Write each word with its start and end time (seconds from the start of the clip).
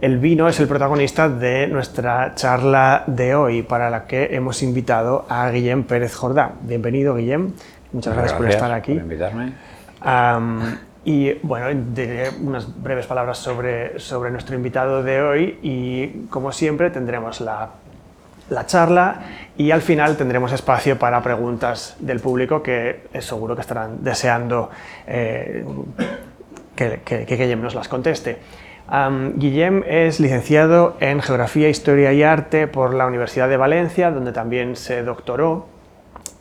El 0.00 0.16
vino 0.16 0.48
es 0.48 0.58
el 0.58 0.66
protagonista 0.66 1.28
de 1.28 1.66
nuestra 1.66 2.34
charla 2.34 3.04
de 3.06 3.34
hoy, 3.34 3.62
para 3.62 3.90
la 3.90 4.06
que 4.06 4.34
hemos 4.34 4.62
invitado 4.62 5.26
a 5.28 5.50
Guillem 5.50 5.82
Pérez 5.82 6.14
Jordá. 6.14 6.52
Bienvenido, 6.62 7.14
Guillem. 7.16 7.52
Muchas 7.92 8.14
gracias, 8.14 8.38
por 8.38 8.48
estar 8.48 8.72
aquí. 8.72 8.94
Por 8.94 9.02
invitarme. 9.02 9.52
y 11.04 11.34
bueno, 11.42 11.66
diré 11.94 12.30
unas 12.40 12.82
breves 12.82 13.06
palabras 13.06 13.36
sobre, 13.36 13.98
sobre 13.98 14.30
nuestro 14.30 14.56
invitado 14.56 15.02
de 15.02 15.20
hoy 15.20 15.58
y, 15.62 16.26
como 16.30 16.50
siempre, 16.50 16.88
tendremos 16.88 17.42
la, 17.42 17.68
la 18.48 18.64
charla 18.64 19.20
y 19.58 19.70
al 19.70 19.82
final 19.82 20.16
tendremos 20.16 20.50
espacio 20.52 20.98
para 20.98 21.22
preguntas 21.22 21.96
del 21.98 22.20
público 22.20 22.62
que 22.62 23.02
es 23.12 23.26
seguro 23.26 23.54
que 23.54 23.60
estarán 23.60 24.02
deseando 24.02 24.70
eh, 25.06 25.62
que, 26.74 27.02
que, 27.04 27.26
que 27.26 27.36
Guillem 27.36 27.60
nos 27.60 27.74
las 27.74 27.88
conteste. 27.88 28.38
Guillem 29.36 29.84
es 29.86 30.18
licenciado 30.18 30.96
en 30.98 31.22
Geografía, 31.22 31.68
Historia 31.68 32.12
y 32.12 32.24
Arte 32.24 32.66
por 32.66 32.92
la 32.92 33.06
Universidad 33.06 33.48
de 33.48 33.56
Valencia, 33.56 34.10
donde 34.10 34.32
también 34.32 34.74
se 34.74 35.02
doctoró 35.04 35.66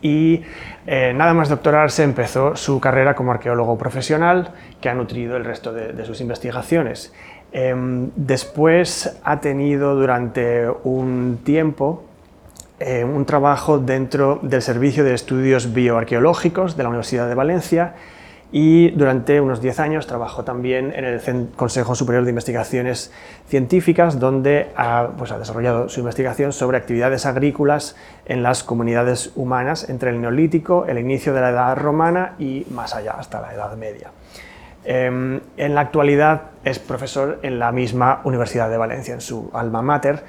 y 0.02 0.44
eh, 0.88 1.14
nada 1.14 1.34
más 1.34 1.50
doctorarse 1.50 2.04
empezó 2.04 2.56
su 2.56 2.80
carrera 2.80 3.16
como 3.16 3.32
arqueólogo 3.32 3.78
profesional 3.78 4.52
que 4.82 4.90
ha 4.90 4.94
nutrido 4.94 5.38
el 5.38 5.46
resto 5.46 5.74
de, 5.74 6.06
sus 6.06 6.22
investigaciones. 6.22 7.14
Em, 7.52 8.10
después 8.16 9.20
ha 9.24 9.40
tenido 9.42 9.96
durante 9.96 10.70
un 10.84 11.40
tiempo 11.44 12.04
eh, 12.80 13.04
un 13.04 13.26
trabajo 13.26 13.78
dentro 13.78 14.40
del 14.42 14.62
Servicio 14.62 15.04
de 15.04 15.14
Estudios 15.14 15.74
Bioarqueológicos 15.74 16.78
de 16.78 16.84
la 16.84 16.90
Universidad 16.90 17.28
de 17.28 17.36
Valencia 17.36 17.96
y 18.52 18.90
durante 18.92 19.40
unos 19.42 19.62
10 19.62 19.80
años 19.80 20.08
trabajó 20.08 20.44
también 20.44 20.92
en 20.96 21.06
el 21.06 21.22
Consejo 21.56 21.94
Superior 21.94 22.24
de 22.24 22.32
Investigaciones 22.32 23.12
Científicas, 23.48 24.20
donde 24.20 24.70
ha, 24.76 25.10
pues, 25.18 25.32
ha, 25.32 25.38
desarrollado 25.38 25.88
su 25.88 26.00
investigación 26.00 26.52
sobre 26.52 26.78
actividades 26.78 27.28
agrícolas 27.28 27.96
en 28.26 28.42
las 28.42 28.64
comunidades 28.64 29.32
humanas 29.36 29.88
entre 29.90 30.10
el 30.10 30.22
Neolítico, 30.22 30.86
el 30.88 30.98
inicio 30.98 31.34
de 31.34 31.42
la 31.42 31.50
Edad 31.52 31.78
Romana 31.78 32.34
y 32.40 32.66
más 32.72 32.96
allá, 32.96 33.12
hasta 33.12 33.40
la 33.40 33.54
Edad 33.54 33.76
Media. 33.78 34.10
Em, 34.84 35.42
en 35.58 35.76
la 35.76 35.82
actualidad 35.82 36.44
es 36.64 36.80
profesor 36.80 37.40
en 37.44 37.60
la 37.60 37.72
misma 37.72 38.22
Universidad 38.24 38.70
de 38.70 38.78
Valencia, 38.78 39.14
en 39.14 39.22
su 39.22 39.52
alma 39.54 39.84
mater, 39.84 40.24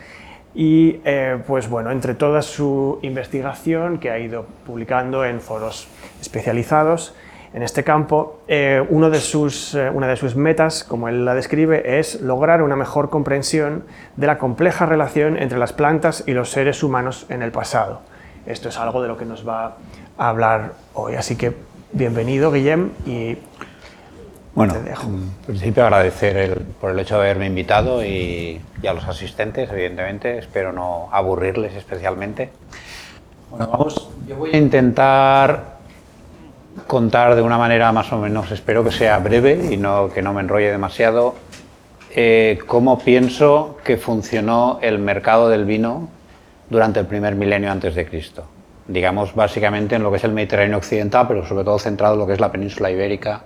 y 0.55 1.01
eh, 1.05 1.39
pues 1.47 1.71
bueno, 1.71 1.91
entre 1.93 2.15
toda 2.15 2.43
su 2.43 2.99
investigación 3.03 3.99
que 3.99 4.11
ha 4.11 4.19
ido 4.19 4.45
publicando 4.67 5.25
en 5.25 5.41
foros 5.41 5.89
especializados, 6.21 7.15
en 7.53 7.63
este 7.63 7.83
campo, 7.83 8.41
eh, 8.47 8.85
uno 8.91 9.11
de 9.11 9.19
sus, 9.19 9.75
eh, 9.75 9.91
una 9.91 10.07
de 10.07 10.17
sus 10.17 10.37
metas, 10.37 10.85
como 10.85 11.09
él 11.09 11.25
la 11.25 11.35
describe, 11.35 11.99
es 11.99 12.21
lograr 12.21 12.63
una 12.63 12.77
mejor 12.77 13.11
comprensión 13.11 13.85
de 14.17 14.27
la 14.29 14.39
compleja 14.39 14.87
relación 14.87 15.37
entre 15.37 15.59
las 15.59 15.73
plantas 15.73 16.23
y 16.27 16.33
los 16.33 16.51
seres 16.51 16.83
humanos 16.85 17.27
en 17.29 17.43
el 17.43 17.51
pasado. 17.51 18.03
Esto 18.47 18.69
es 18.69 18.79
algo 18.79 19.03
de 19.03 19.09
lo 19.09 19.17
que 19.17 19.25
nos 19.25 19.47
va 19.47 19.77
a 20.17 20.29
hablar 20.29 20.75
hoy. 20.95 21.17
Así 21.17 21.35
que 21.37 21.53
bienvenido, 21.93 22.53
Guillem, 22.53 22.91
y 23.05 23.37
bueno, 24.55 24.75
te 24.75 24.83
dejo. 24.83 25.07
en 25.09 25.31
principio 25.47 25.85
agradecer 25.85 26.63
por 26.81 26.93
el 26.93 27.01
hecho 27.01 27.17
de 27.17 27.23
haberme 27.23 27.47
invitado 27.47 28.05
y, 28.05 28.61
y, 28.81 28.87
a 28.87 28.93
los 28.93 29.07
asistentes, 29.09 29.71
evidentemente. 29.71 30.39
Espero 30.39 30.73
no 30.73 31.09
aburrirles 31.11 31.75
especialmente. 31.75 32.51
Bueno, 33.51 33.67
vamos, 33.67 34.09
yo 34.29 34.37
voy 34.37 34.51
a 34.53 34.57
intentar 34.57 35.80
contar 36.87 37.35
de 37.35 37.43
una 37.43 37.59
manera 37.59 37.93
más 37.93 38.13
o 38.13 38.19
menos, 38.19 38.51
espero 38.51 38.85
que 38.85 38.93
sea 38.93 39.19
breve 39.19 39.69
y 39.71 39.77
no, 39.77 40.11
que 40.11 40.23
no 40.23 40.33
me 40.33 40.41
enrolle 40.41 40.71
demasiado, 40.71 41.35
eh, 42.15 42.59
cómo 42.67 42.99
pienso 42.99 43.79
que 43.85 43.97
funcionó 43.97 44.79
el 44.83 44.99
mercado 44.99 45.49
del 45.49 45.65
vino 45.65 46.09
durante 46.69 47.01
el 47.01 47.07
primer 47.07 47.35
milenio 47.35 47.71
antes 47.71 47.95
de 47.95 48.07
Cristo. 48.07 48.45
Digamos, 48.87 49.35
básicamente 49.35 49.95
en 49.95 50.03
lo 50.03 50.11
que 50.11 50.17
es 50.17 50.25
el 50.25 50.33
Mediterráneo 50.33 50.79
occidental, 50.79 51.29
pero 51.29 51.47
sobre 51.47 51.65
todo 51.65 51.79
centrado 51.79 52.15
en 52.15 52.21
lo 52.21 52.27
que 52.27 52.33
es 52.33 52.41
la 52.41 52.51
península 52.51 52.91
ibérica 52.91 53.43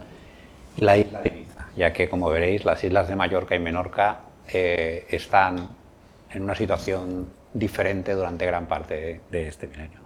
y 0.76 0.84
la 0.84 0.96
isla 0.96 1.20
de 1.20 1.28
Ibiza, 1.28 1.66
ya 1.76 1.92
que, 1.92 2.08
como 2.08 2.30
veréis, 2.30 2.64
las 2.64 2.82
islas 2.82 3.08
de 3.08 3.16
Mallorca 3.16 3.54
y 3.54 3.58
Menorca 3.58 4.20
eh, 4.48 5.06
están 5.10 5.68
en 6.30 6.42
una 6.42 6.54
situación 6.54 7.28
diferente 7.52 8.12
durante 8.12 8.46
gran 8.46 8.66
parte 8.66 9.20
de 9.30 9.48
este 9.48 9.66
milenio. 9.66 9.98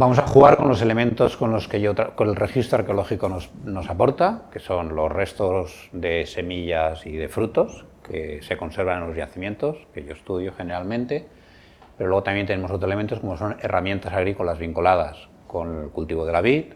Vamos 0.00 0.20
a 0.20 0.28
jugar 0.28 0.58
con 0.58 0.68
los 0.68 0.80
elementos 0.80 1.36
con 1.36 1.50
los 1.50 1.66
que 1.66 1.80
yo 1.80 1.92
con 2.14 2.28
el 2.28 2.36
registro 2.36 2.78
arqueológico 2.78 3.28
nos, 3.28 3.52
nos, 3.64 3.90
aporta, 3.90 4.42
que 4.52 4.60
son 4.60 4.94
los 4.94 5.10
restos 5.10 5.88
de 5.90 6.24
semillas 6.24 7.04
y 7.04 7.16
de 7.16 7.28
frutos 7.28 7.84
que 8.08 8.40
se 8.42 8.56
conservan 8.56 9.02
en 9.02 9.08
los 9.08 9.16
yacimientos, 9.16 9.76
que 9.92 10.04
yo 10.04 10.12
estudio 10.12 10.52
generalmente, 10.56 11.26
pero 11.96 12.10
luego 12.10 12.22
también 12.22 12.46
tenemos 12.46 12.70
otros 12.70 12.86
elementos 12.86 13.18
como 13.18 13.36
son 13.36 13.56
herramientas 13.60 14.12
agrícolas 14.12 14.60
vinculadas 14.60 15.28
con 15.48 15.82
el 15.82 15.88
cultivo 15.90 16.24
de 16.24 16.32
la 16.32 16.42
vid 16.42 16.66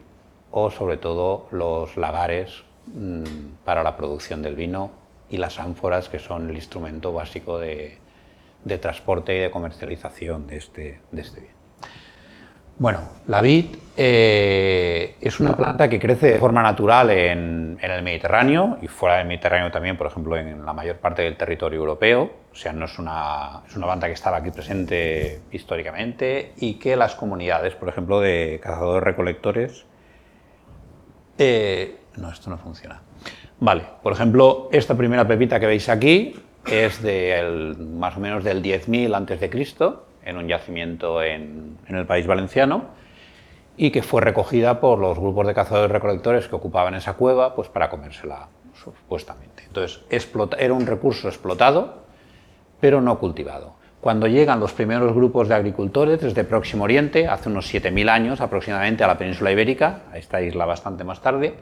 o 0.50 0.72
sobre 0.72 0.96
todo 0.96 1.46
los 1.52 1.96
lagares 1.96 2.64
mmm, 2.88 3.22
para 3.64 3.84
la 3.84 3.96
producción 3.96 4.42
del 4.42 4.56
vino 4.56 4.90
y 5.30 5.36
las 5.36 5.60
ánforas, 5.60 6.08
que 6.08 6.18
son 6.18 6.50
el 6.50 6.56
instrumento 6.56 7.12
básico 7.12 7.60
de, 7.60 7.98
de 8.64 8.78
transporte 8.78 9.36
y 9.36 9.38
de 9.38 9.52
comercialización 9.52 10.48
de 10.48 10.56
este, 10.56 11.00
de 11.12 11.20
este 11.22 11.40
bien. 11.40 11.51
Bueno, 12.82 12.98
la 13.28 13.40
vid 13.40 13.76
eh, 13.96 15.14
es 15.20 15.38
una 15.38 15.56
planta 15.56 15.88
que 15.88 16.00
crece 16.00 16.32
de 16.32 16.38
forma 16.40 16.64
natural 16.64 17.10
en, 17.10 17.78
el 17.80 18.02
Mediterráneo 18.02 18.78
y 18.82 18.88
fuera 18.88 19.18
del 19.18 19.28
Mediterráneo 19.28 19.70
también, 19.70 19.96
por 19.96 20.08
ejemplo, 20.08 20.36
en 20.36 20.66
la 20.66 20.72
mayor 20.72 20.96
parte 20.96 21.22
del 21.22 21.36
territorio 21.36 21.78
europeo. 21.78 22.28
O 22.50 22.56
sea, 22.56 22.72
no 22.72 22.86
es 22.86 22.98
una, 22.98 23.62
es 23.68 23.76
una 23.76 23.86
planta 23.86 24.08
que 24.08 24.14
estaba 24.14 24.38
aquí 24.38 24.50
presente 24.50 25.42
históricamente 25.52 26.54
y 26.56 26.74
que 26.74 26.96
las 26.96 27.14
comunidades, 27.14 27.76
por 27.76 27.88
ejemplo, 27.88 28.18
de 28.18 28.58
cazadores-recolectores... 28.60 29.84
Eh, 31.38 31.98
no, 32.16 32.30
esto 32.30 32.50
no 32.50 32.58
funciona. 32.58 33.00
Vale, 33.60 33.84
por 34.02 34.12
ejemplo, 34.12 34.68
esta 34.72 34.96
primera 34.96 35.24
pepita 35.24 35.60
que 35.60 35.66
veis 35.66 35.88
aquí 35.88 36.34
es 36.66 37.00
de 37.00 37.76
más 37.78 38.16
o 38.16 38.20
menos 38.20 38.42
del 38.42 38.60
10.000 38.60 39.14
antes 39.14 39.38
de 39.38 39.48
Cristo 39.48 40.06
en 40.24 40.36
un 40.36 40.48
yacimiento 40.48 41.22
en, 41.22 41.78
el 41.88 42.06
país 42.06 42.26
valenciano 42.26 42.86
y 43.76 43.90
que 43.90 44.02
fue 44.02 44.20
recogida 44.20 44.80
por 44.80 44.98
los 44.98 45.18
grupos 45.18 45.46
de 45.46 45.54
cazadores 45.54 45.90
recolectores 45.90 46.48
que 46.48 46.56
ocupaban 46.56 46.94
esa 46.94 47.14
cueva 47.14 47.54
pues 47.54 47.68
para 47.68 47.88
comérsela 47.88 48.48
supuestamente. 48.74 49.64
Entonces, 49.66 50.00
era 50.58 50.74
un 50.74 50.86
recurso 50.86 51.28
explotado, 51.28 52.04
pero 52.80 53.00
no 53.00 53.18
cultivado. 53.18 53.74
Cuando 54.00 54.26
llegan 54.26 54.58
los 54.58 54.72
primeros 54.72 55.14
grupos 55.14 55.48
de 55.48 55.54
agricultores 55.54 56.20
desde 56.20 56.42
Próximo 56.42 56.84
Oriente, 56.84 57.28
hace 57.28 57.48
unos 57.48 57.72
7.000 57.72 58.10
años 58.10 58.40
aproximadamente, 58.40 59.04
a 59.04 59.06
la 59.06 59.16
península 59.16 59.52
ibérica, 59.52 60.00
a 60.12 60.18
esta 60.18 60.42
isla 60.42 60.66
bastante 60.66 61.04
más 61.04 61.22
tarde, 61.22 61.54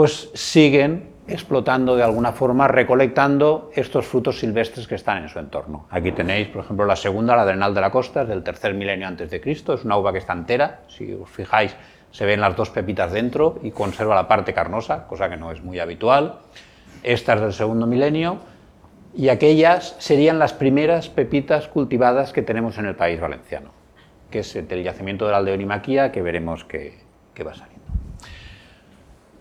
pues 0.00 0.30
siguen 0.32 1.10
explotando 1.28 1.94
de 1.94 2.02
alguna 2.02 2.32
forma, 2.32 2.66
recolectando 2.66 3.70
estos 3.74 4.06
frutos 4.06 4.38
silvestres 4.38 4.88
que 4.88 4.94
están 4.94 5.24
en 5.24 5.28
su 5.28 5.38
entorno. 5.38 5.88
Aquí 5.90 6.10
tenéis, 6.12 6.48
por 6.48 6.64
ejemplo, 6.64 6.86
la 6.86 6.96
segunda, 6.96 7.36
la 7.36 7.42
Adrenal 7.42 7.74
de 7.74 7.82
la 7.82 7.90
Costa, 7.90 8.22
es 8.22 8.28
del 8.28 8.42
tercer 8.42 8.72
milenio 8.72 9.06
antes 9.06 9.30
de 9.30 9.42
Cristo, 9.42 9.74
es 9.74 9.84
una 9.84 9.98
uva 9.98 10.10
que 10.10 10.20
está 10.20 10.32
entera, 10.32 10.80
si 10.88 11.12
os 11.12 11.28
fijáis 11.28 11.76
se 12.12 12.24
ven 12.24 12.40
las 12.40 12.56
dos 12.56 12.70
pepitas 12.70 13.12
dentro 13.12 13.58
y 13.62 13.72
conserva 13.72 14.14
la 14.14 14.26
parte 14.26 14.54
carnosa, 14.54 15.06
cosa 15.06 15.28
que 15.28 15.36
no 15.36 15.52
es 15.52 15.62
muy 15.62 15.78
habitual. 15.78 16.38
Esta 17.02 17.34
es 17.34 17.42
del 17.42 17.52
segundo 17.52 17.86
milenio 17.86 18.38
y 19.14 19.28
aquellas 19.28 19.96
serían 19.98 20.38
las 20.38 20.54
primeras 20.54 21.10
pepitas 21.10 21.68
cultivadas 21.68 22.32
que 22.32 22.40
tenemos 22.40 22.78
en 22.78 22.86
el 22.86 22.96
país 22.96 23.20
valenciano, 23.20 23.72
que 24.30 24.38
es 24.38 24.56
el 24.56 24.82
yacimiento 24.82 25.26
de 25.26 25.32
la 25.32 25.36
Aldeonimaquía, 25.36 26.10
que 26.10 26.22
veremos 26.22 26.64
que 26.64 27.04
va 27.44 27.50
a 27.50 27.54
salir. 27.54 27.79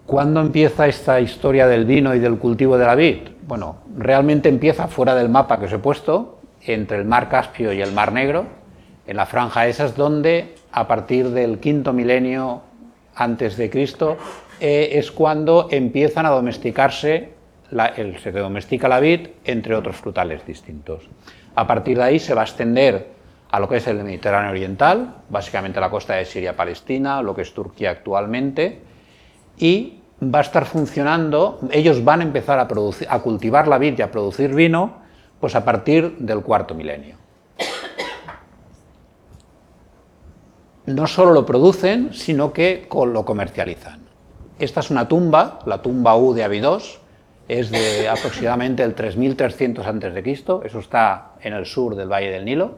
¿Cuándo 0.09 0.41
empieza 0.41 0.87
esta 0.87 1.21
historia 1.21 1.67
del 1.67 1.85
vino 1.85 2.15
y 2.15 2.19
del 2.19 2.39
cultivo 2.39 2.79
de 2.79 2.85
la 2.87 2.95
vid? 2.95 3.29
Bueno, 3.43 3.83
realmente 3.95 4.49
empieza 4.49 4.87
fuera 4.87 5.13
del 5.13 5.29
mapa 5.29 5.59
que 5.59 5.65
os 5.65 5.71
he 5.71 5.77
puesto, 5.77 6.39
entre 6.63 6.97
el 6.97 7.05
mar 7.05 7.29
Caspio 7.29 7.71
y 7.73 7.79
el 7.79 7.91
mar 7.91 8.11
Negro, 8.11 8.47
en 9.05 9.17
la 9.17 9.27
franja 9.27 9.67
esa 9.67 9.85
es 9.85 9.95
donde, 9.95 10.55
a 10.71 10.87
partir 10.87 11.29
del 11.29 11.59
quinto 11.59 11.93
milenio 11.93 12.63
antes 13.13 13.55
de 13.55 13.69
Cristo, 13.69 14.17
eh, 14.59 14.89
es 14.93 15.11
cuando 15.11 15.67
empiezan 15.69 16.25
a 16.25 16.29
domesticarse, 16.29 17.29
la, 17.69 17.93
se 17.93 18.31
domestica 18.31 18.89
la 18.89 18.99
vid 18.99 19.27
entre 19.45 19.75
otros 19.75 19.95
frutales 19.95 20.43
distintos. 20.43 21.07
A 21.53 21.67
partir 21.67 21.97
de 21.97 22.03
ahí 22.05 22.17
se 22.17 22.33
va 22.33 22.41
a 22.41 22.45
extender 22.45 23.09
a 23.51 23.59
lo 23.59 23.69
que 23.69 23.77
es 23.77 23.85
el 23.85 24.03
Mediterráneo 24.03 24.49
Oriental, 24.49 25.17
básicamente 25.29 25.79
la 25.79 25.91
costa 25.91 26.15
de 26.15 26.25
Siria-Palestina, 26.25 27.21
lo 27.21 27.35
que 27.35 27.43
es 27.43 27.53
Turquía 27.53 27.91
actualmente, 27.91 28.89
y 29.59 29.98
va 30.21 30.39
a 30.39 30.41
estar 30.41 30.65
funcionando, 30.65 31.59
ellos 31.71 32.03
van 32.03 32.21
a 32.21 32.23
empezar 32.23 32.59
a, 32.59 33.19
cultivar 33.19 33.67
la 33.67 33.77
vid 33.77 33.97
y 33.99 34.01
a 34.01 34.11
producir 34.11 34.53
vino, 34.53 34.97
pues 35.39 35.55
a 35.55 35.63
partir 35.63 36.17
del 36.17 36.41
cuarto 36.41 36.75
milenio. 36.75 37.15
No 40.85 41.07
solo 41.07 41.31
lo 41.31 41.45
producen, 41.45 42.13
sino 42.13 42.51
que 42.51 42.87
lo 42.91 43.23
comercializan. 43.23 44.01
Esta 44.57 44.81
es 44.81 44.89
una 44.89 45.07
tumba, 45.07 45.59
la 45.65 45.81
tumba 45.81 46.17
U 46.17 46.33
de 46.33 46.43
Abidos, 46.43 46.99
es 47.47 47.71
de 47.71 48.09
aproximadamente 48.09 48.83
el 48.83 48.93
3300 48.93 49.85
a.C., 49.85 50.45
eso 50.65 50.79
está 50.79 51.31
en 51.41 51.53
el 51.53 51.65
sur 51.65 51.95
del 51.95 52.11
Valle 52.11 52.29
del 52.29 52.45
Nilo. 52.45 52.75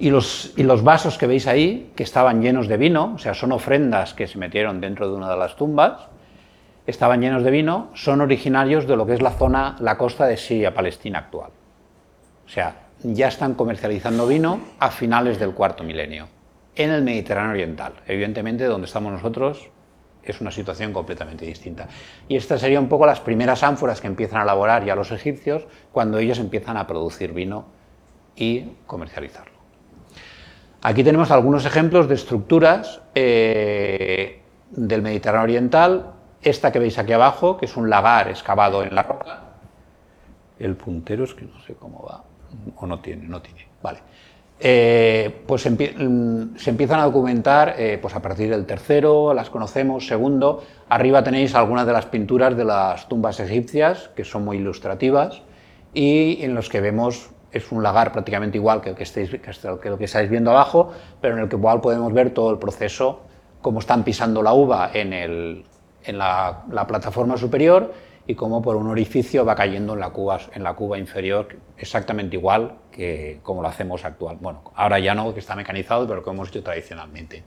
Y 0.00 0.08
los, 0.08 0.82
vasos 0.82 1.18
que 1.18 1.26
veis 1.26 1.46
ahí, 1.46 1.92
que 1.94 2.04
estaban 2.04 2.40
llenos 2.40 2.68
de 2.68 2.78
vino, 2.78 3.12
o 3.16 3.18
sea, 3.18 3.34
son 3.34 3.52
ofrendas 3.52 4.14
que 4.14 4.26
se 4.26 4.38
metieron 4.38 4.80
dentro 4.80 5.06
de 5.06 5.14
una 5.14 5.28
de 5.28 5.36
las 5.36 5.56
tumbas, 5.56 6.08
estaban 6.86 7.20
llenos 7.20 7.44
de 7.44 7.50
vino, 7.50 7.90
son 7.92 8.22
originarios 8.22 8.86
de 8.86 8.96
lo 8.96 9.04
que 9.04 9.12
es 9.12 9.20
la 9.20 9.32
zona, 9.32 9.76
la 9.78 9.98
costa 9.98 10.26
de 10.26 10.38
Siria-Palestina 10.38 11.18
actual. 11.18 11.50
O 12.46 12.48
sea, 12.48 12.76
ya 13.02 13.28
están 13.28 13.52
comercializando 13.52 14.26
vino 14.26 14.60
a 14.78 14.90
finales 14.90 15.38
del 15.38 15.52
cuarto 15.52 15.84
milenio, 15.84 16.28
en 16.76 16.92
el 16.92 17.02
Mediterráneo 17.02 17.52
Oriental. 17.52 17.92
Evidentemente, 18.06 18.64
donde 18.64 18.86
estamos 18.86 19.12
nosotros 19.12 19.68
es 20.22 20.40
una 20.40 20.50
situación 20.50 20.94
completamente 20.94 21.44
distinta. 21.44 21.88
Y 22.26 22.36
estas 22.36 22.62
serían 22.62 22.84
un 22.84 22.88
poco 22.88 23.04
las 23.04 23.20
primeras 23.20 23.62
ánforas 23.62 24.00
que 24.00 24.06
empiezan 24.06 24.40
a 24.40 24.44
elaborar 24.44 24.82
ya 24.82 24.94
los 24.94 25.12
egipcios 25.12 25.66
cuando 25.92 26.16
ellos 26.16 26.38
empiezan 26.38 26.78
a 26.78 26.86
producir 26.86 27.34
vino 27.34 27.66
y 28.34 28.64
comercializarlo. 28.86 29.49
Aquí 30.82 31.04
tenemos 31.04 31.30
algunos 31.30 31.66
ejemplos 31.66 32.08
de 32.08 32.14
estructuras 32.14 33.02
eh, 33.14 34.40
del 34.70 35.02
Mediterráneo 35.02 35.44
Oriental. 35.44 36.12
Esta 36.40 36.72
que 36.72 36.78
veis 36.78 36.98
aquí 36.98 37.12
abajo, 37.12 37.58
que 37.58 37.66
es 37.66 37.76
un 37.76 37.90
lagar 37.90 38.28
excavado 38.28 38.82
en 38.82 38.94
la 38.94 39.02
roca. 39.02 39.40
El 40.58 40.76
puntero 40.76 41.24
es 41.24 41.34
que 41.34 41.44
no 41.44 41.60
sé 41.60 41.74
cómo 41.74 42.02
va. 42.02 42.24
O 42.76 42.86
no 42.86 42.98
tiene, 43.00 43.28
no 43.28 43.42
tiene. 43.42 43.66
Vale. 43.82 44.00
Eh, 44.62 45.42
pues 45.46 45.66
mm, 45.70 46.56
se 46.56 46.70
empiezan 46.70 47.00
a 47.00 47.04
documentar 47.04 47.74
eh, 47.78 47.98
pues 48.00 48.14
a 48.14 48.20
partir 48.20 48.50
del 48.50 48.66
tercero, 48.66 49.34
las 49.34 49.50
conocemos, 49.50 50.06
segundo. 50.06 50.62
Arriba 50.88 51.22
tenéis 51.22 51.54
algunas 51.54 51.86
de 51.86 51.92
las 51.92 52.06
pinturas 52.06 52.56
de 52.56 52.64
las 52.64 53.08
tumbas 53.08 53.40
egipcias, 53.40 54.10
que 54.14 54.24
son 54.24 54.44
muy 54.44 54.58
ilustrativas, 54.58 55.42
y 55.92 56.42
en 56.42 56.54
los 56.54 56.68
que 56.68 56.80
vemos, 56.80 57.30
es 57.52 57.72
un 57.72 57.82
lagar 57.82 58.12
prácticamente 58.12 58.58
igual 58.58 58.80
que 58.80 58.90
lo 58.90 59.98
que 59.98 60.04
estáis 60.04 60.30
viendo 60.30 60.50
abajo, 60.50 60.92
pero 61.20 61.36
en 61.36 61.42
el 61.42 61.48
que 61.48 61.56
igual 61.56 61.80
podemos 61.80 62.12
ver 62.12 62.30
todo 62.30 62.50
el 62.50 62.58
proceso, 62.58 63.22
cómo 63.60 63.80
están 63.80 64.04
pisando 64.04 64.42
la 64.42 64.52
uva 64.52 64.90
en, 64.92 65.64
la 66.06 66.86
plataforma 66.86 67.36
superior 67.36 67.92
y 68.26 68.34
cómo 68.34 68.62
por 68.62 68.76
un 68.76 68.86
orificio 68.86 69.44
va 69.44 69.54
cayendo 69.54 69.94
en 69.94 70.00
la 70.00 70.10
cuba, 70.10 70.38
en 70.54 70.62
la 70.62 70.74
cuba 70.74 70.98
inferior 70.98 71.48
exactamente 71.76 72.36
igual 72.36 72.76
que 72.92 73.40
como 73.42 73.62
lo 73.62 73.68
hacemos 73.68 74.04
actual. 74.04 74.38
Bueno, 74.40 74.62
ahora 74.74 74.98
ya 74.98 75.14
no, 75.14 75.34
que 75.34 75.40
está 75.40 75.56
mecanizado, 75.56 76.06
pero 76.06 76.22
como 76.22 76.36
hemos 76.36 76.48
hecho 76.50 76.62
tradicionalmente. 76.62 77.42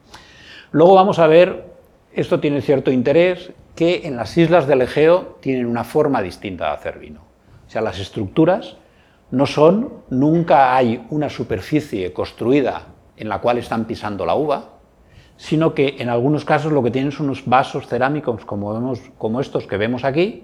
Luego 0.71 0.95
vamos 0.95 1.19
a 1.19 1.27
ver, 1.27 1.65
esto 2.13 2.39
tiene 2.39 2.61
cierto 2.61 2.91
interés, 2.91 3.51
que 3.75 4.05
en 4.07 4.17
las 4.17 4.37
islas 4.37 4.67
del 4.67 4.81
Egeo 4.81 5.37
tienen 5.39 5.65
una 5.65 5.83
forma 5.83 6.21
distinta 6.21 6.65
de 6.65 6.71
hacer 6.71 6.99
vino. 6.99 7.21
O 7.65 7.69
sea, 7.69 7.81
las 7.81 7.99
estructuras 7.99 8.77
no 9.33 9.47
son, 9.47 9.89
nunca 10.11 10.75
hay 10.75 11.07
una 11.09 11.27
superficie 11.27 12.13
construida 12.13 12.89
en 13.17 13.29
la 13.29 13.41
cual 13.41 13.57
están 13.57 13.85
pisando 13.85 14.27
la 14.27 14.35
uva, 14.35 14.65
sino 15.37 15.73
que 15.73 15.95
en 15.97 16.09
algunos 16.09 16.45
casos 16.45 16.71
lo 16.71 16.83
que 16.83 16.91
tienen 16.91 17.11
son 17.11 17.25
unos 17.25 17.43
vasos 17.47 17.87
cerámicos 17.87 18.45
como, 18.45 19.41
estos 19.41 19.65
que 19.65 19.77
vemos 19.77 20.03
aquí, 20.03 20.43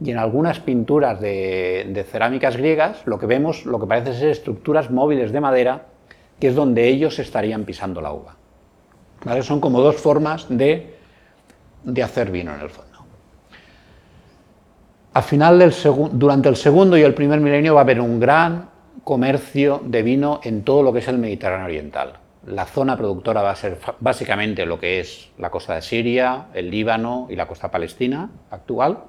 y 0.00 0.10
en 0.10 0.18
algunas 0.18 0.58
pinturas 0.58 1.20
de, 1.20 2.04
cerámicas 2.10 2.56
griegas 2.56 3.06
lo 3.06 3.20
que 3.20 3.26
vemos, 3.26 3.66
lo 3.66 3.78
que 3.78 3.86
parece 3.86 4.14
ser 4.14 4.30
estructuras 4.30 4.90
móviles 4.90 5.30
de 5.30 5.40
madera, 5.40 5.86
que 6.40 6.48
es 6.48 6.56
donde 6.56 6.88
ellos 6.88 7.20
estarían 7.20 7.62
pisando 7.62 8.00
la 8.00 8.12
uva. 8.12 8.34
Son 9.42 9.60
como 9.60 9.80
dos 9.80 9.94
formas 9.94 10.46
de, 10.48 10.96
hacer 12.02 12.32
vino 12.32 12.52
en 12.52 12.62
el 12.62 12.70
fondo. 12.70 12.93
Al 15.14 15.22
final 15.22 15.60
del 15.60 15.72
durante 16.10 16.48
el 16.48 16.56
segundo 16.56 16.98
y 16.98 17.02
el 17.02 17.14
primer 17.14 17.40
milenio 17.40 17.74
va 17.74 17.82
a 17.82 17.84
haber 17.84 18.00
un 18.00 18.18
gran 18.18 18.68
comercio 19.04 19.80
de 19.84 20.02
vino 20.02 20.40
en 20.42 20.64
todo 20.64 20.82
lo 20.82 20.92
que 20.92 20.98
es 20.98 21.06
el 21.06 21.18
Mediterráneo 21.18 21.66
Oriental. 21.66 22.14
La 22.46 22.66
zona 22.66 22.96
productora 22.96 23.40
va 23.40 23.52
a 23.52 23.56
ser 23.56 23.78
básicamente 24.00 24.66
lo 24.66 24.80
que 24.80 24.98
es 24.98 25.30
la 25.38 25.50
costa 25.50 25.76
de 25.76 25.82
Siria, 25.82 26.46
el 26.52 26.68
Líbano 26.68 27.28
y 27.30 27.36
la 27.36 27.46
costa 27.46 27.70
palestina 27.70 28.28
actual. 28.50 29.04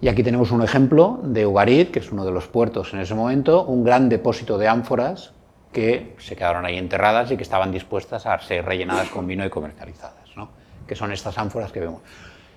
Y 0.00 0.06
aquí 0.06 0.22
tenemos 0.22 0.52
un 0.52 0.62
ejemplo 0.62 1.18
de 1.24 1.44
Ugarit, 1.46 1.90
que 1.90 1.98
es 1.98 2.12
uno 2.12 2.24
de 2.24 2.30
los 2.30 2.46
puertos 2.46 2.94
en 2.94 3.00
ese 3.00 3.16
momento, 3.16 3.64
un 3.64 3.82
gran 3.82 4.08
depósito 4.08 4.56
de 4.56 4.68
ánforas 4.68 5.32
que 5.72 6.14
se 6.18 6.36
quedaron 6.36 6.64
ahí 6.64 6.78
enterradas 6.78 7.32
y 7.32 7.36
que 7.36 7.42
estaban 7.42 7.72
dispuestas 7.72 8.24
a 8.24 8.38
ser 8.38 8.64
rellenadas 8.64 9.08
con 9.08 9.26
vino 9.26 9.44
y 9.44 9.50
comercializadas, 9.50 10.36
¿no? 10.36 10.48
que 10.86 10.94
son 10.94 11.10
estas 11.10 11.36
ánforas 11.38 11.72
que 11.72 11.80
vemos. 11.80 12.02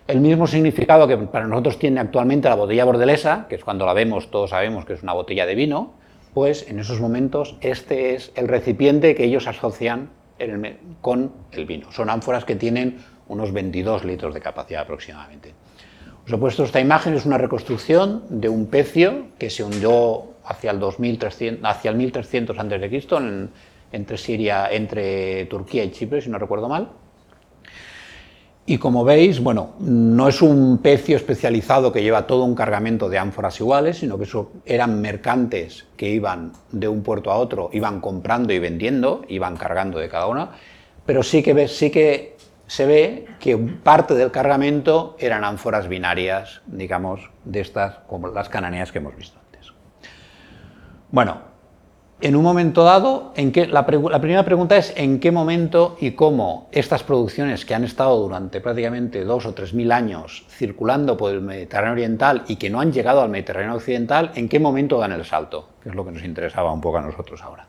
El 0.07 0.19
mismo 0.19 0.47
significado 0.47 1.07
que 1.07 1.17
para 1.17 1.47
nosotros 1.47 1.79
tiene 1.79 1.99
actualmente 1.99 2.49
la 2.49 2.55
botella 2.55 2.85
bordelesa, 2.85 3.45
que 3.47 3.55
es 3.55 3.63
cuando 3.63 3.85
la 3.85 3.93
vemos 3.93 4.31
todos 4.31 4.49
sabemos 4.49 4.85
que 4.85 4.93
es 4.93 5.03
una 5.03 5.13
botella 5.13 5.45
de 5.45 5.55
vino, 5.55 5.93
pues 6.33 6.67
en 6.69 6.79
esos 6.79 6.99
momentos 6.99 7.55
este 7.61 8.15
es 8.15 8.31
el 8.35 8.47
recipiente 8.47 9.15
que 9.15 9.25
ellos 9.25 9.47
asocian 9.47 10.09
con 11.01 11.31
el 11.51 11.65
vino. 11.65 11.91
Son 11.91 12.09
ánforas 12.09 12.45
que 12.45 12.55
tienen 12.55 12.97
unos 13.27 13.53
22 13.53 14.03
litros 14.05 14.33
de 14.33 14.41
capacidad 14.41 14.81
aproximadamente. 14.81 15.53
Os 16.25 16.59
he 16.59 16.63
esta 16.63 16.79
imagen, 16.79 17.13
es 17.13 17.25
una 17.25 17.37
reconstrucción 17.37 18.23
de 18.29 18.47
un 18.47 18.67
pecio 18.67 19.27
que 19.37 19.49
se 19.49 19.63
hundió 19.63 20.35
hacia 20.45 20.71
el, 20.71 20.79
2300, 20.79 21.67
hacia 21.67 21.91
el 21.91 21.97
1300 21.97 22.57
a.C. 22.57 23.49
entre, 23.91 24.17
Siria, 24.17 24.67
entre 24.71 25.45
Turquía 25.45 25.83
y 25.83 25.91
Chipre, 25.91 26.21
si 26.21 26.29
no 26.29 26.37
recuerdo 26.37 26.69
mal. 26.69 26.89
Y 28.65 28.77
como 28.77 29.03
veis, 29.03 29.41
bueno, 29.41 29.73
no 29.79 30.27
es 30.27 30.41
un 30.41 30.77
pecio 30.77 31.17
especializado 31.17 31.91
que 31.91 32.03
lleva 32.03 32.27
todo 32.27 32.43
un 32.43 32.53
cargamento 32.53 33.09
de 33.09 33.17
ánforas 33.17 33.59
iguales, 33.59 33.97
sino 33.97 34.17
que 34.17 34.25
eso 34.25 34.51
eran 34.65 35.01
mercantes 35.01 35.87
que 35.97 36.09
iban 36.09 36.53
de 36.71 36.87
un 36.87 37.01
puerto 37.01 37.31
a 37.31 37.37
otro, 37.37 37.69
iban 37.73 37.99
comprando 37.99 38.53
y 38.53 38.59
vendiendo, 38.59 39.23
iban 39.27 39.57
cargando 39.57 39.97
de 39.97 40.09
cada 40.09 40.27
una, 40.27 40.51
pero 41.05 41.23
sí 41.23 41.41
que, 41.41 41.67
sí 41.67 41.89
que 41.89 42.37
se 42.67 42.85
ve 42.85 43.25
que 43.39 43.57
parte 43.57 44.13
del 44.13 44.31
cargamento 44.31 45.17
eran 45.19 45.43
ánforas 45.43 45.89
binarias, 45.89 46.61
digamos, 46.67 47.29
de 47.43 47.61
estas, 47.61 47.95
como 48.07 48.27
las 48.27 48.47
cananeas 48.47 48.91
que 48.91 48.99
hemos 48.99 49.15
visto 49.17 49.37
antes. 49.45 49.73
Bueno, 51.09 51.50
en 52.21 52.35
un 52.35 52.43
momento 52.43 52.83
dado, 52.83 53.33
la, 53.35 53.85
la, 53.87 54.21
primera 54.21 54.45
pregunta 54.45 54.77
es 54.77 54.93
en 54.95 55.19
qué 55.19 55.31
momento 55.31 55.97
y 55.99 56.11
cómo 56.11 56.69
estas 56.71 57.03
producciones 57.03 57.65
que 57.65 57.73
han 57.73 57.83
estado 57.83 58.17
durante 58.19 58.61
prácticamente 58.61 59.23
dos 59.23 59.45
o 59.45 59.53
tres 59.53 59.73
mil 59.73 59.91
años 59.91 60.45
circulando 60.49 61.17
por 61.17 61.31
el 61.31 61.41
Mediterráneo 61.41 61.93
Oriental 61.93 62.43
y 62.47 62.57
que 62.57 62.69
no 62.69 62.79
han 62.79 62.91
llegado 62.91 63.21
al 63.21 63.29
Mediterráneo 63.29 63.75
Occidental, 63.75 64.31
en 64.35 64.47
qué 64.47 64.59
momento 64.59 64.99
dan 64.99 65.11
el 65.11 65.25
salto, 65.25 65.69
que 65.81 65.89
es 65.89 65.95
lo 65.95 66.05
que 66.05 66.11
nos 66.11 66.23
interesaba 66.23 66.71
un 66.71 66.81
poco 66.81 66.99
a 66.99 67.01
nosotros 67.01 67.41
ahora. 67.41 67.65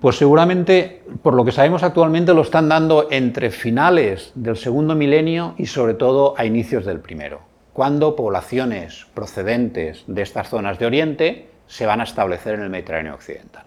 Pues 0.00 0.16
seguramente, 0.16 1.04
por 1.22 1.34
lo 1.34 1.44
que 1.44 1.52
sabemos 1.52 1.84
actualmente, 1.84 2.34
lo 2.34 2.42
están 2.42 2.68
dando 2.68 3.06
entre 3.12 3.50
finales 3.50 4.32
del 4.34 4.56
segundo 4.56 4.96
milenio 4.96 5.54
y 5.58 5.66
sobre 5.66 5.94
todo 5.94 6.34
a 6.36 6.44
inicios 6.44 6.84
del 6.84 6.98
primero, 6.98 7.42
cuando 7.72 8.16
poblaciones 8.16 9.06
procedentes 9.14 10.02
de 10.08 10.22
estas 10.22 10.48
zonas 10.48 10.80
de 10.80 10.86
Oriente 10.86 11.51
se 11.72 11.86
van 11.86 12.02
a 12.02 12.04
establecer 12.04 12.56
en 12.56 12.64
el 12.64 12.68
Mediterráneo 12.68 13.14
occidental. 13.14 13.64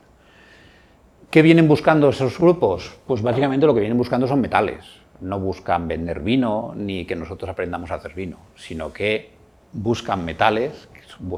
¿Qué 1.32 1.42
vienen 1.42 1.68
buscando 1.68 2.10
esos 2.10 2.38
grupos? 2.38 3.00
Pues 3.08 3.24
básicamente 3.24 3.66
lo 3.66 3.74
que 3.74 3.80
vienen 3.80 3.98
buscando 3.98 4.28
son 4.28 4.42
metales. 4.42 4.86
No 5.22 5.40
buscan 5.40 5.88
vender 5.88 6.20
vino 6.20 6.74
ni 6.76 7.06
que 7.06 7.16
nosotros 7.16 7.50
aprendamos 7.50 7.90
a 7.90 7.96
hacer 7.96 8.14
vino, 8.14 8.38
sino 8.56 8.94
que 8.94 9.32
buscan 9.74 10.24
metales, 10.24 10.88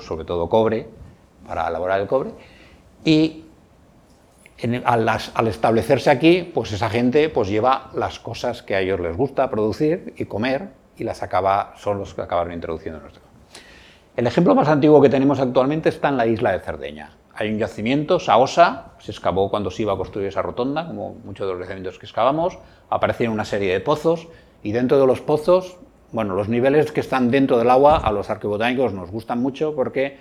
sobre 0.01 0.25
todo 0.25 0.49
cobre, 0.49 0.87
para 1.47 1.69
elaborar 1.69 2.01
el 2.01 2.07
cobre, 2.07 2.31
y 3.05 3.45
al, 4.83 5.47
establecerse 5.47 6.09
aquí, 6.09 6.51
pues 6.53 6.73
esa 6.73 6.89
gente 6.89 7.29
pues 7.29 7.47
lleva 7.47 7.91
las 7.93 8.19
cosas 8.19 8.61
que 8.61 8.75
a 8.75 8.81
ellos 8.81 8.99
les 8.99 9.15
gusta 9.15 9.49
producir 9.49 10.13
y 10.17 10.25
comer 10.25 10.67
y 10.97 11.05
las 11.05 11.23
acaba, 11.23 11.75
son 11.77 11.97
los 11.97 12.13
que 12.13 12.23
acabaron 12.23 12.51
introduciendo 12.51 12.99
en. 12.99 13.26
El 14.17 14.25
ejemplo 14.25 14.55
más 14.55 14.67
antiguo 14.67 14.99
que 14.99 15.09
tenemos 15.09 15.39
actualmente 15.39 15.89
está 15.89 16.09
en 16.09 16.17
la 16.17 16.25
isla 16.25 16.51
de 16.51 16.59
Cerdeña. 16.59 17.11
Hay 17.35 17.51
un 17.51 17.59
yacimiento, 17.59 18.19
Saosa, 18.19 18.93
se 18.97 19.11
excavó 19.11 19.51
cuando 19.51 19.69
se 19.69 19.83
iba 19.83 19.93
a 19.93 19.95
construir 19.95 20.29
esa 20.29 20.41
rotonda, 20.41 20.87
como 20.87 21.13
muchos 21.23 21.45
de 21.45 21.53
los 21.53 21.61
yacimientos 21.61 21.99
que 21.99 22.07
excavamos, 22.07 22.57
aparecieron 22.89 23.35
una 23.35 23.45
serie 23.45 23.71
de 23.71 23.79
pozos 23.79 24.27
y 24.63 24.71
dentro 24.71 24.99
de 24.99 25.05
los 25.05 25.21
pozos, 25.21 25.77
bueno, 26.11 26.33
los 26.33 26.49
niveles 26.49 26.91
que 26.91 27.01
están 27.01 27.29
dentro 27.29 27.59
del 27.59 27.69
agua 27.69 27.97
a 27.97 28.11
los 28.11 28.31
arqueobotánicos 28.31 28.91
nos 28.91 29.11
gustan 29.11 29.39
mucho 29.39 29.75
porque 29.75 30.17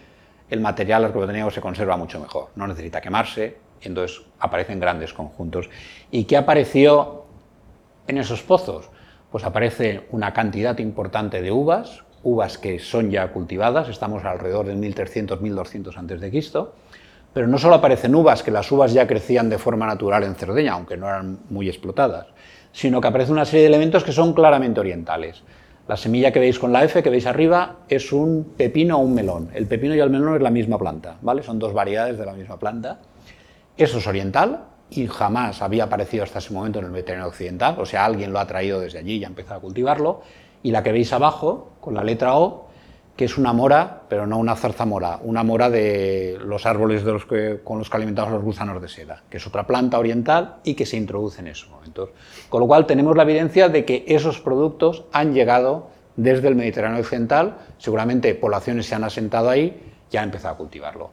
el 0.51 0.61
material 0.61 1.07
arqueobotánico 1.07 1.51
se 1.51 1.63
conserva 1.63 1.97
mucho 1.97 2.21
mejor, 2.21 2.49
no 2.55 2.67
necesita 2.67 3.01
quemarse, 3.01 3.57
entonces 3.81 4.21
aparecen 4.41 4.79
grandes 4.79 5.15
conjuntos. 5.15 5.71
¿Y 6.11 6.25
qué 6.25 6.37
apareció 6.37 7.25
en 8.07 8.19
esos 8.19 8.43
pozos? 8.43 8.91
Pues 9.33 9.45
aparece 9.45 10.07
una 10.11 10.35
cantidad 10.35 10.77
importante 10.81 11.41
de 11.41 11.51
uvas, 11.51 12.05
uvas 12.27 12.59
que 12.59 12.81
son 12.81 13.11
ya 13.13 13.29
cultivadas, 13.29 13.89
estamos 13.89 14.25
alrededor 14.25 14.67
del 14.67 14.79
1300-1200 14.79 15.97
a.C., 15.97 16.67
pero 17.33 17.47
no 17.47 17.57
solo 17.57 17.77
aparecen 17.77 18.15
uvas, 18.15 18.43
que 18.43 18.51
las 18.51 18.71
uvas 18.73 18.93
ya 18.93 19.07
crecían 19.07 19.49
de 19.49 19.59
forma 19.59 19.87
natural 19.87 20.25
en 20.25 20.35
Cerdeña, 20.35 20.73
aunque 20.73 20.97
no 20.97 21.07
eran 21.07 21.39
muy 21.51 21.69
explotadas, 21.69 22.27
sino 22.73 23.01
que 23.01 23.09
aparece 23.09 23.31
una 23.31 23.45
serie 23.45 23.61
de 23.61 23.69
elementos 23.69 24.03
que 24.03 24.11
son 24.11 24.33
claramente 24.33 24.81
orientales. 24.81 25.45
La 25.87 25.97
semilla 25.97 26.33
que 26.33 26.41
veis 26.41 26.59
con 26.59 26.73
la 26.73 26.83
F, 26.83 27.01
que 27.01 27.11
veis 27.11 27.27
arriba, 27.27 27.77
es 27.89 28.13
un 28.13 28.55
pepino 28.57 28.97
o 28.97 29.01
un 29.03 29.15
melón. 29.15 29.51
El 29.55 29.67
pepino 29.67 29.95
y 29.95 30.01
el 30.01 30.11
melón 30.11 30.35
es 30.35 30.43
la 30.43 30.51
misma 30.51 30.79
planta, 30.79 31.19
¿vale? 31.23 31.45
Son 31.45 31.61
dos 31.61 31.73
variedades 31.73 32.19
de 32.19 32.27
la 32.27 32.33
misma 32.33 32.59
planta. 32.59 32.99
Eso 33.77 33.99
es 33.99 34.07
oriental 34.09 34.65
y 34.91 35.07
jamás 35.07 35.63
había 35.63 35.85
aparecido 35.85 36.25
hasta 36.25 36.41
ese 36.41 36.53
momento 36.53 36.81
en 36.81 36.87
el 36.87 36.91
Mediterráneo 36.91 37.29
occidental, 37.29 37.77
o 37.79 37.87
sea, 37.87 38.05
alguien 38.05 38.33
lo 38.33 38.41
ha 38.41 38.47
traído 38.47 38.81
desde 38.81 38.99
allí 38.99 39.19
y 39.19 39.25
ha 39.25 39.29
empezado 39.29 39.59
a 39.59 39.61
cultivarlo. 39.61 40.23
Y 40.67 40.73
la 40.73 40.83
que 40.83 40.91
veis 40.91 41.13
abajo, 41.13 41.75
con 41.81 41.95
la 41.95 42.03
letra 42.03 42.35
O, 42.35 42.67
que 43.15 43.25
es 43.25 43.39
una 43.39 43.53
mora, 43.53 44.03
pero 44.09 44.27
no 44.27 44.37
una 44.37 44.57
zarzamora, 44.57 45.21
una 45.23 45.45
mora 45.45 45.71
de 45.71 46.41
los 46.45 46.67
árboles 46.67 47.05
de 47.05 47.13
los 47.13 47.25
que, 47.25 47.61
con 47.63 47.79
los 47.79 47.89
que 47.89 47.97
alimentamos 47.97 48.33
los 48.33 48.43
gusanos 48.43 48.83
de 48.83 48.89
seda, 48.89 49.23
que 49.31 49.37
es 49.37 49.47
otra 49.47 49.65
planta 49.65 49.97
oriental 49.97 50.57
y 50.65 50.75
que 50.75 50.85
se 50.85 50.97
introduce 50.97 51.41
en 51.41 51.47
esos 51.47 51.71
momentos. 51.71 52.09
Con 52.49 52.63
lo 52.63 52.67
cual 52.67 52.85
tenemos 52.85 53.17
la 53.17 53.23
evidencia 53.23 53.69
de 53.69 53.85
que 53.85 54.07
esos 54.09 54.41
productos 54.41 55.05
han 55.13 55.35
llegado 55.35 55.87
desde 56.17 56.49
el 56.49 56.57
Mediterráneo 56.57 56.99
occidental, 56.99 57.59
seguramente 57.79 58.35
poblaciones 58.35 58.87
se 58.87 58.97
han 58.97 59.05
asentado 59.05 59.49
ahí 59.49 59.81
y 60.11 60.17
han 60.17 60.25
empezado 60.25 60.55
a 60.55 60.59
cultivarlo. 60.59 61.11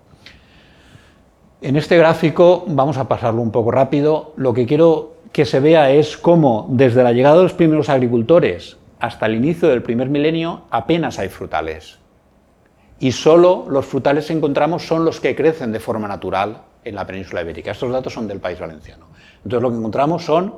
En 1.62 1.75
este 1.75 1.95
gráfico, 1.95 2.63
vamos 2.69 2.98
a 2.98 3.07
pasarlo 3.07 3.43
un 3.43 3.51
poco 3.51 3.69
rápido, 3.69 4.33
lo 4.36 4.51
que 4.51 4.65
quiero 4.65 5.13
que 5.31 5.45
se 5.45 5.60
vea 5.60 5.91
es 5.91 6.17
cómo 6.17 6.65
desde 6.72 7.03
la 7.03 7.12
llegada 7.12 7.36
de 7.36 7.43
los 7.43 7.53
primeros 7.53 7.89
agricultores 7.89 8.77
hasta 9.03 9.25
el 9.25 9.36
inicio 9.36 9.67
del 9.67 9.83
primer 9.83 10.10
milenio 10.10 10.62
apenas 10.69 11.19
hay 11.19 11.27
frutales. 11.27 12.00
Y 13.00 13.12
solo 13.12 13.65
los 13.67 13.86
frutales 13.86 14.27
que 14.27 14.31
encontramos 14.31 14.88
son 14.88 15.03
los 15.03 15.19
que 15.19 15.36
crecen 15.36 15.74
de 15.74 15.81
forma 15.81 16.07
natural 16.07 16.62
en 16.86 16.95
la 16.95 17.05
península 17.05 17.41
ibérica. 17.41 17.72
Estos 17.72 17.91
datos 17.91 18.13
son 18.13 18.29
del 18.29 18.39
país 18.39 18.62
valenciano. 18.62 19.07
Entonces 19.43 19.62
lo 19.62 19.72
que 19.72 19.75
encontramos 19.75 20.24
son 20.24 20.55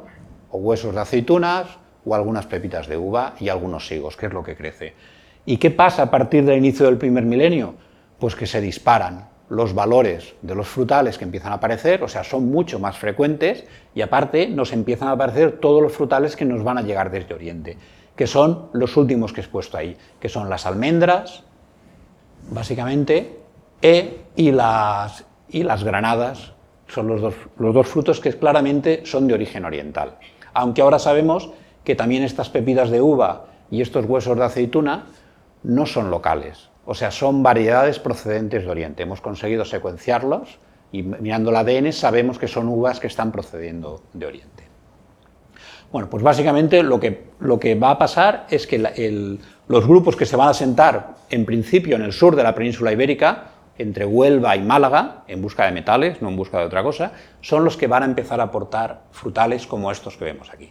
huesos 0.52 0.94
de 0.94 1.02
aceitunas 1.02 1.66
o 2.06 2.14
algunas 2.14 2.46
pepitas 2.46 2.86
de 2.86 2.98
uva 2.98 3.34
y 3.40 3.50
algunos 3.50 3.92
higos, 3.92 4.16
que 4.16 4.28
es 4.28 4.34
lo 4.34 4.44
que 4.44 4.56
crece. 4.56 4.94
¿Y 5.48 5.58
qué 5.58 5.72
pasa 5.72 6.04
a 6.04 6.12
partir 6.12 6.46
del 6.46 6.60
inicio 6.60 6.86
del 6.86 6.98
primer 6.98 7.24
milenio? 7.24 7.74
Pues 8.20 8.36
que 8.36 8.46
se 8.46 8.62
disparan 8.62 9.28
los 9.50 9.74
valores 9.74 10.36
de 10.44 10.54
los 10.54 10.68
frutales 10.68 11.18
que 11.18 11.24
empiezan 11.24 11.52
a 11.52 11.56
aparecer, 11.56 12.04
o 12.04 12.08
sea, 12.08 12.24
son 12.24 12.52
mucho 12.52 12.78
más 12.78 12.96
frecuentes 12.96 13.66
y 13.96 14.02
aparte 14.02 14.48
nos 14.48 14.72
empiezan 14.72 15.08
a 15.08 15.14
aparecer 15.14 15.54
todos 15.54 15.82
los 15.82 15.94
frutales 15.94 16.36
que 16.36 16.46
nos 16.46 16.64
van 16.64 16.78
a 16.78 16.84
llegar 16.84 17.10
desde 17.10 17.34
Oriente 17.34 17.78
que 18.16 18.28
son 18.28 18.70
los 18.74 18.98
últimos 18.98 19.34
que 19.34 19.42
he 19.42 19.44
expuesto 19.44 19.78
ahí, 19.78 19.98
que 20.20 20.30
son 20.30 20.50
las 20.50 20.66
almendras, 20.66 21.44
básicamente, 22.50 23.40
e, 23.82 24.22
y, 24.36 24.52
las, 24.52 25.26
y 25.50 25.64
las 25.64 25.84
granadas, 25.84 26.54
son 26.88 27.08
los 27.08 27.22
dos, 27.22 27.36
los 27.58 27.74
dos 27.74 27.88
frutos 27.88 28.20
que 28.20 28.32
claramente 28.34 29.02
son 29.06 29.28
de 29.28 29.34
origen 29.34 29.66
oriental. 29.66 30.18
Aunque 30.54 30.82
ahora 30.82 31.00
sabemos 31.00 31.50
que 31.84 31.96
también 31.96 32.24
estas 32.24 32.50
pepitas 32.50 32.90
de 32.90 33.02
uva 33.02 33.48
y 33.72 33.82
estos 33.82 34.06
huesos 34.06 34.38
de 34.38 34.46
aceituna 34.46 35.06
no 35.64 35.86
son 35.86 36.12
locales, 36.12 36.70
o 36.86 36.94
sea, 36.94 37.12
son 37.12 37.42
variedades 37.42 38.00
procedentes 38.00 38.64
de 38.64 38.70
Oriente. 38.70 39.04
Hemos 39.04 39.22
conseguido 39.22 39.66
secuenciarlos 39.66 40.60
y 40.92 41.02
mirando 41.02 41.50
el 41.50 41.56
ADN 41.56 41.92
sabemos 41.92 42.38
que 42.38 42.48
son 42.48 42.68
uvas 42.68 43.00
que 43.00 43.08
están 43.08 43.32
procediendo 43.32 44.04
de 44.14 44.28
Oriente. 44.28 44.65
Bueno, 45.96 46.10
pues 46.10 46.24
básicamente 46.24 46.84
lo 46.84 47.00
que, 47.00 47.28
lo 47.40 47.58
que 47.58 47.74
va 47.74 47.92
a 47.92 47.98
pasar 47.98 48.48
es 48.50 48.68
que 48.68 48.78
los 49.70 49.88
grupos 49.88 50.18
que 50.18 50.26
se 50.26 50.36
van 50.36 50.50
a 50.50 50.54
sentar 50.54 51.16
en 51.30 51.46
principio 51.46 51.96
en 51.96 52.02
el 52.02 52.12
sur 52.12 52.36
de 52.36 52.44
la 52.44 52.54
península 52.54 52.92
ibérica, 52.92 53.46
entre 53.78 54.06
Huelva 54.06 54.58
y 54.58 54.62
Málaga, 54.62 55.24
en 55.30 55.42
busca 55.42 55.64
de 55.64 55.72
metales, 55.72 56.22
no 56.22 56.28
en 56.28 56.36
busca 56.36 56.60
de 56.60 56.66
otra 56.66 56.84
cosa, 56.84 57.14
son 57.40 57.64
los 57.64 57.78
que 57.78 57.88
van 57.88 58.04
a 58.04 58.08
empezar 58.08 58.42
a 58.42 58.44
aportar 58.44 59.04
frutales 59.12 59.68
como 59.68 59.90
estos 59.90 60.18
que 60.18 60.26
vemos 60.26 60.52
aquí. 60.52 60.70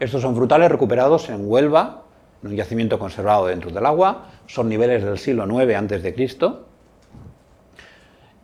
Estos 0.00 0.22
son 0.22 0.34
frutales 0.34 0.68
recuperados 0.72 1.28
en 1.28 1.48
Huelva, 1.48 2.02
en 2.42 2.50
un 2.50 2.56
yacimiento 2.56 2.98
conservado 2.98 3.46
dentro 3.46 3.70
del 3.70 3.86
agua, 3.86 4.26
son 4.48 4.68
niveles 4.68 5.04
del 5.04 5.18
siglo 5.18 5.46
IX 5.46 5.92
a.C. 5.92 6.36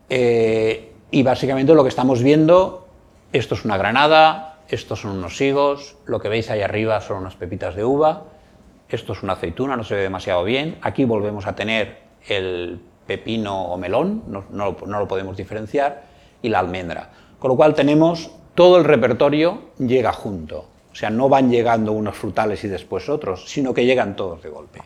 Eh, 0.08 0.92
y 1.10 1.22
básicamente 1.24 1.74
lo 1.74 1.82
que 1.82 1.88
estamos 1.88 2.22
viendo, 2.22 2.86
esto 3.32 3.56
es 3.56 3.64
una 3.64 3.76
granada, 3.76 4.49
estos 4.74 5.00
son 5.00 5.12
unos 5.18 5.40
higos, 5.40 5.96
lo 6.06 6.20
que 6.20 6.28
veis 6.28 6.50
ahí 6.50 6.62
arriba 6.62 7.00
son 7.00 7.18
unas 7.18 7.36
pepitas 7.36 7.74
de 7.74 7.84
uva, 7.84 8.24
esto 8.88 9.12
es 9.12 9.22
una 9.22 9.34
aceituna, 9.34 9.76
no 9.76 9.84
se 9.84 9.94
ve 9.94 10.02
demasiado 10.02 10.44
bien, 10.44 10.78
aquí 10.82 11.04
volvemos 11.04 11.46
a 11.46 11.54
tener 11.54 11.98
el 12.28 12.80
pepino 13.06 13.64
o 13.66 13.76
melón, 13.76 14.24
no, 14.28 14.44
lo, 14.50 15.08
podemos 15.08 15.36
diferenciar, 15.36 16.04
y 16.42 16.48
la 16.48 16.60
almendra. 16.60 17.10
Con 17.38 17.50
lo 17.50 17.56
cual 17.56 17.74
tenemos 17.74 18.30
todo 18.54 18.78
el 18.78 18.84
repertorio 18.84 19.70
llega 19.78 20.12
junto, 20.12 20.66
o 20.92 20.94
sea, 20.94 21.10
no 21.10 21.28
van 21.28 21.50
llegando 21.50 21.92
unos 21.92 22.16
frutales 22.16 22.62
y 22.64 22.68
después 22.68 23.08
otros, 23.08 23.48
sino 23.48 23.72
que 23.72 23.84
llegan 23.84 24.16
todos 24.16 24.42
de 24.42 24.48
golpe. 24.48 24.80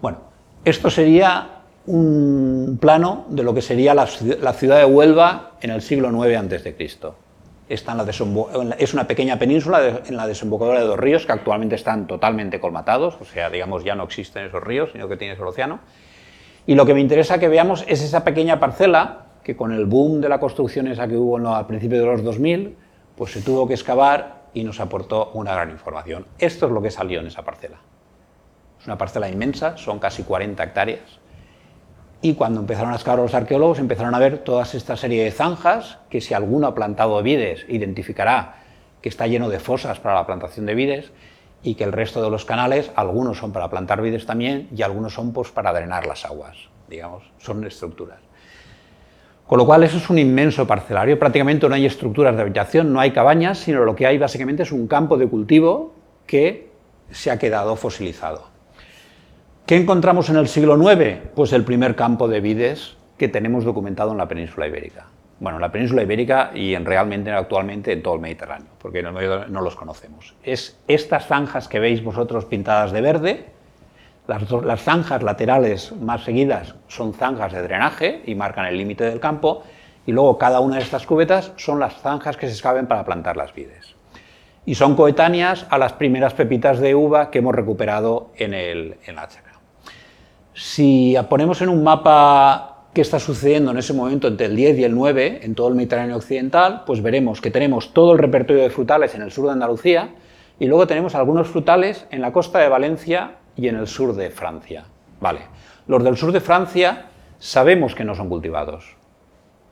Bueno, 0.00 0.18
esto 0.64 0.90
sería 0.90 1.62
un 1.86 2.78
plano 2.80 3.26
de 3.28 3.42
lo 3.42 3.54
que 3.54 3.62
sería 3.62 3.94
la, 3.94 4.06
ciudad 4.06 4.78
de 4.78 4.84
Huelva 4.84 5.52
en 5.60 5.70
el 5.70 5.82
siglo 5.82 6.08
IX 6.26 6.36
a.C 6.54 7.29
es 7.70 8.94
una 8.94 9.06
pequeña 9.06 9.38
península 9.38 10.02
en 10.04 10.16
la 10.16 10.26
desembocadura 10.26 10.80
de 10.80 10.86
dos 10.86 10.98
ríos 10.98 11.24
que 11.24 11.32
actualmente 11.32 11.76
están 11.76 12.06
totalmente 12.06 12.58
colmatados, 12.58 13.16
o 13.20 13.24
sea, 13.24 13.48
digamos, 13.48 13.84
ya 13.84 13.94
no 13.94 14.02
existen 14.02 14.44
esos 14.46 14.62
ríos, 14.62 14.90
sino 14.92 15.08
que 15.08 15.16
tienes 15.16 15.38
el 15.38 15.46
océano. 15.46 15.78
Y 16.66 16.74
lo 16.74 16.84
que 16.84 16.94
me 16.94 17.00
interesa 17.00 17.38
que 17.38 17.48
veamos 17.48 17.84
es 17.86 18.02
esa 18.02 18.24
pequeña 18.24 18.58
parcela 18.58 19.26
que 19.44 19.56
con 19.56 19.72
el 19.72 19.86
boom 19.86 20.20
de 20.20 20.28
la 20.28 20.40
construcción 20.40 20.88
esa 20.88 21.08
que 21.08 21.16
hubo 21.16 21.38
al 21.54 21.66
principio 21.66 22.00
de 22.00 22.06
los 22.06 22.24
2000, 22.24 22.76
pues 23.16 23.32
se 23.32 23.40
tuvo 23.40 23.66
que 23.66 23.74
excavar 23.74 24.40
y 24.52 24.64
nos 24.64 24.80
aportó 24.80 25.30
una 25.34 25.54
gran 25.54 25.70
información. 25.70 26.26
Esto 26.38 26.66
es 26.66 26.72
lo 26.72 26.82
que 26.82 26.90
salió 26.90 27.20
en 27.20 27.28
esa 27.28 27.42
parcela. 27.42 27.78
Es 28.80 28.86
una 28.86 28.98
parcela 28.98 29.28
inmensa, 29.28 29.76
son 29.76 29.98
casi 29.98 30.24
40 30.24 30.62
hectáreas, 30.62 31.20
y 32.22 32.34
cuando 32.34 32.60
empezaron 32.60 32.92
a 32.92 32.96
excavar 32.96 33.20
los 33.20 33.34
arqueólogos 33.34 33.78
empezaron 33.78 34.14
a 34.14 34.18
ver 34.18 34.38
toda 34.38 34.64
esta 34.64 34.96
serie 34.96 35.24
de 35.24 35.30
zanjas, 35.30 35.98
que 36.10 36.20
si 36.20 36.34
alguno 36.34 36.66
ha 36.66 36.74
plantado 36.74 37.22
vides 37.22 37.64
identificará 37.68 38.56
que 39.00 39.08
está 39.08 39.26
lleno 39.26 39.48
de 39.48 39.58
fosas 39.58 39.98
para 40.00 40.16
la 40.16 40.26
plantación 40.26 40.66
de 40.66 40.74
vides 40.74 41.10
y 41.62 41.74
que 41.74 41.84
el 41.84 41.92
resto 41.92 42.22
de 42.22 42.30
los 42.30 42.44
canales, 42.44 42.90
algunos 42.96 43.38
son 43.38 43.52
para 43.52 43.68
plantar 43.70 44.02
vides 44.02 44.26
también 44.26 44.68
y 44.74 44.82
algunos 44.82 45.14
son 45.14 45.32
pues, 45.32 45.50
para 45.50 45.72
drenar 45.72 46.06
las 46.06 46.24
aguas, 46.24 46.56
digamos, 46.88 47.22
son 47.38 47.64
estructuras. 47.64 48.18
Con 49.46 49.58
lo 49.58 49.66
cual 49.66 49.82
eso 49.82 49.96
es 49.96 50.08
un 50.08 50.18
inmenso 50.18 50.66
parcelario, 50.66 51.18
prácticamente 51.18 51.68
no 51.68 51.74
hay 51.74 51.86
estructuras 51.86 52.36
de 52.36 52.42
habitación, 52.42 52.92
no 52.92 53.00
hay 53.00 53.10
cabañas, 53.10 53.58
sino 53.58 53.84
lo 53.84 53.96
que 53.96 54.06
hay 54.06 54.16
básicamente 54.16 54.62
es 54.62 54.72
un 54.72 54.86
campo 54.86 55.16
de 55.16 55.26
cultivo 55.26 55.94
que 56.26 56.70
se 57.10 57.30
ha 57.30 57.38
quedado 57.38 57.74
fosilizado. 57.74 58.49
¿Qué 59.70 59.76
encontramos 59.76 60.28
en 60.28 60.34
el 60.34 60.48
siglo 60.48 60.76
IX? 60.76 61.28
Pues 61.32 61.52
el 61.52 61.62
primer 61.62 61.94
campo 61.94 62.26
de 62.26 62.40
vides 62.40 62.96
que 63.16 63.28
tenemos 63.28 63.64
documentado 63.64 64.10
en 64.10 64.18
la 64.18 64.26
península 64.26 64.66
ibérica. 64.66 65.06
Bueno, 65.38 65.58
en 65.58 65.62
la 65.62 65.70
península 65.70 66.02
ibérica 66.02 66.50
y 66.52 66.74
en 66.74 66.84
realmente 66.84 67.30
actualmente 67.30 67.92
en 67.92 68.02
todo 68.02 68.14
el 68.14 68.20
Mediterráneo, 68.20 68.66
porque 68.80 69.00
medio 69.00 69.46
no 69.46 69.60
los 69.60 69.76
conocemos. 69.76 70.34
Es 70.42 70.76
estas 70.88 71.28
zanjas 71.28 71.68
que 71.68 71.78
veis 71.78 72.02
vosotros 72.02 72.46
pintadas 72.46 72.90
de 72.90 73.00
verde, 73.00 73.46
las, 74.26 74.50
las 74.50 74.82
zanjas 74.82 75.22
laterales 75.22 75.92
más 75.92 76.24
seguidas 76.24 76.74
son 76.88 77.14
zanjas 77.14 77.52
de 77.52 77.62
drenaje 77.62 78.24
y 78.26 78.34
marcan 78.34 78.66
el 78.66 78.76
límite 78.76 79.04
del 79.04 79.20
campo, 79.20 79.62
y 80.04 80.10
luego 80.10 80.36
cada 80.36 80.58
una 80.58 80.78
de 80.78 80.82
estas 80.82 81.06
cubetas 81.06 81.52
son 81.54 81.78
las 81.78 81.94
zanjas 82.00 82.36
que 82.36 82.48
se 82.48 82.54
excaven 82.54 82.88
para 82.88 83.04
plantar 83.04 83.36
las 83.36 83.54
vides 83.54 83.94
y 84.66 84.74
son 84.74 84.96
coetáneas 84.96 85.66
a 85.70 85.78
las 85.78 85.92
primeras 85.92 86.34
pepitas 86.34 86.80
de 86.80 86.94
uva 86.94 87.30
que 87.30 87.38
hemos 87.38 87.54
recuperado 87.54 88.30
en, 88.36 88.52
el, 88.52 88.96
en 89.06 89.14
la 89.14 89.26
chaca. 89.26 89.49
Si 90.62 91.16
ponemos 91.30 91.62
en 91.62 91.70
un 91.70 91.82
mapa 91.82 92.84
qué 92.92 93.00
está 93.00 93.18
sucediendo 93.18 93.70
en 93.70 93.78
ese 93.78 93.94
momento 93.94 94.28
entre 94.28 94.44
el 94.44 94.54
10 94.54 94.78
y 94.80 94.84
el 94.84 94.94
9 94.94 95.40
en 95.42 95.54
todo 95.54 95.68
el 95.68 95.74
Mediterráneo 95.74 96.18
occidental, 96.18 96.82
pues 96.84 97.00
veremos 97.00 97.40
que 97.40 97.50
tenemos 97.50 97.94
todo 97.94 98.12
el 98.12 98.18
repertorio 98.18 98.62
de 98.62 98.68
frutales 98.68 99.14
en 99.14 99.22
el 99.22 99.32
sur 99.32 99.46
de 99.46 99.52
Andalucía 99.52 100.10
y 100.58 100.66
luego 100.66 100.86
tenemos 100.86 101.14
algunos 101.14 101.48
frutales 101.48 102.06
en 102.10 102.20
la 102.20 102.34
costa 102.34 102.58
de 102.58 102.68
Valencia 102.68 103.36
y 103.56 103.68
en 103.68 103.76
el 103.76 103.86
sur 103.86 104.14
de 104.14 104.28
Francia. 104.28 104.84
Vale. 105.18 105.40
Los 105.86 106.04
del 106.04 106.18
sur 106.18 106.30
de 106.30 106.42
Francia 106.42 107.06
sabemos 107.38 107.94
que 107.94 108.04
no 108.04 108.14
son 108.14 108.28
cultivados. 108.28 108.96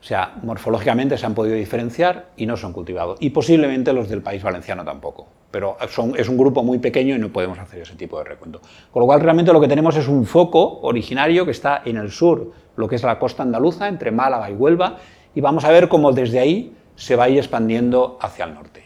O 0.01 0.03
sea, 0.03 0.39
morfológicamente 0.41 1.19
se 1.19 1.25
han 1.27 1.35
podido 1.35 1.55
diferenciar 1.55 2.31
y 2.35 2.47
no 2.47 2.57
son 2.57 2.73
cultivados. 2.73 3.19
Y 3.21 3.29
posiblemente 3.29 3.93
los 3.93 4.09
del 4.09 4.23
país 4.23 4.41
valenciano 4.41 4.83
tampoco 4.83 5.27
pero 5.51 5.77
es 6.17 6.29
un 6.29 6.37
grupo 6.37 6.63
muy 6.63 6.77
pequeño 6.77 7.15
y 7.15 7.19
no 7.19 7.29
podemos 7.29 7.57
hacer 7.57 7.81
ese 7.81 7.95
tipo 7.95 8.17
de 8.19 8.25
recuento. 8.25 8.61
Con 8.91 9.01
lo 9.01 9.05
cual, 9.07 9.21
realmente 9.21 9.51
lo 9.51 9.59
que 9.59 9.67
tenemos 9.67 9.95
es 9.95 10.07
un 10.07 10.25
foco 10.25 10.79
originario 10.81 11.45
que 11.45 11.51
está 11.51 11.81
en 11.85 11.97
el 11.97 12.11
sur, 12.11 12.51
lo 12.75 12.87
que 12.87 12.95
es 12.95 13.03
la 13.03 13.17
costa 13.17 13.43
andaluza, 13.43 13.87
entre 13.87 14.11
Málaga 14.11 14.49
y 14.51 14.53
Huelva, 14.53 14.97
y 15.33 15.41
vamos 15.41 15.65
a 15.65 15.71
ver 15.71 15.89
cómo 15.89 16.11
desde 16.11 16.39
ahí 16.39 16.75
se 16.95 17.15
va 17.15 17.25
a 17.25 17.29
ir 17.29 17.37
expandiendo 17.37 18.17
hacia 18.21 18.45
el 18.45 18.53
norte. 18.53 18.83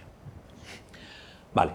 Vale. 1.53 1.72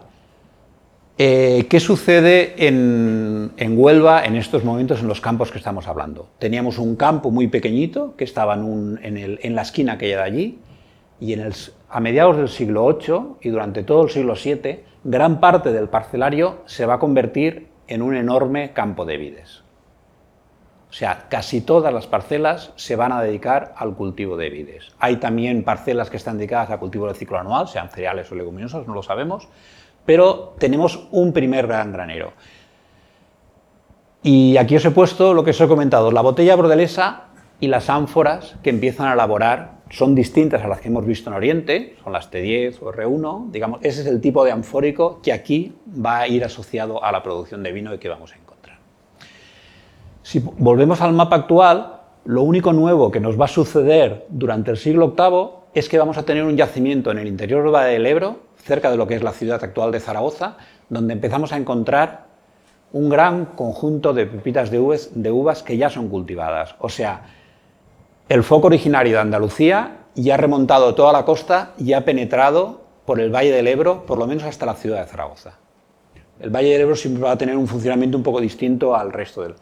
Eh, 1.21 1.67
¿Qué 1.69 1.81
sucede 1.81 2.55
en, 2.69 3.51
Huelva 3.59 4.25
en 4.25 4.37
estos 4.37 4.63
momentos 4.63 5.01
en 5.01 5.09
los 5.09 5.21
campos 5.21 5.51
que 5.51 5.59
estamos 5.59 5.89
hablando? 5.89 6.29
Teníamos 6.39 6.79
un 6.79 6.95
campo 6.95 7.31
muy 7.31 7.49
pequeñito 7.49 8.15
que 8.17 8.25
estaba 8.25 8.55
en, 8.55 8.99
en 9.03 9.55
la 9.55 9.63
esquina 9.63 9.99
que 9.99 10.07
hay 10.07 10.13
de 10.13 10.23
allí, 10.23 10.59
y 11.21 11.35
a 11.35 12.01
mediados 12.01 12.37
del 12.37 12.49
siglo 12.49 12.87
VIII 12.87 13.37
y 13.41 13.49
durante 13.51 13.83
todo 13.83 14.05
el 14.05 14.11
siglo 14.11 14.35
VII, 14.35 14.85
gran 15.05 15.41
parte 15.41 15.73
del 15.73 15.89
parcelario 15.89 16.63
se 16.67 16.87
va 16.87 16.95
a 16.95 16.99
convertir 16.99 17.69
en 17.87 18.03
un 18.03 18.17
enorme 18.17 18.73
campo 18.73 19.05
de 19.05 19.17
vides. 19.17 19.63
O 20.91 20.93
sea, 20.93 21.27
casi 21.29 21.61
todas 21.61 21.93
las 21.93 22.07
parcelas 22.07 22.73
se 22.77 22.97
van 22.97 23.13
a 23.13 23.23
dedicar 23.23 23.75
al 23.77 23.95
cultivo 23.95 24.37
de 24.37 24.49
vides. 24.49 24.95
Hay 24.99 25.17
también 25.17 25.63
parcelas 25.63 26.09
que 26.09 26.17
están 26.17 26.39
dedicadas 26.39 26.71
al 26.71 26.79
cultivo 26.79 27.07
del 27.07 27.17
ciclo 27.17 27.39
anual, 27.39 27.69
sean 27.69 27.91
cereales 27.91 28.31
o 28.33 28.35
leguminosas, 28.35 28.87
no 28.87 28.95
lo 28.95 29.03
sabemos, 29.03 29.49
pero 30.07 30.55
tenemos 30.59 31.09
un 31.11 31.33
primer 31.33 31.67
gran 31.67 31.93
granero. 31.93 32.33
Y 34.23 34.57
aquí 34.57 34.77
os 34.77 34.85
he 34.85 34.91
puesto 34.91 35.35
lo 35.35 35.45
que 35.45 35.51
os 35.51 35.61
he 35.61 35.69
comentado, 35.69 36.11
la 36.11 36.23
botella 36.23 36.57
bordelesa 36.57 37.25
y 37.61 37.69
las 37.69 37.91
ánforas 37.91 38.57
que 38.63 38.71
empiezan 38.71 39.09
a 39.09 39.13
elaborar 39.13 39.78
son 39.91 40.15
distintas 40.15 40.63
a 40.63 40.69
las 40.69 40.81
que 40.81 40.89
hemos 40.89 41.07
visto 41.07 41.31
en 41.31 41.37
Oriente, 41.37 41.97
son 42.03 42.13
las 42.13 42.31
T10 42.31 42.79
o 42.83 42.93
R1, 42.93 43.51
digamos, 43.51 43.81
ese 43.83 44.03
es 44.03 44.07
el 44.07 44.21
tipo 44.21 44.45
de 44.45 44.53
anfórico 44.53 45.21
que 45.23 45.33
aquí 45.33 45.75
va 46.05 46.21
a 46.21 46.29
ir 46.29 46.45
asociado 46.45 47.03
a 47.03 47.11
la 47.13 47.23
producción 47.23 47.63
de 47.63 47.73
vino 47.73 47.95
y 47.95 47.99
que 47.99 48.09
vamos 48.09 48.33
a 48.33 48.37
encontrar. 48.37 48.79
Si 50.23 50.41
volvemos 50.41 51.01
al 51.01 51.13
mapa 51.13 51.37
actual, 51.37 52.01
lo 52.25 52.43
único 52.43 52.73
nuevo 52.73 53.11
que 53.11 53.21
nos 53.21 53.41
va 53.41 53.47
a 53.47 53.49
suceder 53.49 54.27
durante 54.29 54.71
el 54.71 54.77
siglo 54.77 55.15
VIII 55.17 55.59
es 55.75 55.89
que 55.89 55.99
vamos 55.99 56.19
a 56.19 56.25
tener 56.25 56.45
un 56.45 56.57
yacimiento 56.57 57.11
en 57.11 57.19
el 57.19 57.27
interior 57.27 57.73
del 57.73 58.05
Ebro, 58.05 58.41
cerca 58.57 58.91
de 58.91 58.97
lo 58.97 59.07
que 59.07 59.15
es 59.15 59.23
la 59.23 59.33
ciudad 59.33 59.63
actual 59.63 59.93
de 59.93 60.01
Zaragoza, 60.01 60.57
donde 60.91 61.15
empezamos 61.15 61.53
a 61.53 61.57
encontrar 61.57 62.27
un 62.93 63.09
gran 63.09 63.47
conjunto 63.47 64.13
de 64.13 64.27
pepitas 64.27 64.71
de 64.71 64.79
uvas, 64.79 65.11
de 65.15 65.31
uvas 65.31 65.63
que 65.63 65.77
ya 65.77 65.91
son 65.91 66.09
cultivadas. 66.09 66.75
O 66.79 66.89
sea, 66.89 67.23
el 68.29 68.43
foco 68.43 68.67
originario 68.67 69.15
de 69.15 69.21
Andalucía 69.21 69.99
ya 70.15 70.35
ha 70.35 70.37
remontado 70.37 70.95
toda 70.95 71.13
la 71.13 71.25
costa 71.25 71.73
y 71.79 71.93
ha 71.95 72.05
penetrado 72.05 72.83
por 73.07 73.21
el 73.21 73.35
Valle 73.35 73.53
del 73.53 73.67
Ebro, 73.67 74.05
por 74.05 74.19
lo 74.19 74.27
menos 74.27 74.45
hasta 74.45 74.67
la 74.67 74.75
ciudad 74.75 75.01
de 75.01 75.07
Zaragoza. 75.07 75.55
El 76.41 76.51
Valle 76.51 76.73
del 76.73 76.83
Ebro 76.83 76.95
siempre 76.95 77.23
va 77.23 77.33
a 77.33 77.39
tener 77.39 77.57
un 77.57 77.67
funcionamiento 77.67 78.19
un 78.19 78.23
poco 78.23 78.41
distinto 78.41 78.95
al 78.95 79.13
resto 79.13 79.43
del... 79.43 79.55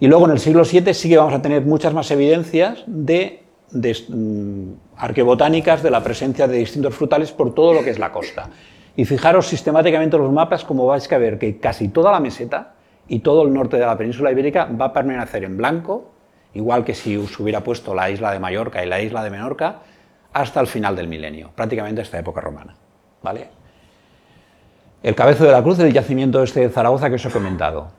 Y 0.00 0.08
luego 0.08 0.24
en 0.24 0.32
el 0.32 0.40
siglo 0.40 0.64
VII 0.64 0.92
sí 0.94 1.08
que 1.08 1.16
vamos 1.16 1.32
a 1.32 1.42
tener 1.42 1.62
muchas 1.62 1.94
más 1.94 2.10
evidencias 2.10 2.82
de, 2.86 3.44
mm, 3.70 4.72
arqueobotánicas 4.96 5.82
de 5.82 5.90
la 5.90 6.02
presencia 6.02 6.48
de 6.48 6.56
distintos 6.56 6.94
frutales 6.94 7.30
por 7.30 7.54
todo 7.54 7.72
lo 7.72 7.84
que 7.84 7.90
es 7.90 8.00
la 8.00 8.10
costa. 8.10 8.50
Y 8.96 9.04
fijaros 9.04 9.46
sistemáticamente 9.46 10.16
en 10.16 10.22
los 10.22 10.32
mapas 10.32 10.64
como 10.64 10.86
vais 10.86 11.10
a 11.10 11.18
ver 11.18 11.38
que 11.38 11.58
casi 11.58 11.88
toda 11.88 12.10
la 12.10 12.18
meseta 12.18 12.74
y 13.06 13.20
todo 13.20 13.44
el 13.44 13.54
norte 13.54 13.76
de 13.76 13.86
la 13.86 13.96
península 13.96 14.32
ibérica 14.32 14.64
va 14.64 14.86
a 14.86 14.92
permanecer 14.92 15.44
en 15.44 15.56
blanco 15.56 16.11
igual 16.54 16.84
que 16.84 16.94
si 16.94 17.16
os 17.16 17.38
hubiera 17.38 17.62
puesto 17.62 17.94
la 17.94 18.10
isla 18.10 18.32
de 18.32 18.38
Mallorca 18.38 18.84
y 18.84 18.88
la 18.88 19.00
isla 19.00 19.22
de 19.24 19.30
Menorca, 19.30 19.80
hasta 20.32 20.60
el 20.60 20.66
final 20.66 20.96
del 20.96 21.08
milenio, 21.08 21.50
prácticamente 21.54 22.00
hasta 22.00 22.18
época 22.18 22.40
romana. 22.40 22.74
¿vale? 23.22 23.48
El 25.02 25.14
cabezo 25.14 25.44
de 25.44 25.52
la 25.52 25.62
cruz 25.62 25.78
del 25.78 25.92
yacimiento 25.92 26.42
este 26.42 26.60
de 26.60 26.68
Zaragoza 26.68 27.08
que 27.08 27.16
os 27.16 27.24
he 27.24 27.30
comentado. 27.30 27.90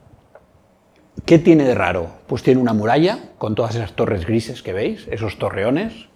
¿Qué 1.24 1.38
tiene 1.38 1.64
de 1.64 1.74
raro? 1.74 2.08
Pues 2.26 2.42
tiene 2.42 2.60
una 2.60 2.72
muralla 2.72 3.18
con 3.38 3.54
todas 3.54 3.74
esas 3.74 3.92
torres 3.92 4.26
grises 4.26 4.62
que 4.62 4.72
veis, 4.72 5.06
esos 5.10 5.38
torreones. 5.38 6.08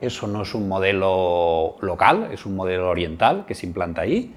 Eso 0.00 0.26
no 0.26 0.42
es 0.42 0.54
un 0.54 0.68
modelo 0.68 1.76
local, 1.80 2.28
es 2.32 2.46
un 2.46 2.56
modelo 2.56 2.88
oriental 2.88 3.44
que 3.46 3.54
se 3.54 3.66
implanta 3.66 4.02
ahí 4.02 4.34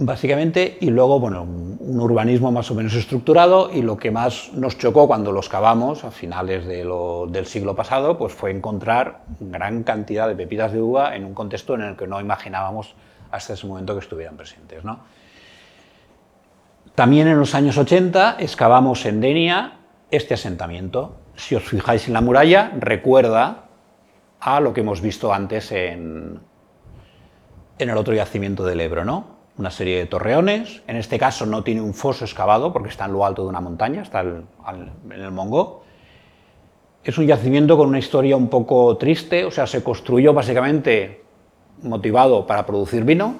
básicamente, 0.00 0.78
y 0.80 0.90
luego, 0.90 1.20
bueno, 1.20 1.42
un 1.42 2.00
urbanismo 2.00 2.50
más 2.50 2.70
o 2.70 2.74
menos 2.74 2.94
estructurado, 2.94 3.70
y 3.72 3.82
lo 3.82 3.98
que 3.98 4.10
más 4.10 4.50
nos 4.54 4.78
chocó 4.78 5.06
cuando 5.06 5.30
los 5.30 5.48
cavamos 5.48 6.04
a 6.04 6.10
finales 6.10 6.66
del 6.66 7.46
siglo 7.46 7.76
pasado, 7.76 8.16
pues 8.16 8.32
fue 8.32 8.50
encontrar 8.50 9.20
gran 9.38 9.82
cantidad 9.82 10.26
de 10.26 10.34
pepitas 10.34 10.72
de 10.72 10.80
uva 10.80 11.14
en 11.14 11.26
un 11.26 11.34
contexto 11.34 11.74
en 11.74 11.82
el 11.82 11.96
que 11.96 12.06
no 12.06 12.18
imaginábamos 12.18 12.94
hasta 13.30 13.52
ese 13.52 13.66
momento 13.66 13.92
que 13.92 14.00
estuvieran 14.00 14.36
presentes. 14.36 14.82
¿no? 14.84 15.00
También 16.94 17.28
en 17.28 17.38
los 17.38 17.54
años 17.54 17.76
80 17.76 18.36
excavamos 18.38 19.04
en 19.04 19.20
Denia 19.20 19.80
este 20.10 20.34
asentamiento. 20.34 21.16
Si 21.36 21.54
os 21.54 21.62
fijáis 21.62 22.08
en 22.08 22.14
la 22.14 22.22
muralla, 22.22 22.72
recuerda 22.78 23.64
a 24.40 24.60
lo 24.60 24.72
que 24.72 24.80
hemos 24.80 25.02
visto 25.02 25.32
antes 25.32 25.70
en, 25.72 26.40
en 27.78 27.90
el 27.90 27.96
otro 27.98 28.14
yacimiento 28.14 28.64
del 28.64 28.80
Ebro, 28.80 29.04
¿no? 29.04 29.39
Una 29.60 29.70
serie 29.70 29.98
de 29.98 30.06
torreones. 30.06 30.82
En 30.86 30.96
este 30.96 31.18
caso 31.18 31.46
no 31.46 31.62
tiene 31.62 31.82
un 31.82 31.94
foso 31.94 32.24
excavado 32.24 32.72
porque 32.72 32.88
está 32.88 33.04
en 33.04 33.12
lo 33.12 33.24
alto 33.24 33.42
de 33.42 33.48
una 33.48 33.60
montaña, 33.60 34.02
está 34.02 34.20
en 34.22 34.46
el 35.12 35.30
Mongo. 35.30 35.84
Es 37.04 37.16
un 37.18 37.26
yacimiento 37.26 37.76
con 37.76 37.88
una 37.88 37.98
historia 37.98 38.36
un 38.36 38.48
poco 38.48 38.96
triste, 38.96 39.44
o 39.44 39.50
sea, 39.50 39.66
se 39.66 39.84
construyó 39.84 40.34
básicamente 40.34 41.22
motivado 41.82 42.46
para 42.46 42.66
producir 42.66 43.04
vino 43.04 43.36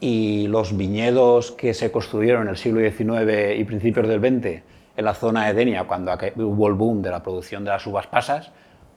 y 0.00 0.48
los 0.48 0.76
viñedos 0.76 1.52
que 1.52 1.74
se 1.74 1.92
construyeron 1.92 2.42
en 2.42 2.48
el 2.48 2.56
siglo 2.56 2.80
XIX 2.80 3.56
y 3.56 3.64
principios 3.64 4.08
del 4.08 4.20
XX 4.20 4.62
en 4.96 5.04
la 5.04 5.14
zona 5.14 5.46
de 5.46 5.54
Denia, 5.54 5.84
cuando 5.84 6.12
hubo 6.36 6.68
el 6.68 6.74
boom 6.74 7.00
de 7.00 7.10
la 7.10 7.22
producción 7.22 7.64
de 7.64 7.70
las 7.70 7.86
uvas 7.86 8.06
pasas, 8.06 8.50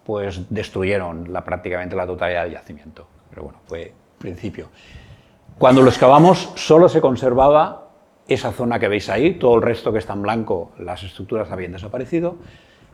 pues 0.04 0.42
destruyeron 0.50 1.32
la, 1.32 1.44
prácticamente 1.44 1.96
la 1.96 2.06
totalidad 2.06 2.44
del 2.44 2.54
yacimiento. 2.54 3.08
Pero 3.30 3.44
bueno, 3.44 3.60
fue 3.66 3.94
principio. 4.18 4.70
Cuando 5.58 5.82
lo 5.82 5.90
excavamos 5.90 6.50
solo 6.56 6.90
se 6.90 7.00
conservaba 7.00 7.88
esa 8.28 8.52
zona 8.52 8.78
que 8.78 8.90
veis 8.90 9.08
ahí, 9.08 9.36
todo 9.36 9.56
el 9.56 9.62
resto 9.62 9.94
que 9.94 10.00
está 10.00 10.12
en 10.12 10.22
blanco, 10.22 10.74
las 10.78 11.02
estructuras 11.04 11.50
habían 11.50 11.72
desaparecido, 11.72 12.36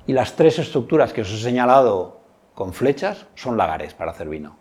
y 0.05 0.13
las 0.13 0.35
tres 0.35 0.59
estructuras 0.59 1.11
que 1.11 1.21
os 1.21 1.31
he 1.31 1.37
señalado 1.37 2.21
con 2.53 2.73
flechas 2.73 3.25
son 3.33 3.57
lagares 3.57 3.95
para 3.95 4.11
hacer 4.11 4.29
vino. 4.29 4.57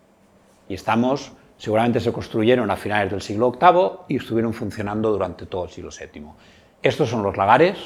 Y 0.67 0.75
estamos, 0.75 1.33
seguramente 1.59 2.01
se 2.01 2.11
construyeron 2.11 2.71
a 2.71 2.77
finales 2.77 3.11
del 3.11 3.21
siglo 3.21 3.53
VIII 3.53 3.91
y 4.09 4.17
estuvieron 4.17 4.55
funcionando 4.55 5.11
durante 5.11 5.45
todo 5.45 5.65
el 5.65 5.71
siglo 5.71 5.91
VII. 5.91 6.25
Estos 6.83 7.11
son 7.11 7.23
los 7.23 7.37
lagares, 7.37 7.77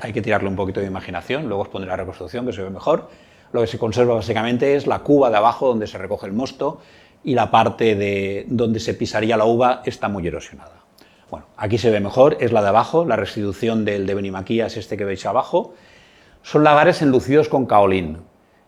hay 0.00 0.12
que 0.12 0.22
tirarle 0.22 0.48
un 0.48 0.56
poquito 0.56 0.80
de 0.80 0.86
imaginación, 0.86 1.46
luego 1.46 1.62
os 1.62 1.68
pondré 1.68 1.88
la 1.88 1.96
reconstrucción 1.96 2.46
que 2.46 2.52
se 2.52 2.64
ve 2.64 2.70
mejor. 2.70 3.08
Lo 3.52 3.60
que 3.60 3.68
se 3.68 3.78
conserva 3.78 4.16
básicamente 4.16 4.74
es 4.74 4.88
la 4.88 4.98
cuba 5.00 5.30
de 5.30 5.36
abajo 5.36 5.68
donde 5.68 5.86
se 5.86 5.98
recoge 5.98 6.26
el 6.26 6.32
mosto 6.32 6.80
y 7.24 7.34
la 7.34 7.50
parte 7.50 7.94
de 7.94 8.44
donde 8.48 8.80
se 8.80 8.94
pisaría 8.94 9.36
la 9.36 9.46
uva 9.46 9.82
está 9.84 10.08
muy 10.08 10.26
erosionada. 10.26 10.84
Bueno, 11.30 11.46
aquí 11.56 11.78
se 11.78 11.90
ve 11.90 12.00
mejor, 12.00 12.36
es 12.40 12.52
la 12.52 12.62
de 12.62 12.68
abajo, 12.68 13.04
la 13.04 13.16
restitución 13.16 13.84
del 13.84 14.06
de 14.06 14.14
Benimaquía 14.14 14.66
es 14.66 14.76
este 14.76 14.96
que 14.96 15.04
veis 15.04 15.24
abajo. 15.26 15.74
Son 16.42 16.62
lagares 16.62 17.02
enlucidos 17.02 17.48
con 17.48 17.66
caolín. 17.66 18.18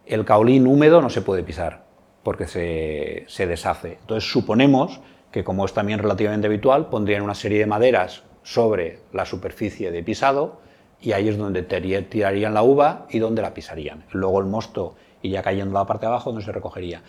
El 0.06 0.24
caolín 0.24 0.66
húmedo 0.66 1.00
no 1.02 1.10
se 1.10 1.20
puede 1.20 1.42
pisar 1.42 1.84
porque 2.22 2.48
se, 2.48 3.24
se 3.28 3.46
deshace. 3.46 3.98
Entonces 4.00 4.30
suponemos 4.30 5.00
que, 5.30 5.44
como 5.44 5.64
es 5.64 5.74
también 5.74 5.98
relativamente 5.98 6.46
habitual, 6.46 6.88
pondrían 6.88 7.22
una 7.22 7.34
serie 7.34 7.58
de 7.58 7.66
maderas 7.66 8.24
sobre 8.42 9.00
la 9.12 9.26
superficie 9.26 9.90
de 9.90 10.02
pisado 10.02 10.60
y 11.00 11.12
ahí 11.12 11.28
es 11.28 11.36
donde 11.36 11.62
tirarían 11.62 12.54
la 12.54 12.62
uva 12.62 13.06
y 13.10 13.18
donde 13.18 13.42
la 13.42 13.52
pisarían. 13.52 14.04
Luego 14.12 14.40
el 14.40 14.46
mosto 14.46 14.94
y 15.20 15.30
ya 15.30 15.42
cayendo 15.42 15.74
la 15.74 15.84
parte 15.84 16.06
de 16.06 16.12
abajo 16.12 16.30
donde 16.30 16.44
se 16.44 16.52
recogería. 16.52 17.02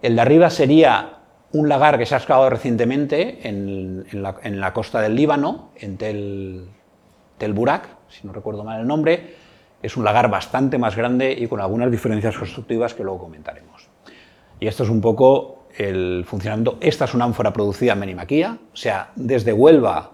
El 0.00 0.14
de 0.14 0.20
arriba 0.22 0.50
sería 0.50 1.18
un 1.52 1.68
lagar 1.68 1.98
que 1.98 2.06
se 2.06 2.14
ha 2.14 2.18
excavado 2.18 2.50
recientemente 2.50 3.48
en, 3.48 4.04
la, 4.12 4.72
costa 4.72 5.00
del 5.00 5.16
Líbano, 5.16 5.70
en 5.76 5.96
Tel, 5.96 6.68
Tel 7.38 7.52
Burak, 7.52 7.88
si 8.08 8.26
no 8.26 8.32
recuerdo 8.32 8.64
mal 8.64 8.80
el 8.80 8.86
nombre. 8.86 9.34
Es 9.82 9.96
un 9.96 10.04
lagar 10.04 10.30
bastante 10.30 10.78
más 10.78 10.96
grande 10.96 11.32
y 11.32 11.46
con 11.46 11.60
algunas 11.60 11.90
diferencias 11.90 12.36
constructivas 12.36 12.94
que 12.94 13.02
luego 13.02 13.20
comentaremos. 13.20 13.88
Y 14.60 14.66
esto 14.66 14.82
es 14.82 14.90
un 14.90 15.00
poco 15.00 15.66
el 15.76 16.24
funcionamiento. 16.26 16.78
Esta 16.80 17.04
es 17.04 17.14
una 17.14 17.24
ánfora 17.24 17.52
producida 17.52 17.92
en 17.92 18.00
Benimaquía, 18.00 18.58
o 18.72 18.76
sea, 18.76 19.10
desde 19.16 19.52
Huelva 19.52 20.12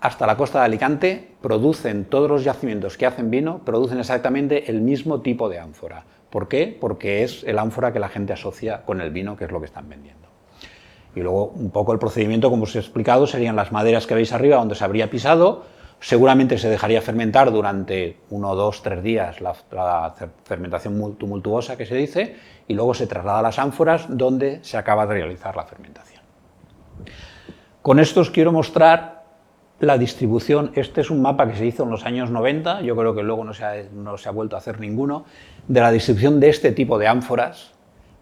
hasta 0.00 0.26
la 0.26 0.36
costa 0.36 0.60
de 0.60 0.66
Alicante 0.66 1.28
producen 1.40 2.04
todos 2.04 2.30
los 2.30 2.44
yacimientos 2.44 2.96
que 2.96 3.06
hacen 3.06 3.30
vino, 3.30 3.62
producen 3.64 3.98
exactamente 3.98 4.70
el 4.70 4.80
mismo 4.80 5.22
tipo 5.22 5.48
de 5.48 5.58
ánfora. 5.58 6.04
¿Por 6.30 6.48
qué? 6.48 6.76
Porque 6.78 7.22
es 7.22 7.44
el 7.44 7.58
ánfora 7.58 7.92
que 7.92 7.98
la 7.98 8.08
gente 8.08 8.32
asocia 8.32 8.82
con 8.84 9.00
el 9.00 9.10
vino, 9.10 9.36
que 9.36 9.44
es 9.44 9.50
lo 9.50 9.60
que 9.60 9.66
están 9.66 9.88
vendiendo. 9.88 10.28
Y 11.14 11.20
luego 11.20 11.46
un 11.46 11.70
poco 11.70 11.92
el 11.92 11.98
procedimiento, 11.98 12.50
como 12.50 12.64
os 12.64 12.76
he 12.76 12.78
explicado, 12.78 13.26
serían 13.26 13.56
las 13.56 13.72
maderas 13.72 14.06
que 14.06 14.14
veis 14.14 14.32
arriba 14.32 14.56
donde 14.56 14.74
se 14.74 14.84
habría 14.84 15.10
pisado, 15.10 15.64
seguramente 16.00 16.58
se 16.58 16.68
dejaría 16.68 17.02
fermentar 17.02 17.50
durante 17.50 18.18
uno, 18.30 18.54
dos, 18.54 18.82
tres 18.82 19.02
días 19.02 19.40
la, 19.40 19.54
fermentación 20.44 21.16
tumultuosa 21.16 21.76
que 21.76 21.86
se 21.86 21.96
dice, 21.96 22.36
y 22.68 22.74
luego 22.74 22.94
se 22.94 23.06
traslada 23.06 23.40
a 23.40 23.42
las 23.42 23.58
ánforas 23.58 24.06
donde 24.08 24.62
se 24.62 24.76
acaba 24.76 25.06
de 25.06 25.14
realizar 25.14 25.56
la 25.56 25.64
fermentación. 25.64 26.22
Con 27.82 27.98
esto 27.98 28.20
os 28.20 28.30
quiero 28.30 28.52
mostrar 28.52 29.17
la 29.80 29.96
distribución, 29.96 30.72
este 30.74 31.00
es 31.00 31.10
un 31.10 31.22
mapa 31.22 31.48
que 31.48 31.56
se 31.56 31.66
hizo 31.66 31.84
en 31.84 31.90
los 31.90 32.04
años 32.04 32.30
90, 32.30 32.82
yo 32.82 32.96
creo 32.96 33.14
que 33.14 33.22
luego 33.22 33.44
no 33.44 33.54
se, 33.54 33.64
ha, 33.64 33.74
no 33.92 34.18
se 34.18 34.28
ha 34.28 34.32
vuelto 34.32 34.56
a 34.56 34.58
hacer 34.58 34.80
ninguno, 34.80 35.24
de 35.68 35.80
la 35.80 35.92
distribución 35.92 36.40
de 36.40 36.48
este 36.48 36.72
tipo 36.72 36.98
de 36.98 37.06
ánforas, 37.06 37.72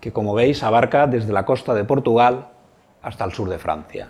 que 0.00 0.12
como 0.12 0.34
veis 0.34 0.62
abarca 0.62 1.06
desde 1.06 1.32
la 1.32 1.44
costa 1.44 1.74
de 1.74 1.84
Portugal 1.84 2.48
hasta 3.02 3.24
el 3.24 3.32
sur 3.32 3.48
de 3.48 3.58
Francia. 3.58 4.08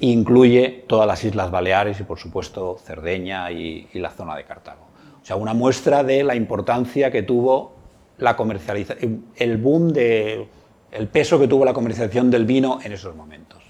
Incluye 0.00 0.84
todas 0.86 1.06
las 1.06 1.22
Islas 1.24 1.50
Baleares 1.50 2.00
y 2.00 2.04
por 2.04 2.18
supuesto 2.18 2.78
Cerdeña 2.82 3.50
y, 3.50 3.86
la 3.94 4.10
zona 4.10 4.34
de 4.34 4.44
Cartago. 4.44 4.86
O 5.22 5.24
sea, 5.24 5.36
una 5.36 5.52
muestra 5.52 6.02
de 6.02 6.24
la 6.24 6.34
importancia 6.34 7.10
que 7.10 7.22
tuvo 7.22 7.74
la 8.16 8.36
comercialización, 8.36 9.26
el 9.36 9.58
boom 9.58 9.92
de, 9.92 10.48
el 10.92 11.08
peso 11.08 11.38
que 11.38 11.46
tuvo 11.46 11.64
la 11.66 11.74
comercialización 11.74 12.30
del 12.30 12.46
vino 12.46 12.78
en 12.82 12.92
esos 12.92 13.14
momentos. 13.14 13.69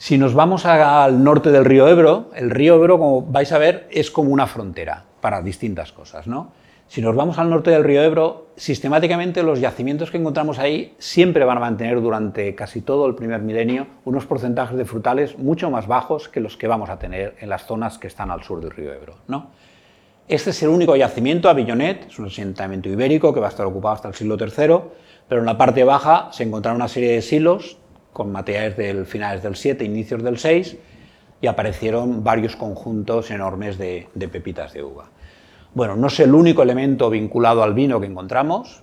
Si 0.00 0.16
nos 0.16 0.32
vamos 0.32 0.64
al 0.64 1.24
norte 1.24 1.50
del 1.50 1.64
río 1.64 1.88
Ebro, 1.88 2.30
el 2.36 2.50
río 2.50 2.76
Ebro, 2.76 2.98
como 2.98 3.22
vais 3.22 3.50
a 3.50 3.58
ver, 3.58 3.88
es 3.90 4.12
como 4.12 4.30
una 4.30 4.46
frontera 4.46 5.04
para 5.20 5.42
distintas 5.42 5.90
cosas. 5.90 6.28
¿no? 6.28 6.52
Si 6.86 7.02
nos 7.02 7.16
vamos 7.16 7.36
al 7.38 7.50
norte 7.50 7.72
del 7.72 7.82
río 7.82 8.00
Ebro, 8.02 8.46
sistemáticamente 8.54 9.42
los 9.42 9.60
yacimientos 9.60 10.12
que 10.12 10.18
encontramos 10.18 10.60
ahí 10.60 10.94
siempre 10.98 11.44
van 11.44 11.56
a 11.56 11.60
mantener 11.60 12.00
durante 12.00 12.54
casi 12.54 12.80
todo 12.80 13.06
el 13.06 13.16
primer 13.16 13.42
milenio 13.42 13.88
unos 14.04 14.24
porcentajes 14.24 14.78
de 14.78 14.84
frutales 14.84 15.36
mucho 15.36 15.68
más 15.68 15.88
bajos 15.88 16.28
que 16.28 16.38
los 16.38 16.56
que 16.56 16.68
vamos 16.68 16.90
a 16.90 17.00
tener 17.00 17.34
en 17.40 17.48
las 17.48 17.66
zonas 17.66 17.98
que 17.98 18.06
están 18.06 18.30
al 18.30 18.44
sur 18.44 18.60
del 18.60 18.70
río 18.70 18.92
Ebro. 18.92 19.16
¿no? 19.26 19.50
Este 20.28 20.50
es 20.50 20.62
el 20.62 20.68
único 20.68 20.94
yacimiento, 20.94 21.50
Avillonet, 21.50 22.06
es 22.06 22.20
un 22.20 22.26
asentamiento 22.26 22.88
ibérico 22.88 23.34
que 23.34 23.40
va 23.40 23.46
a 23.46 23.50
estar 23.50 23.66
ocupado 23.66 23.96
hasta 23.96 24.08
el 24.08 24.14
siglo 24.14 24.36
III, 24.38 24.76
pero 25.26 25.40
en 25.40 25.46
la 25.46 25.58
parte 25.58 25.82
baja 25.82 26.28
se 26.30 26.44
encontraron 26.44 26.76
una 26.76 26.88
serie 26.88 27.14
de 27.14 27.20
silos 27.22 27.78
con 28.18 28.32
materiales 28.32 28.76
del 28.76 29.06
finales 29.06 29.44
del 29.44 29.54
7, 29.54 29.84
inicios 29.84 30.24
del 30.24 30.38
6, 30.38 30.76
y 31.40 31.46
aparecieron 31.46 32.24
varios 32.24 32.56
conjuntos 32.56 33.30
enormes 33.30 33.78
de, 33.78 34.08
pepitas 34.32 34.72
de 34.72 34.82
uva. 34.82 35.08
Bueno, 35.72 35.94
no 35.94 36.08
es 36.08 36.18
el 36.18 36.34
único 36.34 36.64
elemento 36.64 37.10
vinculado 37.10 37.62
al 37.62 37.74
vino 37.74 38.00
que 38.00 38.06
encontramos. 38.06 38.82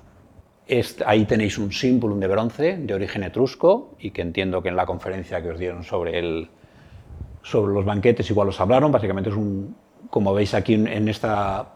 ahí 1.06 1.26
tenéis 1.26 1.58
un 1.58 1.74
símbolo 1.74 2.16
de 2.16 2.28
bronce 2.28 2.78
de 2.78 2.94
origen 2.94 3.24
etrusco 3.24 3.96
y 4.00 4.12
que 4.12 4.22
entiendo 4.22 4.64
que 4.64 4.70
en 4.70 4.78
la 4.78 4.86
conferencia 4.86 5.42
que 5.42 5.50
os 5.50 5.60
dieron 5.60 5.84
sobre, 5.84 6.18
el, 6.18 6.48
sobre 7.44 7.74
los 7.74 7.84
banquetes 7.84 8.30
igual 8.30 8.48
os 8.48 8.62
hablaron. 8.62 8.90
Básicamente 8.90 9.32
es 9.32 9.36
un, 9.36 9.76
como 10.10 10.34
veis 10.34 10.54
aquí 10.54 10.76
en 10.76 11.10
esta, 11.10 11.74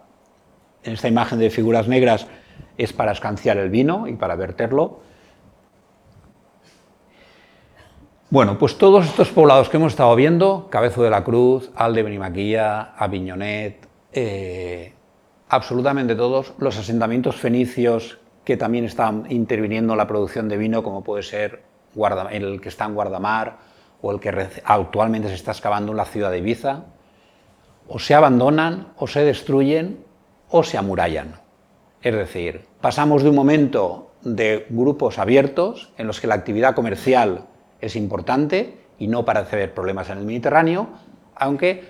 en 0.86 0.94
esta 0.94 1.10
imagen 1.10 1.40
de 1.40 1.50
figuras 1.50 1.90
negras, 1.90 2.26
es 2.78 2.94
para 2.94 3.12
escanciar 3.12 3.58
el 3.58 3.70
vino 3.70 4.08
y 4.08 4.14
para 4.14 4.38
verterlo. 4.38 5.09
Bueno, 8.32 8.60
pues 8.60 8.78
todos 8.78 9.08
estos 9.08 9.30
poblados 9.30 9.70
que 9.70 9.78
hemos 9.78 9.94
estado 9.94 10.16
viendo, 10.16 10.68
Cabezo 10.70 11.02
de 11.02 11.10
la 11.10 11.24
Cruz, 11.24 11.72
Alde 11.74 12.04
Benimaquilla, 12.04 12.94
Aviñonet, 12.96 13.88
eh, 14.14 14.94
absolutamente 15.48 16.14
todos, 16.14 16.54
los 16.60 16.78
asentamientos 16.78 17.38
fenicios 17.38 18.20
que 18.44 18.56
también 18.56 18.86
están 18.86 19.26
interviniendo 19.32 19.94
en 19.94 19.98
la 19.98 20.06
producción 20.06 20.48
de 20.48 20.58
vino, 20.58 20.84
como 20.84 21.04
puede 21.04 21.24
ser 21.24 21.64
el 22.30 22.62
que 22.62 22.70
está 22.70 22.86
en 22.86 22.94
Guardamar 22.94 23.58
o 24.04 24.12
el 24.12 24.20
que 24.20 24.30
actualmente 24.64 25.30
se 25.30 25.34
está 25.34 25.50
excavando 25.50 25.92
en 25.92 25.98
la 25.98 26.06
ciudad 26.06 26.30
de 26.30 26.38
Ibiza, 26.38 26.84
o 27.88 27.98
se 27.98 28.14
abandonan, 28.14 28.94
o 28.98 29.08
se 29.08 29.26
destruyen, 29.26 30.06
o 30.50 30.62
se 30.62 30.78
amurallan. 30.78 31.42
Es 32.04 32.14
decir, 32.14 32.68
pasamos 32.80 33.24
de 33.24 33.30
un 33.30 33.36
momento 33.36 34.12
de 34.22 34.68
grupos 34.70 35.18
abiertos 35.18 35.92
en 35.98 36.06
los 36.06 36.22
que 36.22 36.28
la 36.28 36.36
actividad 36.36 36.76
comercial 36.76 37.48
es 37.82 37.96
importante 37.96 38.78
y 38.98 39.08
no 39.08 39.26
parece 39.26 39.56
haber 39.56 39.74
problemas 39.74 40.10
en 40.10 40.20
el 40.20 40.26
Mediterráneo, 40.26 40.90
aunque 41.36 41.90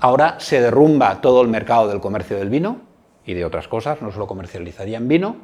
ahora 0.00 0.40
se 0.40 0.60
derrumba 0.60 1.20
todo 1.20 1.42
el 1.42 1.48
mercado 1.48 1.88
del 1.88 2.00
comercio 2.00 2.38
del 2.38 2.50
vino 2.50 2.80
y 3.24 3.34
de 3.34 3.44
otras 3.44 3.68
cosas, 3.68 4.00
no 4.00 4.10
solo 4.10 4.26
comercializarían 4.26 5.08
vino, 5.08 5.36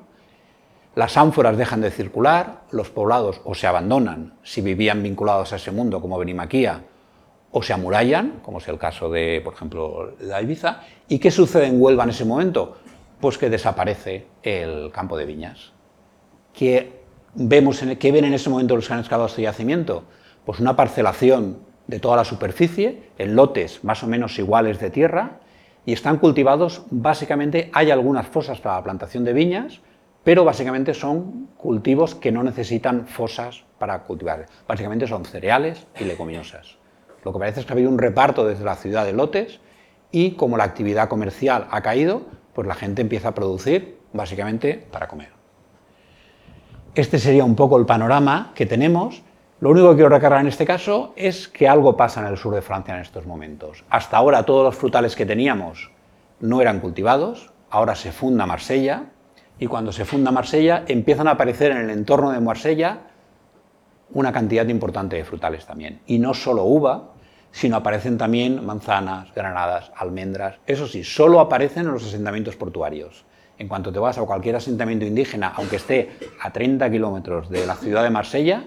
las 0.94 1.16
ánforas 1.16 1.56
dejan 1.56 1.80
de 1.80 1.90
circular, 1.90 2.62
los 2.70 2.88
poblados 2.88 3.40
o 3.44 3.54
se 3.54 3.66
abandonan 3.66 4.38
si 4.42 4.60
vivían 4.60 5.02
vinculados 5.02 5.52
a 5.52 5.56
ese 5.56 5.72
mundo 5.72 6.00
como 6.00 6.18
Benimaquía, 6.18 6.84
o 7.50 7.62
se 7.62 7.72
amurallan, 7.72 8.40
como 8.42 8.58
es 8.58 8.66
el 8.68 8.78
caso 8.78 9.10
de, 9.10 9.40
por 9.44 9.54
ejemplo, 9.54 10.14
la 10.20 10.42
Ibiza. 10.42 10.80
¿Y 11.08 11.18
qué 11.20 11.30
sucede 11.30 11.66
en 11.66 11.80
Huelva 11.80 12.02
en 12.02 12.10
ese 12.10 12.24
momento? 12.24 12.78
Pues 13.20 13.38
que 13.38 13.48
desaparece 13.48 14.26
el 14.42 14.90
campo 14.90 15.16
de 15.16 15.24
viñas. 15.24 15.72
que 16.52 17.03
vemos 17.34 17.82
en, 17.82 17.96
¿Qué 17.96 18.12
ven 18.12 18.24
en 18.24 18.34
ese 18.34 18.50
momento 18.50 18.76
los 18.76 18.86
que 18.86 18.94
han 18.94 19.00
excavado 19.00 19.28
este 19.28 19.42
yacimiento? 19.42 20.04
Pues 20.44 20.60
una 20.60 20.76
parcelación 20.76 21.58
de 21.86 22.00
toda 22.00 22.16
la 22.16 22.24
superficie, 22.24 23.10
en 23.18 23.36
lotes 23.36 23.84
más 23.84 24.02
o 24.02 24.06
menos 24.06 24.38
iguales 24.38 24.78
de 24.80 24.90
tierra, 24.90 25.40
y 25.86 25.92
están 25.92 26.18
cultivados, 26.18 26.82
básicamente, 26.90 27.70
hay 27.74 27.90
algunas 27.90 28.26
fosas 28.26 28.60
para 28.60 28.76
la 28.76 28.84
plantación 28.84 29.24
de 29.24 29.34
viñas, 29.34 29.80
pero 30.22 30.44
básicamente 30.44 30.94
son 30.94 31.48
cultivos 31.58 32.14
que 32.14 32.32
no 32.32 32.42
necesitan 32.42 33.06
fosas 33.06 33.64
para 33.78 34.04
cultivar. 34.04 34.46
Básicamente 34.66 35.06
son 35.06 35.26
cereales 35.26 35.86
y 36.00 36.04
leguminosas. 36.04 36.78
Lo 37.22 37.32
que 37.32 37.38
parece 37.38 37.60
es 37.60 37.66
que 37.66 37.72
ha 37.72 37.74
habido 37.74 37.90
un 37.90 37.98
reparto 37.98 38.46
desde 38.46 38.64
la 38.64 38.76
ciudad 38.76 39.04
de 39.04 39.12
lotes 39.12 39.60
y 40.10 40.32
como 40.32 40.56
la 40.56 40.64
actividad 40.64 41.08
comercial 41.08 41.66
ha 41.70 41.82
caído, 41.82 42.22
pues 42.54 42.66
la 42.66 42.74
gente 42.74 43.02
empieza 43.02 43.28
a 43.28 43.34
producir 43.34 43.98
básicamente 44.14 44.86
para 44.90 45.08
comer. 45.08 45.33
Este 46.94 47.18
sería 47.18 47.44
un 47.44 47.56
poco 47.56 47.76
el 47.76 47.86
panorama 47.86 48.52
que 48.54 48.66
tenemos. 48.66 49.24
Lo 49.58 49.70
único 49.70 49.90
que 49.90 49.96
quiero 49.96 50.10
recargar 50.10 50.40
en 50.42 50.46
este 50.46 50.64
caso 50.64 51.12
es 51.16 51.48
que 51.48 51.66
algo 51.66 51.96
pasa 51.96 52.20
en 52.20 52.28
el 52.28 52.38
sur 52.38 52.54
de 52.54 52.62
Francia 52.62 52.94
en 52.94 53.00
estos 53.00 53.26
momentos. 53.26 53.82
Hasta 53.90 54.16
ahora 54.16 54.44
todos 54.44 54.62
los 54.62 54.76
frutales 54.76 55.16
que 55.16 55.26
teníamos 55.26 55.90
no 56.38 56.60
eran 56.60 56.78
cultivados, 56.78 57.50
ahora 57.68 57.96
se 57.96 58.12
funda 58.12 58.46
Marsella 58.46 59.06
y 59.58 59.66
cuando 59.66 59.90
se 59.90 60.04
funda 60.04 60.30
Marsella 60.30 60.84
empiezan 60.86 61.26
a 61.26 61.32
aparecer 61.32 61.72
en 61.72 61.78
el 61.78 61.90
entorno 61.90 62.30
de 62.30 62.38
Marsella 62.38 63.00
una 64.12 64.32
cantidad 64.32 64.68
importante 64.68 65.16
de 65.16 65.24
frutales 65.24 65.66
también. 65.66 66.00
Y 66.06 66.20
no 66.20 66.32
solo 66.32 66.62
uva, 66.62 67.14
sino 67.50 67.74
aparecen 67.74 68.18
también 68.18 68.64
manzanas, 68.64 69.34
granadas, 69.34 69.90
almendras. 69.96 70.58
Eso 70.64 70.86
sí, 70.86 71.02
solo 71.02 71.40
aparecen 71.40 71.86
en 71.86 71.92
los 71.92 72.06
asentamientos 72.06 72.54
portuarios. 72.54 73.24
En 73.58 73.68
cuanto 73.68 73.92
te 73.92 73.98
vas 73.98 74.18
a 74.18 74.22
cualquier 74.22 74.56
asentamiento 74.56 75.04
indígena, 75.04 75.52
aunque 75.56 75.76
esté 75.76 76.10
a 76.42 76.52
30 76.52 76.90
kilómetros 76.90 77.48
de 77.48 77.66
la 77.66 77.76
ciudad 77.76 78.02
de 78.02 78.10
Marsella, 78.10 78.64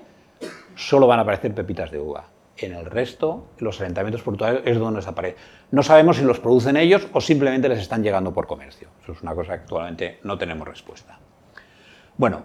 solo 0.75 1.07
van 1.07 1.19
a 1.19 1.23
aparecer 1.23 1.53
pepitas 1.53 1.91
de 1.91 1.99
uva. 1.99 2.25
En 2.57 2.73
el 2.73 2.85
resto, 2.85 3.49
los 3.59 3.79
asentamientos 3.81 4.21
portuarios 4.23 4.63
es 4.65 4.79
donde 4.79 4.99
desaparece. 4.99 5.37
No 5.71 5.83
sabemos 5.83 6.17
si 6.17 6.23
los 6.23 6.39
producen 6.39 6.77
ellos 6.77 7.07
o 7.13 7.21
simplemente 7.21 7.69
les 7.69 7.79
están 7.79 8.01
llegando 8.01 8.33
por 8.33 8.47
comercio. 8.47 8.89
Eso 9.03 9.11
es 9.11 9.21
una 9.21 9.35
cosa 9.35 9.53
que 9.53 9.61
actualmente 9.61 10.19
no 10.23 10.37
tenemos 10.37 10.67
respuesta. 10.67 11.19
Bueno, 12.15 12.41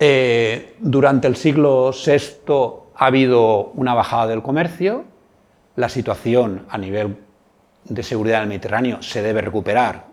eh, 0.00 0.76
durante 0.80 1.28
el 1.28 1.36
siglo 1.36 1.92
VI 1.92 2.52
ha 2.96 3.06
habido 3.06 3.66
una 3.74 3.94
bajada 3.94 4.26
del 4.28 4.42
comercio, 4.42 5.04
la 5.76 5.88
situación 5.88 6.66
a 6.68 6.78
nivel 6.78 7.18
de 7.84 8.02
seguridad 8.02 8.38
en 8.38 8.42
el 8.44 8.48
Mediterráneo 8.48 9.02
se 9.02 9.22
debe 9.22 9.42
recuperar 9.42 10.09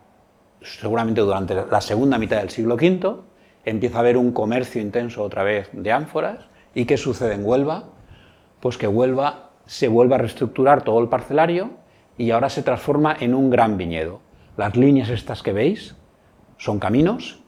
seguramente 0.62 1.22
durante 1.22 1.56
la 1.56 1.82
segunda 1.82 2.18
mitad 2.18 2.38
del 2.38 2.50
siglo 2.50 2.76
V, 2.76 3.16
empieza 3.66 3.98
a 3.98 4.00
haber 4.00 4.18
un 4.18 4.32
comercio 4.32 4.82
intenso 4.82 5.24
otra 5.24 5.44
vez 5.44 5.70
de 5.74 5.92
ánforas. 5.92 6.46
¿Y 6.74 6.86
qué 6.86 6.98
sucede 6.98 7.34
en 7.34 7.46
Huelva? 7.46 7.86
Pues 8.60 8.78
que 8.78 8.88
Huelva 8.88 9.52
se 9.66 9.88
vuelve 9.88 10.16
a 10.16 10.20
reestructurar 10.20 10.84
todo 10.84 11.00
el 11.00 11.10
parcelario 11.10 11.72
y 12.18 12.32
ahora 12.32 12.50
se 12.50 12.64
transforma 12.64 13.16
en 13.20 13.34
un 13.34 13.50
gran 13.50 13.78
viñedo. 13.78 14.22
Las 14.56 14.76
líneas 14.76 15.10
estas 15.10 15.44
que 15.44 15.54
veis 15.54 15.96
son 16.58 16.80
caminos 16.80 17.44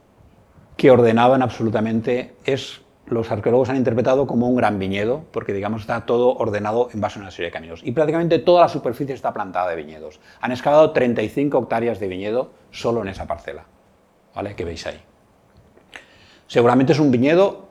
que 0.76 0.90
ordenaban 0.90 1.42
absolutamente, 1.42 2.36
es 2.44 2.80
los 3.06 3.30
arqueólogos 3.30 3.68
han 3.68 3.76
interpretado 3.76 4.26
como 4.26 4.48
un 4.48 4.56
gran 4.56 4.78
viñedo, 4.78 5.24
porque 5.30 5.52
digamos 5.52 5.82
está 5.82 6.06
todo 6.06 6.34
ordenado 6.36 6.88
en 6.94 7.00
base 7.00 7.18
a 7.18 7.22
una 7.22 7.30
serie 7.30 7.48
de 7.48 7.52
caminos. 7.52 7.80
Y 7.84 7.92
prácticamente 7.92 8.38
toda 8.38 8.62
la 8.62 8.68
superficie 8.68 9.14
está 9.14 9.34
plantada 9.34 9.68
de 9.68 9.76
viñedos. 9.76 10.20
Han 10.40 10.52
excavado 10.52 10.92
35 10.92 11.58
hectáreas 11.58 12.00
de 12.00 12.08
viñedo 12.08 12.52
solo 12.70 13.02
en 13.02 13.08
esa 13.08 13.26
parcela, 13.26 13.64
¿vale? 14.34 14.54
Que 14.54 14.64
veis 14.64 14.86
ahí. 14.86 15.00
Seguramente 16.46 16.92
es 16.92 16.98
un 16.98 17.10
viñedo 17.10 17.68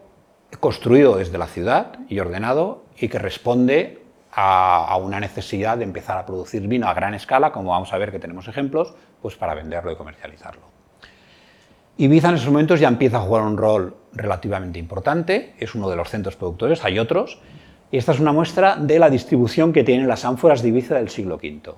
construido 0.60 1.18
desde 1.18 1.38
la 1.38 1.48
ciudad 1.48 2.00
y 2.08 2.20
ordenado 2.20 2.86
y 2.98 3.08
que 3.10 3.20
responde 3.20 4.02
a, 4.32 4.98
una 4.98 5.20
necesidad 5.20 5.78
de 5.78 5.84
empezar 5.84 6.18
a 6.18 6.26
producir 6.26 6.68
vino 6.68 6.88
a 6.88 6.94
gran 6.94 7.14
escala, 7.14 7.52
como 7.52 7.72
vamos 7.72 7.92
a 7.94 7.98
ver 7.98 8.12
que 8.12 8.20
tenemos 8.20 8.48
ejemplos, 8.48 8.94
pues 9.22 9.36
para 9.36 9.54
venderlo 9.54 9.92
y 9.92 9.96
comercializarlo. 9.96 10.62
Ibiza 11.98 12.30
en 12.30 12.36
esos 12.36 12.48
momentos 12.48 12.80
ya 12.80 12.88
empieza 12.88 13.18
a 13.18 13.22
jugar 13.22 13.44
un 13.44 13.58
rol 13.58 13.98
relativamente 14.14 14.80
importante, 14.80 15.56
es 15.60 15.76
uno 15.76 15.90
de 15.90 15.98
los 15.98 16.10
centros 16.10 16.36
productores, 16.38 16.86
hay 16.86 17.00
otros, 17.00 17.40
y 17.92 17.98
esta 17.98 18.14
es 18.14 18.20
una 18.20 18.32
muestra 18.32 18.78
de 18.78 19.00
la 19.00 19.10
distribución 19.10 19.74
que 19.74 19.84
tienen 19.84 20.08
las 20.08 20.24
ánforas 20.24 20.62
de 20.62 20.70
Ibiza 20.70 20.96
del 20.96 21.10
siglo 21.10 21.36
V. 21.36 21.74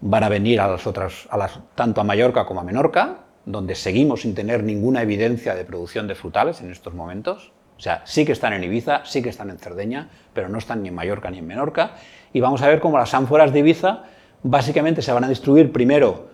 Van 0.00 0.22
a 0.24 0.28
venir 0.28 0.60
a 0.60 0.68
las 0.68 0.86
otras, 0.86 1.28
tanto 1.74 2.00
a 2.00 2.04
Mallorca 2.04 2.44
como 2.44 2.60
a 2.60 2.64
Menorca, 2.64 3.24
donde 3.44 3.74
seguimos 3.74 4.22
sin 4.22 4.34
tener 4.34 4.62
ninguna 4.62 5.02
evidencia 5.02 5.54
de 5.54 5.64
producción 5.64 6.06
de 6.06 6.14
frutales 6.14 6.60
en 6.60 6.70
estos 6.70 6.94
momentos. 6.94 7.52
O 7.78 7.80
sea, 7.80 8.02
sí 8.04 8.24
que 8.24 8.32
están 8.32 8.52
en 8.52 8.64
Ibiza, 8.64 9.04
sí 9.04 9.22
que 9.22 9.28
están 9.28 9.50
en 9.50 9.58
Cerdeña, 9.58 10.08
pero 10.32 10.48
no 10.48 10.58
están 10.58 10.82
ni 10.82 10.88
en 10.88 10.94
Mallorca 10.94 11.30
ni 11.30 11.38
en 11.38 11.46
Menorca. 11.46 11.92
Y 12.32 12.40
vamos 12.40 12.62
a 12.62 12.68
ver 12.68 12.80
cómo 12.80 12.98
las 12.98 13.14
ánforas 13.14 13.52
de 13.52 13.60
Ibiza 13.60 14.04
básicamente 14.42 15.02
se 15.02 15.12
van 15.12 15.24
a 15.24 15.28
distribuir 15.28 15.72
primero 15.72 16.28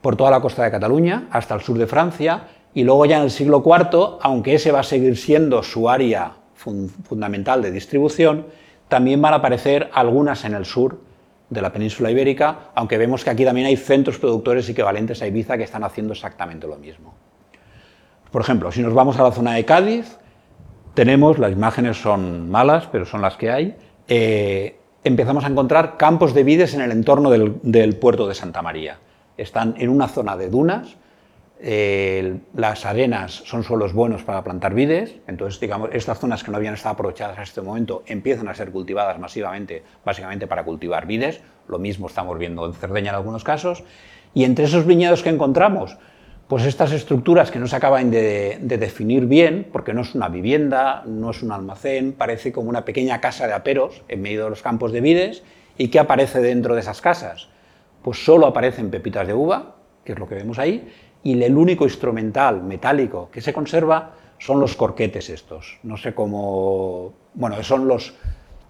por 0.00 0.16
toda 0.16 0.30
la 0.30 0.40
costa 0.40 0.62
de 0.62 0.70
Cataluña, 0.70 1.26
hasta 1.30 1.54
el 1.54 1.60
sur 1.60 1.76
de 1.76 1.86
Francia, 1.86 2.48
y 2.74 2.84
luego 2.84 3.06
ya 3.06 3.18
en 3.18 3.24
el 3.24 3.30
siglo 3.30 3.62
IV, 3.64 4.18
aunque 4.22 4.54
ese 4.54 4.70
va 4.70 4.80
a 4.80 4.84
seguir 4.84 5.16
siendo 5.16 5.62
su 5.62 5.88
área 5.88 6.34
fundamental 6.54 7.62
de 7.62 7.70
distribución, 7.70 8.46
también 8.88 9.20
van 9.20 9.32
a 9.32 9.36
aparecer 9.36 9.90
algunas 9.92 10.44
en 10.44 10.54
el 10.54 10.64
sur 10.64 11.00
de 11.50 11.62
la 11.62 11.72
península 11.72 12.10
ibérica, 12.10 12.70
aunque 12.74 12.98
vemos 12.98 13.24
que 13.24 13.30
aquí 13.30 13.44
también 13.44 13.66
hay 13.66 13.76
centros 13.76 14.18
productores 14.18 14.68
equivalentes 14.68 15.22
a 15.22 15.26
Ibiza 15.26 15.56
que 15.56 15.64
están 15.64 15.84
haciendo 15.84 16.12
exactamente 16.12 16.66
lo 16.66 16.76
mismo. 16.76 17.14
Por 18.30 18.42
ejemplo, 18.42 18.70
si 18.70 18.82
nos 18.82 18.92
vamos 18.92 19.18
a 19.18 19.22
la 19.22 19.32
zona 19.32 19.54
de 19.54 19.64
Cádiz, 19.64 20.18
tenemos, 20.94 21.38
las 21.38 21.52
imágenes 21.52 21.96
son 21.96 22.50
malas, 22.50 22.88
pero 22.90 23.06
son 23.06 23.22
las 23.22 23.36
que 23.36 23.50
hay, 23.50 23.76
eh, 24.08 24.78
empezamos 25.04 25.44
a 25.44 25.48
encontrar 25.48 25.96
campos 25.96 26.34
de 26.34 26.44
vides 26.44 26.74
en 26.74 26.80
el 26.80 26.92
entorno 26.92 27.30
del, 27.30 27.96
puerto 27.96 28.26
de 28.26 28.34
Santa 28.34 28.62
María. 28.62 28.98
Están 29.36 29.74
en 29.78 29.88
una 29.88 30.08
zona 30.08 30.36
de 30.36 30.50
dunas, 30.50 30.96
las 31.60 32.86
arenas 32.86 33.32
son 33.44 33.64
suelos 33.64 33.92
buenos 33.92 34.22
para 34.22 34.44
plantar 34.44 34.74
vides, 34.74 35.16
entonces 35.26 35.58
digamos, 35.58 35.90
estas 35.92 36.20
zonas 36.20 36.44
que 36.44 36.52
no 36.52 36.56
habían 36.56 36.74
estado 36.74 36.94
aprovechadas 36.94 37.36
en 37.36 37.42
este 37.42 37.62
momento 37.62 38.04
empiezan 38.06 38.48
a 38.48 38.54
ser 38.54 38.70
cultivadas 38.70 39.18
masivamente, 39.18 39.82
básicamente 40.04 40.46
para 40.46 40.64
cultivar 40.64 41.06
vides, 41.06 41.40
lo 41.66 41.78
mismo 41.78 42.06
estamos 42.06 42.38
viendo 42.38 42.64
en 42.64 42.74
Cerdeña 42.74 43.10
en 43.10 43.16
algunos 43.16 43.42
casos, 43.42 43.82
y 44.34 44.44
entre 44.44 44.66
esos 44.66 44.86
viñedos 44.86 45.22
que 45.22 45.30
encontramos, 45.30 45.96
pues 46.46 46.64
estas 46.64 46.92
estructuras 46.92 47.50
que 47.50 47.58
no 47.58 47.66
se 47.66 47.76
acaban 47.76 48.10
de, 48.10 48.58
definir 48.62 49.26
bien, 49.26 49.66
porque 49.70 49.92
no 49.92 50.00
es 50.00 50.14
una 50.14 50.28
vivienda, 50.28 51.02
no 51.06 51.30
es 51.30 51.42
un 51.42 51.52
almacén, 51.52 52.12
parece 52.12 52.52
como 52.52 52.70
una 52.70 52.84
pequeña 52.84 53.20
casa 53.20 53.46
de 53.46 53.52
aperos 53.52 54.02
en 54.08 54.22
medio 54.22 54.44
de 54.44 54.50
los 54.50 54.62
campos 54.62 54.92
de 54.92 55.02
vides, 55.02 55.42
¿y 55.76 55.88
qué 55.88 55.98
aparece 55.98 56.40
dentro 56.40 56.74
de 56.74 56.80
esas 56.80 57.02
casas? 57.02 57.48
Pues 58.02 58.24
solo 58.24 58.46
aparecen 58.46 58.90
pepitas 58.90 59.26
de 59.26 59.34
uva, 59.34 59.74
que 60.04 60.12
es 60.12 60.18
lo 60.18 60.26
que 60.26 60.36
vemos 60.36 60.58
ahí, 60.58 60.90
y 61.32 61.42
el 61.42 61.56
único 61.56 61.84
instrumental 61.84 62.62
metálico 62.62 63.28
que 63.30 63.40
se 63.40 63.52
conserva 63.52 64.12
son 64.38 64.60
los 64.60 64.76
corquetes 64.76 65.30
estos. 65.30 65.78
No 65.82 65.96
sé 65.96 66.14
cómo... 66.14 67.12
Bueno, 67.34 67.62
son 67.62 67.88
los, 67.88 68.14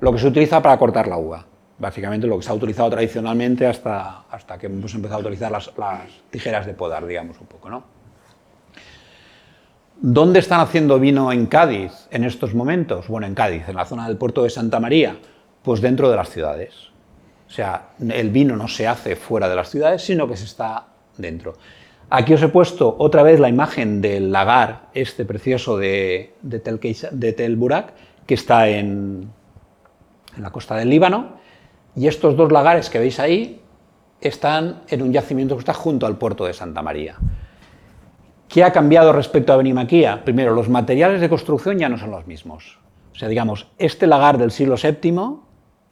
lo 0.00 0.12
que 0.12 0.18
se 0.18 0.28
utiliza 0.28 0.62
para 0.62 0.78
cortar 0.78 1.08
la 1.08 1.18
uva 1.18 1.46
básicamente 1.78 2.26
lo 2.26 2.36
que 2.36 2.42
se 2.42 2.50
ha 2.50 2.54
utilizado 2.54 2.90
tradicionalmente 2.90 3.66
hasta, 3.66 4.24
hasta 4.30 4.58
que 4.58 4.66
hemos 4.66 4.94
empezado 4.94 5.20
a 5.20 5.22
utilizar 5.22 5.50
las, 5.50 5.70
tijeras 6.30 6.66
de 6.66 6.74
podar, 6.74 7.06
digamos 7.06 7.40
un 7.40 7.46
poco. 7.46 7.70
¿no? 7.70 7.84
¿Dónde 10.00 10.40
están 10.40 10.60
haciendo 10.60 10.98
vino 10.98 11.32
en 11.32 11.46
Cádiz 11.46 11.92
en 12.10 12.24
estos 12.24 12.54
momentos? 12.54 13.08
Bueno, 13.08 13.26
en 13.26 13.34
Cádiz, 13.34 13.68
en 13.68 13.76
la 13.76 13.84
zona 13.84 14.08
del 14.08 14.16
puerto 14.16 14.42
de 14.42 14.50
Santa 14.50 14.80
María, 14.80 15.16
pues 15.62 15.80
dentro 15.80 16.10
de 16.10 16.16
las 16.16 16.30
ciudades. 16.30 16.74
O 17.46 17.50
sea, 17.50 17.90
el 17.98 18.30
vino 18.30 18.56
no 18.56 18.68
se 18.68 18.86
hace 18.86 19.16
fuera 19.16 19.48
de 19.48 19.56
las 19.56 19.70
ciudades, 19.70 20.02
sino 20.02 20.28
que 20.28 20.36
se 20.36 20.44
está 20.44 20.86
dentro. 21.16 21.56
Aquí 22.10 22.32
os 22.32 22.42
he 22.42 22.48
puesto 22.48 22.96
otra 22.98 23.22
vez 23.22 23.38
la 23.38 23.50
imagen 23.50 24.00
del 24.00 24.32
lagar, 24.32 24.88
este 24.94 25.26
precioso 25.26 25.76
de, 25.76 26.34
Tel 27.36 27.56
Burak, 27.56 27.92
que 28.26 28.34
está 28.34 28.68
en, 28.68 29.30
en 30.36 30.42
la 30.42 30.50
costa 30.50 30.76
del 30.76 30.88
Líbano, 30.88 31.36
y 31.94 32.06
estos 32.06 32.36
dos 32.36 32.50
lagares 32.50 32.88
que 32.88 32.98
veis 32.98 33.20
ahí 33.20 33.60
están 34.20 34.82
en 34.88 35.02
un 35.02 35.12
yacimiento 35.12 35.54
que 35.56 35.60
está 35.60 35.74
junto 35.74 36.06
al 36.06 36.16
puerto 36.16 36.46
de 36.46 36.54
Santa 36.54 36.80
María. 36.80 37.16
¿Qué 38.48 38.64
ha 38.64 38.72
cambiado 38.72 39.12
respecto 39.12 39.52
a 39.52 39.56
Benimaquía? 39.56 40.24
Primero, 40.24 40.54
los 40.54 40.70
materiales 40.70 41.20
de 41.20 41.28
construcción 41.28 41.78
ya 41.78 41.90
no 41.90 41.98
son 41.98 42.10
los 42.10 42.26
mismos. 42.26 42.78
O 43.12 43.14
sea, 43.18 43.28
digamos, 43.28 43.66
este 43.76 44.06
lagar 44.06 44.38
del 44.38 44.50
siglo 44.50 44.76
VII 44.82 45.40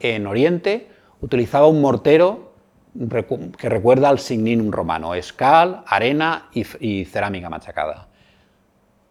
en 0.00 0.26
Oriente 0.26 0.88
utilizaba 1.20 1.66
un 1.66 1.82
mortero 1.82 2.45
que 3.58 3.68
recuerda 3.68 4.08
al 4.08 4.18
signinum 4.18 4.70
romano, 4.70 5.14
escal, 5.14 5.82
arena 5.86 6.48
y, 6.52 7.04
cerámica 7.04 7.50
machacada. 7.50 8.08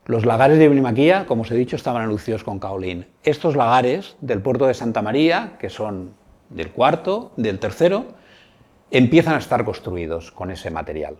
Los 0.05 0.25
lagares 0.25 0.59
de 0.59 0.69
Benimaquía, 0.69 1.25
como 1.25 1.41
os 1.41 1.51
he 1.51 1.55
dicho, 1.55 1.75
estaban 1.75 2.03
alucidos 2.03 2.43
con 2.43 2.59
caolín. 2.59 3.07
Estos 3.23 3.55
lagares 3.55 4.15
del 4.21 4.41
puerto 4.41 4.67
de 4.67 4.73
Santa 4.73 5.01
María, 5.01 5.53
que 5.59 5.69
son 5.69 6.13
del 6.49 6.71
cuarto, 6.71 7.31
del 7.37 7.59
tercero, 7.59 8.05
empiezan 8.91 9.33
a 9.33 9.39
estar 9.39 9.65
construidos 9.65 10.31
con 10.31 10.51
ese 10.51 10.69
material. 10.69 11.17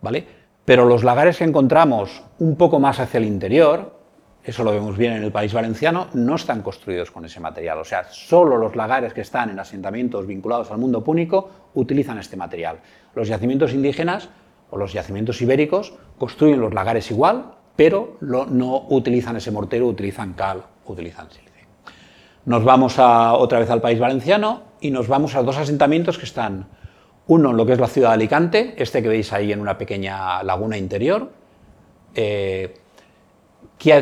¿Vale? 0.00 0.26
Pero 0.64 0.84
los 0.84 1.02
lagares 1.02 1.38
que 1.38 1.44
encontramos 1.44 2.22
un 2.38 2.56
poco 2.56 2.78
más 2.78 3.00
hacia 3.00 3.18
el 3.18 3.24
interior, 3.24 3.97
eso 4.44 4.64
lo 4.64 4.70
vemos 4.70 4.96
bien 4.96 5.12
en 5.12 5.22
el 5.22 5.32
país 5.32 5.52
valenciano, 5.52 6.08
no 6.14 6.36
están 6.36 6.62
construidos 6.62 7.10
con 7.10 7.24
ese 7.24 7.40
material. 7.40 7.78
O 7.78 7.84
sea, 7.84 8.04
solo 8.10 8.56
los 8.56 8.76
lagares 8.76 9.12
que 9.12 9.20
están 9.20 9.50
en 9.50 9.58
asentamientos 9.58 10.26
vinculados 10.26 10.70
al 10.70 10.78
mundo 10.78 11.04
púnico 11.04 11.50
utilizan 11.74 12.18
este 12.18 12.36
material. 12.36 12.78
Los 13.14 13.28
yacimientos 13.28 13.74
indígenas 13.74 14.30
o 14.70 14.78
los 14.78 14.92
yacimientos 14.92 15.42
ibéricos 15.42 15.94
construyen 16.18 16.60
los 16.60 16.72
lagares 16.72 17.10
igual, 17.10 17.54
pero 17.76 18.16
no 18.20 18.86
utilizan 18.88 19.36
ese 19.36 19.50
mortero, 19.50 19.86
utilizan 19.86 20.32
cal, 20.32 20.64
utilizan 20.86 21.30
sílice. 21.30 21.48
Nos 22.44 22.64
vamos 22.64 22.98
a, 22.98 23.34
otra 23.34 23.58
vez 23.58 23.70
al 23.70 23.80
país 23.80 23.98
valenciano 23.98 24.62
y 24.80 24.90
nos 24.90 25.08
vamos 25.08 25.34
a 25.34 25.42
dos 25.42 25.58
asentamientos 25.58 26.18
que 26.18 26.24
están, 26.24 26.66
uno 27.26 27.50
en 27.50 27.56
lo 27.56 27.66
que 27.66 27.74
es 27.74 27.78
la 27.78 27.88
ciudad 27.88 28.08
de 28.08 28.14
Alicante, 28.14 28.74
este 28.78 29.02
que 29.02 29.08
veis 29.08 29.32
ahí 29.32 29.52
en 29.52 29.60
una 29.60 29.76
pequeña 29.76 30.42
laguna 30.42 30.78
interior. 30.78 31.30
Eh, 32.14 32.74
¿qué, 33.78 33.92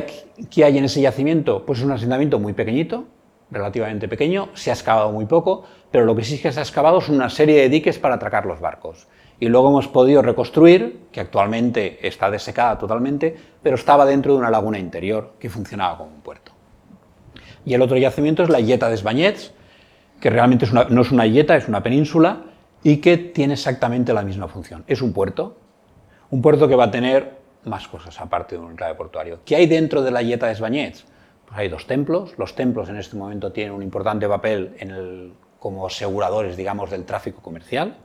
hay 0.65 0.79
en 0.79 0.85
ese 0.85 1.01
yacimiento? 1.01 1.65
Pues 1.65 1.79
es 1.79 1.85
un 1.85 1.93
asentamiento 1.93 2.39
muy 2.39 2.53
pequeñito, 2.53 3.05
relativamente 3.51 4.09
pequeño, 4.09 4.49
se 4.55 4.71
ha 4.71 4.75
excavado 4.75 5.13
muy 5.13 5.27
poco, 5.27 5.65
pero 5.91 6.05
lo 6.05 6.17
que 6.17 6.25
sí 6.25 6.39
que 6.41 6.51
se 6.53 6.59
ha 6.59 6.63
excavado 6.63 6.99
es 6.99 7.09
una 7.09 7.31
serie 7.31 7.61
de 7.61 7.69
diques 7.69 7.99
para 7.99 8.17
atracar 8.17 8.47
los 8.47 8.61
barcos. 8.61 9.07
Y 9.39 9.49
luego 9.49 9.69
hemos 9.69 9.89
podido 9.89 10.23
reconstruir, 10.23 11.07
que 11.13 11.21
actualmente 11.21 12.07
está 12.07 12.31
desecada 12.31 12.79
totalmente, 12.79 13.37
pero 13.63 13.77
estaba 13.77 14.07
dentro 14.07 14.33
de 14.33 14.39
una 14.39 14.51
laguna 14.51 14.79
interior 14.79 15.35
que 15.39 15.51
funcionaba 15.51 15.99
como 15.99 16.11
un 16.11 16.23
puerto. 16.23 16.53
Y 17.65 17.75
el 17.75 17.83
otro 17.83 17.97
yacimiento 17.97 18.43
es 18.43 18.49
la 18.49 18.61
Yeta 18.61 18.89
de 18.89 18.95
Esbañets, 18.95 19.53
que 20.21 20.31
realmente 20.31 20.67
no 20.73 21.03
es 21.03 21.13
una 21.13 21.27
yeta, 21.27 21.57
es 21.57 21.69
una 21.69 21.83
península 21.83 22.45
y 22.83 22.99
que 22.99 23.19
tiene 23.19 23.55
exactamente 23.55 24.15
la 24.15 24.23
misma 24.23 24.49
función. 24.49 24.85
Es 24.87 25.03
un 25.03 25.13
puerto, 25.13 25.59
un 26.31 26.43
puerto 26.43 26.69
que 26.69 26.77
va 26.77 26.85
a 26.85 26.91
tener 26.91 27.36
más 27.67 27.89
cosas 27.89 28.19
aparte 28.21 28.57
de 28.57 28.63
un 28.63 28.73
enclave 28.73 28.95
portuario. 28.95 29.41
¿Qué 29.45 29.57
hay 29.57 29.67
dentro 29.67 30.03
de 30.03 30.11
la 30.11 30.23
Yeta 30.23 30.47
de 30.47 30.53
Esbañets? 30.53 31.05
Pues 31.47 31.59
hay 31.59 31.69
dos 31.69 31.87
templos. 31.87 32.35
Los 32.39 32.55
templos 32.55 32.89
en 32.89 32.97
este 32.97 33.17
momento 33.17 33.53
tienen 33.53 33.75
un 33.75 33.83
importante 33.83 34.29
papel 34.29 34.75
en 34.79 34.91
el, 34.91 35.33
como 35.59 35.87
aseguradores, 35.87 36.57
digamos, 36.57 36.91
del 36.91 37.05
tráfico 37.05 37.43
comercial. 37.43 37.97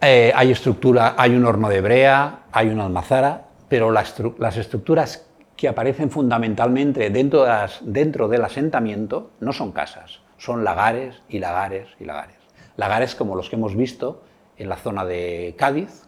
Eh, 0.00 0.32
hay 0.34 0.52
estructura, 0.52 1.14
hay 1.16 1.34
un 1.34 1.44
horno 1.44 1.68
de 1.68 1.80
brea, 1.80 2.44
hay 2.52 2.68
una 2.68 2.84
almazara, 2.84 3.46
pero 3.68 3.90
las, 3.90 4.14
las 4.38 4.56
estructuras 4.56 5.26
que 5.56 5.68
aparecen 5.68 6.10
fundamentalmente 6.10 7.08
dentro, 7.10 7.46
dentro 7.80 8.28
del 8.28 8.44
asentamiento 8.44 9.30
no 9.40 9.52
son 9.52 9.72
casas, 9.72 10.20
son 10.36 10.64
lagares 10.64 11.22
y 11.28 11.38
lagares 11.38 11.88
y 11.98 12.04
lagares. 12.04 12.36
Lagares 12.76 13.14
como 13.14 13.34
los 13.36 13.48
que 13.48 13.56
hemos 13.56 13.74
visto 13.74 14.22
en 14.58 14.68
la 14.68 14.76
zona 14.76 15.04
de 15.06 15.54
Cádiz, 15.56 16.02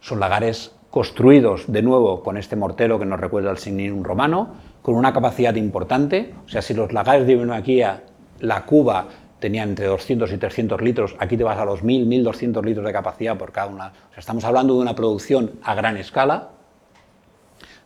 son 0.00 0.20
lagares 0.20 0.74
construidos 0.92 1.72
de 1.72 1.80
nuevo 1.80 2.22
con 2.22 2.36
este 2.36 2.54
mortero 2.54 2.98
que 2.98 3.06
nos 3.06 3.18
recuerda 3.18 3.48
al 3.48 3.56
signinum 3.56 4.04
romano, 4.04 4.50
con 4.82 4.94
una 4.94 5.14
capacidad 5.14 5.54
importante, 5.54 6.34
o 6.44 6.48
sea, 6.50 6.60
si 6.60 6.74
los 6.74 6.92
lagares 6.92 7.26
de 7.26 7.32
Iberoaquía, 7.32 8.02
la 8.40 8.66
cuba 8.66 9.06
tenía 9.38 9.62
entre 9.62 9.86
200 9.86 10.30
y 10.30 10.36
300 10.36 10.82
litros, 10.82 11.16
aquí 11.18 11.38
te 11.38 11.44
vas 11.44 11.58
a 11.58 11.64
los 11.64 11.82
1000, 11.82 12.04
1200 12.04 12.62
litros 12.66 12.84
de 12.84 12.92
capacidad 12.92 13.38
por 13.38 13.52
cada 13.52 13.68
una. 13.68 13.86
O 13.86 14.10
sea, 14.10 14.18
estamos 14.18 14.44
hablando 14.44 14.74
de 14.74 14.80
una 14.80 14.94
producción 14.94 15.52
a 15.62 15.74
gran 15.74 15.96
escala, 15.96 16.50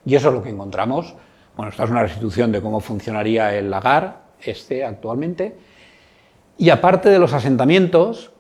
y 0.05 0.16
eso 0.16 0.31
es 0.31 0.35
lo 0.35 0.42
que 0.42 0.51
encontramos. 0.51 1.14
Bueno, 1.57 1.71
esta 1.71 1.85
es 1.85 1.90
una 1.90 2.03
restitución 2.03 2.51
de 2.51 2.61
cómo 2.61 2.81
funcionaría 2.81 3.55
el 3.57 3.71
lagar 3.71 4.23
este 4.40 4.85
actualmente. 4.85 5.57
Y 6.59 6.71
aparte 6.71 7.09
de 7.09 7.21
los 7.21 7.33
asentamientos, 7.33 8.33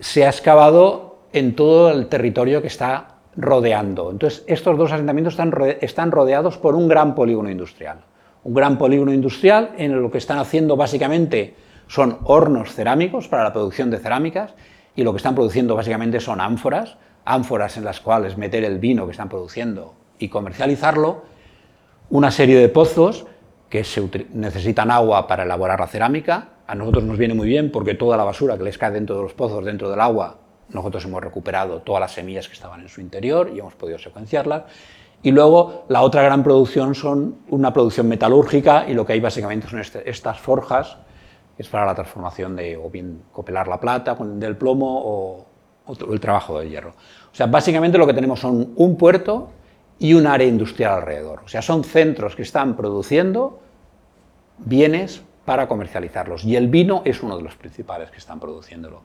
se 0.00 0.24
ha 0.24 0.30
excavado 0.30 1.18
en 1.34 1.54
todo 1.54 1.90
el 1.90 2.06
territorio 2.06 2.62
que 2.62 2.68
está 2.68 3.13
rodeando. 3.36 4.10
Entonces, 4.10 4.44
estos 4.46 4.76
dos 4.78 4.92
asentamientos 4.92 5.36
están 5.80 6.10
rodeados 6.12 6.58
por 6.58 6.74
un 6.74 6.88
gran 6.88 7.14
polígono 7.14 7.50
industrial. 7.50 7.98
Un 8.44 8.54
gran 8.54 8.78
polígono 8.78 9.12
industrial 9.12 9.72
en 9.78 10.00
lo 10.00 10.10
que 10.10 10.18
están 10.18 10.38
haciendo 10.38 10.76
básicamente 10.76 11.54
son 11.86 12.18
hornos 12.24 12.74
cerámicos 12.74 13.28
para 13.28 13.44
la 13.44 13.52
producción 13.52 13.90
de 13.90 13.98
cerámicas 13.98 14.54
y 14.96 15.02
lo 15.02 15.12
que 15.12 15.18
están 15.18 15.34
produciendo 15.34 15.74
básicamente 15.74 16.20
son 16.20 16.40
ánforas, 16.40 16.96
ánforas 17.24 17.76
en 17.76 17.84
las 17.84 18.00
cuales 18.00 18.36
meter 18.36 18.64
el 18.64 18.78
vino 18.78 19.06
que 19.06 19.12
están 19.12 19.28
produciendo 19.28 19.94
y 20.18 20.28
comercializarlo, 20.28 21.22
una 22.10 22.30
serie 22.30 22.58
de 22.58 22.68
pozos 22.68 23.26
que 23.68 23.82
se 23.82 24.08
necesitan 24.32 24.90
agua 24.90 25.26
para 25.26 25.42
elaborar 25.42 25.80
la 25.80 25.86
cerámica. 25.86 26.48
A 26.66 26.74
nosotros 26.74 27.04
nos 27.04 27.18
viene 27.18 27.34
muy 27.34 27.48
bien 27.48 27.72
porque 27.72 27.94
toda 27.94 28.16
la 28.16 28.24
basura 28.24 28.56
que 28.56 28.64
les 28.64 28.78
cae 28.78 28.92
dentro 28.92 29.16
de 29.16 29.22
los 29.22 29.34
pozos, 29.34 29.64
dentro 29.64 29.90
del 29.90 30.00
agua, 30.00 30.38
nosotros 30.68 31.04
hemos 31.04 31.22
recuperado 31.22 31.80
todas 31.80 32.00
las 32.00 32.12
semillas 32.12 32.48
que 32.48 32.54
estaban 32.54 32.80
en 32.80 32.88
su 32.88 33.00
interior 33.00 33.50
y 33.54 33.58
hemos 33.58 33.74
podido 33.74 33.98
secuenciarlas. 33.98 34.64
Y 35.22 35.30
luego 35.30 35.84
la 35.88 36.02
otra 36.02 36.22
gran 36.22 36.42
producción 36.42 36.94
son 36.94 37.36
una 37.48 37.72
producción 37.72 38.08
metalúrgica 38.08 38.86
y 38.88 38.94
lo 38.94 39.06
que 39.06 39.14
hay 39.14 39.20
básicamente 39.20 39.68
son 39.68 39.80
este, 39.80 40.08
estas 40.08 40.38
forjas, 40.38 40.98
que 41.56 41.62
es 41.62 41.68
para 41.68 41.86
la 41.86 41.94
transformación 41.94 42.56
de 42.56 42.76
o 42.76 42.90
bien 42.90 43.22
copelar 43.32 43.68
la 43.68 43.80
plata 43.80 44.14
del 44.14 44.56
plomo 44.56 45.02
o, 45.02 45.46
o 45.86 46.12
el 46.12 46.20
trabajo 46.20 46.58
del 46.58 46.68
hierro. 46.68 46.90
O 46.90 47.34
sea, 47.34 47.46
básicamente 47.46 47.96
lo 47.96 48.06
que 48.06 48.14
tenemos 48.14 48.40
son 48.40 48.74
un 48.76 48.96
puerto 48.96 49.50
y 49.98 50.14
un 50.14 50.26
área 50.26 50.46
industrial 50.46 50.94
alrededor. 50.94 51.40
O 51.44 51.48
sea, 51.48 51.62
son 51.62 51.84
centros 51.84 52.36
que 52.36 52.42
están 52.42 52.76
produciendo 52.76 53.60
bienes 54.58 55.22
para 55.44 55.68
comercializarlos. 55.68 56.44
Y 56.44 56.56
el 56.56 56.68
vino 56.68 57.02
es 57.04 57.22
uno 57.22 57.36
de 57.36 57.42
los 57.42 57.54
principales 57.54 58.10
que 58.10 58.18
están 58.18 58.40
produciéndolo. 58.40 59.02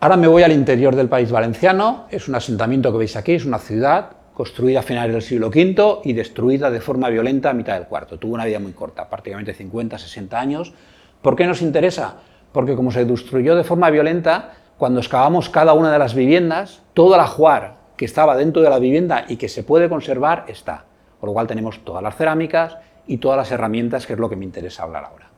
Ahora 0.00 0.16
me 0.16 0.26
voy 0.26 0.42
al 0.42 0.52
interior 0.52 0.94
del 0.94 1.08
país 1.08 1.30
valenciano. 1.30 2.06
Es 2.10 2.28
un 2.28 2.34
asentamiento 2.34 2.92
que 2.92 2.98
veis 2.98 3.16
aquí, 3.16 3.32
es 3.32 3.44
una 3.44 3.58
ciudad 3.58 4.10
construida 4.34 4.80
a 4.80 4.82
finales 4.82 5.12
del 5.12 5.22
siglo 5.22 5.48
V 5.48 6.00
y 6.04 6.12
destruida 6.12 6.70
de 6.70 6.80
forma 6.80 7.08
violenta 7.08 7.50
a 7.50 7.54
mitad 7.54 7.74
del 7.74 7.86
cuarto. 7.86 8.18
Tuvo 8.18 8.34
una 8.34 8.44
vida 8.44 8.58
muy 8.58 8.72
corta, 8.72 9.08
prácticamente 9.08 9.54
50, 9.54 9.96
60 9.96 10.38
años. 10.38 10.74
¿Por 11.22 11.36
qué 11.36 11.46
nos 11.46 11.62
interesa? 11.62 12.16
Porque 12.52 12.76
como 12.76 12.90
se 12.92 13.06
destruyó 13.06 13.56
de 13.56 13.64
forma 13.64 13.88
violenta, 13.88 14.52
cuando 14.76 15.00
excavamos 15.00 15.48
cada 15.48 15.72
una 15.72 15.90
de 15.90 15.98
las 15.98 16.14
viviendas, 16.14 16.82
toda 16.92 17.16
la 17.16 17.26
juar 17.26 17.76
que 17.96 18.04
estaba 18.04 18.36
dentro 18.36 18.60
de 18.60 18.68
la 18.68 18.78
vivienda 18.78 19.24
y 19.26 19.36
que 19.36 19.48
se 19.48 19.62
puede 19.62 19.88
conservar 19.88 20.44
está. 20.48 20.84
Por 21.18 21.30
lo 21.30 21.32
cual 21.32 21.46
tenemos 21.46 21.82
todas 21.82 22.02
las 22.02 22.16
cerámicas 22.16 22.76
y 23.06 23.16
todas 23.16 23.38
las 23.38 23.50
herramientas, 23.50 24.06
que 24.06 24.12
es 24.12 24.18
lo 24.18 24.28
que 24.28 24.36
me 24.36 24.44
interesa 24.44 24.82
hablar 24.82 25.04
ahora. 25.04 25.30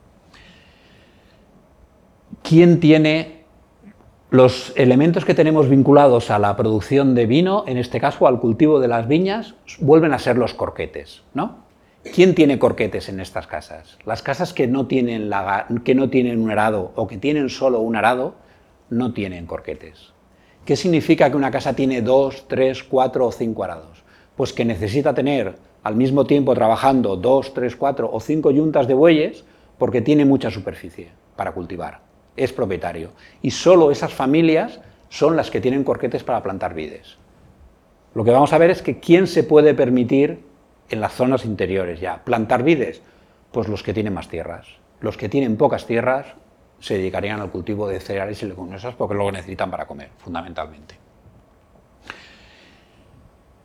¿Quién 2.43 2.81
tiene 2.81 3.38
los 4.31 4.75
elementos 4.77 5.25
que 5.25 5.33
tenemos 5.33 5.71
vinculados 5.71 6.31
a 6.31 6.39
la 6.39 6.55
producción 6.55 7.15
de 7.15 7.25
vino, 7.25 7.65
en 7.67 7.79
este 7.79 7.99
caso 7.99 8.27
al 8.27 8.41
cultivo 8.41 8.79
de 8.79 8.89
las 8.89 9.09
viñas, 9.09 9.55
vuelven 9.81 10.13
a 10.13 10.19
ser 10.19 10.37
los 10.37 10.53
corquetes, 10.53 11.23
¿no? 11.33 11.67
¿Quién 12.15 12.35
tiene 12.35 12.59
corquetes 12.59 13.09
en 13.09 13.21
estas 13.21 13.47
casas? 13.47 13.99
Las 14.05 14.23
casas 14.23 14.53
que 14.53 14.67
no 14.67 14.87
tienen, 14.87 15.31
que 15.83 15.95
no 15.95 16.11
tienen 16.11 16.41
un 16.41 16.51
arado 16.51 16.93
o 16.95 17.07
que 17.07 17.17
tienen 17.17 17.49
solo 17.49 17.81
un 17.81 17.97
arado, 17.97 18.35
no 18.91 19.15
tienen 19.15 19.47
corquetes. 19.47 20.13
¿Qué 20.65 20.77
significa 20.77 21.31
que 21.31 21.37
una 21.37 21.51
casa 21.51 21.75
tiene 21.75 22.03
dos, 22.03 22.47
tres, 22.49 22.83
cuatro 22.85 23.27
o 23.27 23.33
cinco 23.33 23.65
arados? 23.65 24.05
Pues 24.37 24.53
que 24.53 24.67
necesita 24.67 25.15
tener 25.15 25.57
al 25.83 25.97
mismo 25.97 26.27
tiempo 26.27 26.55
trabajando 26.55 27.17
dos, 27.17 27.55
tres, 27.55 27.77
cuatro 27.77 28.11
o 28.13 28.21
cinco 28.21 28.51
yuntas 28.51 28.87
de 28.87 28.95
bueyes 28.95 29.45
porque 29.79 30.03
tiene 30.03 30.27
mucha 30.27 30.51
superficie 30.51 31.09
para 31.35 31.53
cultivar. 31.53 32.08
Es 32.39 32.53
propietario. 32.53 33.11
Y 33.43 33.51
solo 33.51 33.91
esas 33.91 34.13
familias 34.15 34.81
son 35.09 35.37
las 35.37 35.51
que 35.51 35.61
tienen 35.61 35.85
corquetes 35.85 36.25
para 36.25 36.43
plantar 36.43 36.75
vides. 36.75 37.19
Lo 38.15 38.25
que 38.25 38.31
vamos 38.31 38.53
a 38.53 38.59
ver 38.59 38.71
es 38.71 38.83
que 38.83 39.01
quién 39.01 39.27
se 39.27 39.45
puede 39.45 39.75
permitir 39.75 40.45
en 40.89 41.01
las 41.01 41.13
zonas 41.13 41.45
interiores 41.45 42.01
ya 42.01 42.25
plantar 42.25 42.63
vides, 42.63 43.03
pues 43.53 43.69
los 43.69 43.83
que 43.83 43.95
tienen 43.95 44.15
más 44.15 44.29
tierras. 44.29 44.67
Los 45.01 45.17
que 45.17 45.29
tienen 45.29 45.57
pocas 45.57 45.87
tierras 45.87 46.27
se 46.81 46.95
dedicarían 46.95 47.41
al 47.41 47.51
cultivo 47.51 47.89
de 47.89 48.01
cereales 48.01 48.43
y 48.43 48.47
leguminosas 48.47 48.95
porque 48.95 49.15
lo 49.15 49.31
necesitan 49.31 49.71
para 49.71 49.87
comer, 49.87 50.11
fundamentalmente. 50.19 50.97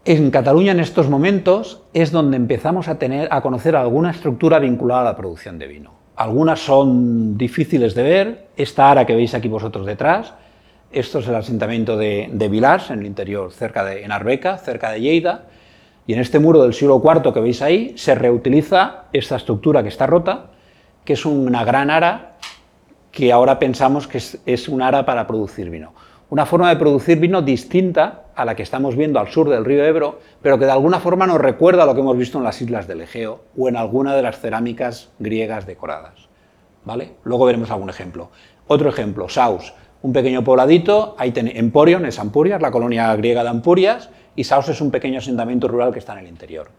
En 0.05 0.31
Cataluña 0.31 0.73
en 0.73 0.81
estos 0.81 1.09
momentos 1.09 1.83
es 1.93 2.11
donde 2.11 2.35
empezamos 2.35 2.89
a, 2.89 2.99
tener, 2.99 3.29
a 3.31 3.41
conocer 3.41 3.75
alguna 3.75 4.11
estructura 4.11 4.59
vinculada 4.59 5.01
a 5.01 5.05
la 5.05 5.15
producción 5.15 5.57
de 5.57 5.67
vino. 5.67 6.02
Algunas 6.15 6.59
son 6.59 7.37
difíciles 7.37 7.95
de 7.95 8.03
ver, 8.03 8.47
esta 8.55 8.91
ara 8.91 9.05
que 9.05 9.15
veis 9.15 9.33
aquí 9.33 9.47
vosotros 9.47 9.85
detrás, 9.85 10.33
esto 10.91 11.19
es 11.19 11.27
el 11.27 11.35
asentamiento 11.35 11.97
de, 11.97 12.29
de 12.31 12.49
Vilars, 12.49 12.91
en 12.91 12.99
el 12.99 13.05
interior, 13.07 13.51
cerca 13.51 13.83
de, 13.83 14.03
en 14.03 14.11
Arbeca, 14.11 14.57
cerca 14.59 14.91
de 14.91 15.01
Lleida, 15.01 15.45
y 16.05 16.13
en 16.13 16.19
este 16.19 16.39
muro 16.39 16.61
del 16.61 16.73
siglo 16.73 17.01
IV 17.03 17.33
que 17.33 17.39
veis 17.39 17.61
ahí 17.61 17.93
se 17.97 18.13
reutiliza 18.13 19.05
esta 19.13 19.37
estructura 19.37 19.81
que 19.81 19.89
está 19.89 20.05
rota, 20.05 20.51
que 21.05 21.13
es 21.13 21.25
una 21.25 21.63
gran 21.63 21.89
ara 21.89 22.33
que 23.11 23.31
ahora 23.31 23.59
pensamos 23.59 24.07
que 24.07 24.17
es, 24.17 24.67
un 24.67 24.81
ara 24.81 25.05
para 25.05 25.27
producir 25.27 25.69
vino. 25.69 25.93
Una 26.33 26.47
forma 26.47 26.69
de 26.69 26.77
producir 26.77 27.19
vino 27.19 27.43
distinta 27.43 28.23
a 28.33 28.43
la 28.43 28.55
que 28.55 28.63
estamos 28.63 28.95
viendo 28.95 29.19
al 29.19 29.27
sur 29.27 29.47
del 29.51 29.63
río 29.63 29.85
Ebro, 29.85 30.19
pero 30.41 30.57
que 30.57 30.65
de 30.65 30.71
alguna 30.71 30.99
forma 30.99 31.27
nos 31.27 31.37
recuerda 31.39 31.83
a 31.83 31.85
lo 31.85 31.93
que 31.93 32.01
hemos 32.01 32.17
visto 32.17 32.39
en 32.39 32.43
las 32.43 32.59
islas 32.59 32.87
del 32.87 33.01
Egeo 33.01 33.41
o 33.55 33.69
en 33.69 33.77
alguna 33.77 34.15
de 34.15 34.23
las 34.23 34.39
cerámicas 34.39 35.11
griegas 35.19 35.67
decoradas. 35.67 36.27
¿Vale? 36.85 37.11
Luego 37.23 37.45
veremos 37.45 37.69
algún 37.69 37.91
ejemplo. 37.91 38.31
Otro 38.65 38.89
ejemplo, 38.89 39.29
Saus, 39.29 39.75
un 40.01 40.11
pequeño 40.11 40.43
pobladito, 40.43 41.15
ahí 41.19 41.31
Emporion 41.35 42.03
es 42.07 42.17
Ampurias, 42.17 42.59
la 42.59 42.71
colonia 42.71 43.15
griega 43.15 43.43
de 43.43 43.49
Ampurias, 43.49 44.09
y 44.35 44.43
Saus 44.43 44.69
es 44.69 44.81
un 44.81 44.89
pequeño 44.89 45.19
asentamiento 45.19 45.67
rural 45.67 45.93
que 45.93 45.99
está 45.99 46.13
en 46.13 46.25
el 46.25 46.27
interior. 46.29 46.69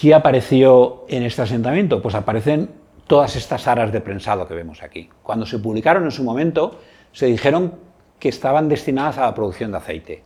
¿Qué 0.00 0.14
apareció 0.14 1.06
en 1.08 1.24
este 1.24 1.42
asentamiento? 1.42 2.00
Pues 2.00 2.14
aparecen 2.14 2.70
todas 3.08 3.34
estas 3.34 3.66
aras 3.66 3.90
de 3.90 4.00
prensado 4.00 4.46
que 4.46 4.54
vemos 4.54 4.84
aquí. 4.84 5.10
Cuando 5.24 5.44
se 5.44 5.58
publicaron 5.58 6.04
en 6.04 6.12
su 6.12 6.22
momento, 6.22 6.78
se 7.12 7.26
dijeron 7.26 7.74
que 8.18 8.28
estaban 8.28 8.68
destinadas 8.68 9.18
a 9.18 9.22
la 9.22 9.34
producción 9.34 9.70
de 9.72 9.78
aceite. 9.78 10.22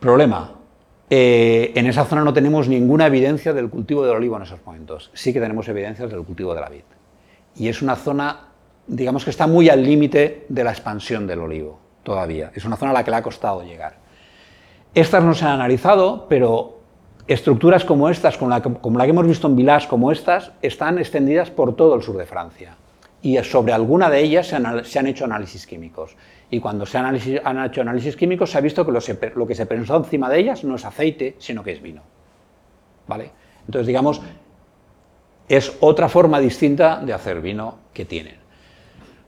Problema, 0.00 0.52
eh, 1.10 1.72
en 1.74 1.86
esa 1.86 2.04
zona 2.04 2.22
no 2.22 2.32
tenemos 2.32 2.68
ninguna 2.68 3.06
evidencia 3.06 3.52
del 3.52 3.68
cultivo 3.68 4.04
del 4.04 4.16
olivo 4.16 4.36
en 4.36 4.42
esos 4.42 4.64
momentos. 4.64 5.10
Sí 5.14 5.32
que 5.32 5.40
tenemos 5.40 5.68
evidencias 5.68 6.10
del 6.10 6.22
cultivo 6.22 6.54
de 6.54 6.60
la 6.60 6.68
vid. 6.68 6.84
Y 7.56 7.68
es 7.68 7.82
una 7.82 7.96
zona, 7.96 8.48
digamos 8.86 9.24
que 9.24 9.30
está 9.30 9.46
muy 9.46 9.68
al 9.68 9.82
límite 9.82 10.46
de 10.48 10.64
la 10.64 10.70
expansión 10.70 11.26
del 11.26 11.40
olivo, 11.40 11.80
todavía. 12.02 12.52
Es 12.54 12.64
una 12.64 12.76
zona 12.76 12.90
a 12.90 12.94
la 12.94 13.04
que 13.04 13.10
le 13.10 13.16
ha 13.16 13.22
costado 13.22 13.62
llegar. 13.62 13.96
Estas 14.94 15.24
no 15.24 15.34
se 15.34 15.44
han 15.44 15.52
analizado, 15.52 16.26
pero 16.28 16.76
Estructuras 17.26 17.84
como 17.84 18.08
estas, 18.08 18.38
como 18.38 18.50
la, 18.50 18.62
que, 18.62 19.10
hemos 19.10 19.26
visto 19.26 19.48
en 19.48 19.56
Villars, 19.56 19.88
como 19.88 20.12
estas, 20.12 20.52
están 20.62 20.98
extendidas 20.98 21.50
por 21.50 21.74
todo 21.74 21.96
el 21.96 22.02
sur 22.02 22.16
de 22.16 22.24
Francia. 22.24 22.76
Y 23.26 23.42
sobre 23.42 23.72
alguna 23.72 24.08
de 24.08 24.20
ellas 24.20 24.46
se 24.46 24.54
han, 24.54 25.06
hecho 25.08 25.24
análisis 25.24 25.66
químicos. 25.66 26.14
Y 26.48 26.60
cuando 26.60 26.86
se 26.86 26.96
han, 26.96 27.16
hecho 27.16 27.80
análisis 27.80 28.14
químicos 28.14 28.52
se 28.52 28.58
ha 28.58 28.60
visto 28.60 28.86
que 28.86 28.92
lo, 28.92 29.46
que 29.48 29.54
se 29.56 29.66
pensó 29.66 29.96
encima 29.96 30.30
de 30.30 30.38
ellas 30.38 30.62
no 30.62 30.76
es 30.76 30.84
aceite, 30.84 31.34
sino 31.40 31.64
que 31.64 31.72
es 31.72 31.82
vino. 31.82 32.02
¿Vale? 33.08 33.32
Entonces, 33.66 33.88
digamos, 33.88 34.22
es 35.48 35.76
otra 35.80 36.08
forma 36.08 36.38
distinta 36.38 37.00
de 37.04 37.14
hacer 37.14 37.40
vino 37.40 37.78
que 37.92 38.04
tienen. 38.04 38.36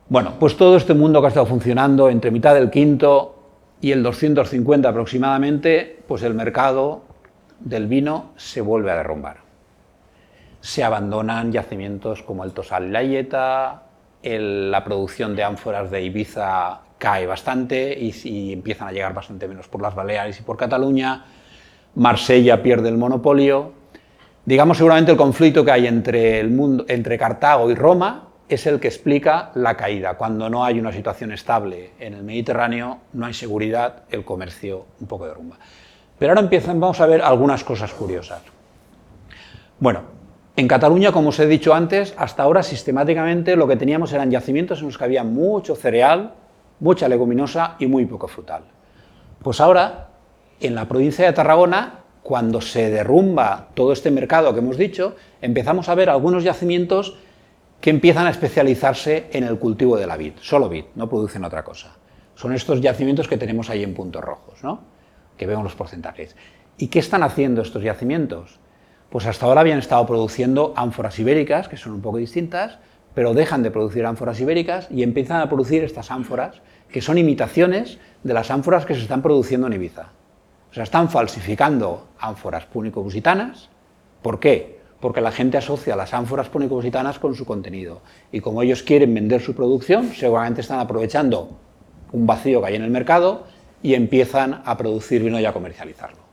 Bueno, 0.09 0.35
pues 0.39 0.57
todo 0.57 0.77
este 0.77 0.95
mundo 0.95 1.21
que 1.21 1.27
ha 1.27 1.31
estado 1.31 1.47
funcionando 1.47 2.09
entre 2.09 2.31
mitad 2.31 2.55
del 2.55 2.71
quinto 2.71 3.35
y 3.81 3.91
el 3.91 4.05
250 4.05 4.89
aproximadamente, 4.89 6.05
pues 6.07 6.23
el 6.23 6.35
mercado 6.35 7.03
del 7.59 7.89
vino 7.89 8.31
se 8.37 8.61
vuelve 8.61 8.93
a 8.93 8.97
derrumbar. 8.99 9.39
Se 10.61 10.85
abandonan 10.85 11.51
yacimientos 11.51 12.23
como 12.23 12.45
el 12.45 12.53
Tosal 12.53 12.97
y 13.05 13.17
Yeta, 14.23 14.39
la 14.39 14.85
producción 14.85 15.35
de 15.35 15.45
ánforas 15.45 15.91
de 15.91 16.03
Ibiza 16.03 16.81
cae 16.99 17.27
bastante 17.27 17.97
y, 17.99 18.53
empiezan 18.53 18.89
a 18.89 18.93
llegar 18.93 19.15
bastante 19.15 19.47
menos 19.47 19.69
por 19.69 19.81
las 19.81 19.95
Baleares 19.95 20.39
y 20.41 20.43
por 20.43 20.57
Cataluña. 20.57 21.25
Marsella 21.95 22.63
pierde 22.63 22.89
el 22.89 22.99
monopolio. 22.99 23.73
Digamos, 24.45 24.79
seguramente 24.79 25.13
el 25.13 25.19
conflicto 25.19 25.65
que 25.65 25.71
hay 25.71 25.87
entre, 25.87 26.41
el 26.41 26.51
mundo, 26.51 26.85
entre 26.89 27.19
Cartago 27.19 27.71
y 27.71 27.75
Roma 27.75 28.25
es 28.49 28.67
el 28.67 28.81
que 28.81 28.89
explica 28.89 29.51
la 29.55 29.77
caída. 29.77 30.15
Cuando 30.15 30.49
no 30.49 30.65
hay 30.65 30.81
una 30.81 30.93
situación 30.93 31.33
estable 31.33 31.93
en 31.99 32.15
el 32.15 32.23
Mediterráneo, 32.23 32.99
no 33.13 33.27
hay 33.27 33.35
seguridad, 33.35 34.05
el 34.11 34.25
comercio 34.25 34.87
un 35.01 35.07
poco 35.07 35.27
derrumba. 35.27 35.57
Pero 36.19 36.33
ahora 36.33 36.41
empiezan, 36.41 36.81
vamos 36.81 36.99
a 37.01 37.07
ver 37.07 37.21
algunas 37.21 37.63
cosas 37.63 37.93
curiosas. 37.93 38.41
Bueno, 39.79 40.18
en 40.59 40.67
Cataluña, 40.67 41.13
como 41.13 41.29
os 41.29 41.39
he 41.39 41.47
dicho 41.47 41.73
antes, 41.73 42.15
hasta 42.19 42.43
ahora 42.43 42.65
sistemáticamente 42.65 43.55
lo 43.55 43.69
que 43.69 43.77
teníamos 43.77 44.13
eran 44.13 44.33
yacimientos 44.33 44.81
en 44.81 44.87
los 44.87 44.99
que 44.99 45.05
había 45.05 45.23
mucho 45.23 45.77
cereal, 45.77 46.35
mucha 46.81 47.09
leguminosa 47.09 47.77
y 47.79 47.87
muy 47.87 48.07
poco 48.07 48.27
frutal. 48.27 48.65
Pues 49.41 49.61
ahora, 49.61 50.09
en 50.59 50.75
la 50.75 50.89
provincia 50.89 51.25
de 51.27 51.33
Tarragona, 51.33 52.01
cuando 52.25 52.61
se 52.61 52.91
derrumba 52.91 53.69
todo 53.75 53.93
este 53.93 54.11
mercado 54.11 54.53
que 54.53 54.59
hemos 54.59 54.77
dicho, 54.77 55.15
empezamos 55.41 55.89
a 55.89 55.95
ver 55.95 56.11
algunos 56.11 56.43
yacimientos 56.43 57.17
que 57.81 57.91
empiezan 57.91 58.27
a 58.27 58.31
especializarse 58.31 59.29
en 59.31 59.45
el 59.45 59.61
cultivo 59.61 59.97
de 59.97 60.09
la 60.09 60.17
vid, 60.17 60.33
solo 60.41 60.69
vid, 60.69 60.87
no 60.97 61.09
producen 61.09 61.45
otra 61.45 61.63
cosa. 61.63 61.95
Son 62.35 62.53
estos 62.53 62.81
yacimientos 62.81 63.29
que 63.29 63.39
tenemos 63.39 63.71
ahí 63.71 63.85
en 63.85 63.95
puntos 63.95 64.25
rojos, 64.25 64.65
¿no? 64.65 64.81
que 65.37 65.47
vemos 65.47 65.63
los 65.63 65.77
porcentajes. 65.77 66.35
¿Y 66.79 66.89
qué 66.89 66.99
están 66.99 67.23
haciendo 67.23 67.63
estos 67.63 67.85
yacimientos? 67.85 68.59
Pues 69.11 69.25
hasta 69.27 69.47
ahora 69.47 69.63
habían 69.63 69.79
estado 69.79 70.05
produciendo 70.07 70.75
ánforas 70.77 71.19
ibéricas, 71.19 71.69
que 71.69 71.79
son 71.79 71.93
un 71.93 72.03
poco 72.03 72.19
distintas, 72.19 72.79
pero 73.15 73.33
dejan 73.33 73.63
de 73.63 73.71
producir 73.71 74.05
ánforas 74.05 74.39
ibéricas 74.39 74.87
y 74.91 75.03
empiezan 75.03 75.41
a 75.41 75.49
producir 75.49 75.83
estas 75.83 76.11
ánforas, 76.11 76.61
que 76.91 77.01
son 77.01 77.17
imitaciones 77.17 77.99
de 78.23 78.35
las 78.35 78.51
ánforas 78.51 78.85
que 78.85 78.95
se 78.95 79.01
están 79.01 79.23
produciendo 79.23 79.67
en 79.67 79.73
Ibiza. 79.73 80.13
O 80.71 80.75
sea, 80.75 80.83
están 80.83 81.09
falsificando 81.09 82.09
ánforas 82.19 82.67
púnico-busitanas. 82.67 83.71
¿Por 84.21 84.39
qué? 84.39 84.79
Porque 85.01 85.23
la 85.23 85.33
gente 85.33 85.57
asocia 85.57 85.97
las 85.97 86.13
ánforas 86.13 86.51
púnico-busitanas 86.51 87.19
con 87.19 87.35
su 87.35 87.47
contenido. 87.47 88.03
Y 88.31 88.41
como 88.41 88.63
ellos 88.63 88.83
quieren 88.83 89.15
vender 89.15 89.41
su 89.41 89.55
producción, 89.55 90.13
seguramente 90.15 90.61
están 90.61 90.81
aprovechando 90.81 91.57
un 92.13 92.27
vacío 92.27 92.61
que 92.61 92.69
hay 92.69 92.75
en 92.75 92.83
el 92.83 92.91
mercado 92.91 93.47
y 93.83 93.95
empiezan 93.95 94.61
a 94.67 94.77
producir 94.77 95.23
vino 95.23 95.41
y 95.41 95.47
a 95.47 95.53
comercializarlo. 95.53 96.28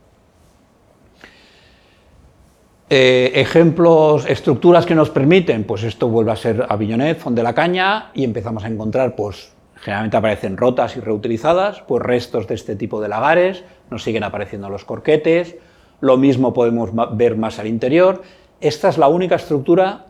Eh, 2.88 3.32
ejemplos, 3.34 4.28
estructuras 4.28 4.86
que 4.86 4.94
nos 4.94 5.10
permiten, 5.10 5.64
pues 5.64 5.84
esto 5.84 6.08
vuelve 6.08 6.32
a 6.32 6.36
ser 6.36 6.68
Avillonet, 6.70 7.18
Fond 7.18 7.36
de 7.36 7.42
la 7.42 7.56
Caña, 7.56 8.12
y 8.14 8.24
empezamos 8.24 8.64
a 8.64 8.68
encontrar, 8.68 9.16
pues 9.16 9.54
generalmente 9.78 10.18
aparecen 10.18 10.56
rotas 10.56 10.96
y 10.96 11.00
reutilizadas, 11.00 11.82
pues 11.88 12.04
restos 12.04 12.48
de 12.48 12.54
este 12.54 12.76
tipo 12.76 13.02
de 13.02 13.10
lagares, 13.10 13.64
nos 13.90 14.04
siguen 14.04 14.24
apareciendo 14.24 14.70
los 14.70 14.86
corquetes, 14.86 15.56
lo 16.00 16.18
mismo 16.18 16.54
podemos 16.54 16.92
ver 17.18 17.38
más 17.38 17.58
al 17.58 17.66
interior. 17.66 18.22
Esta 18.62 18.90
es 18.90 19.00
la 19.00 19.08
única 19.08 19.36
estructura 19.36 20.06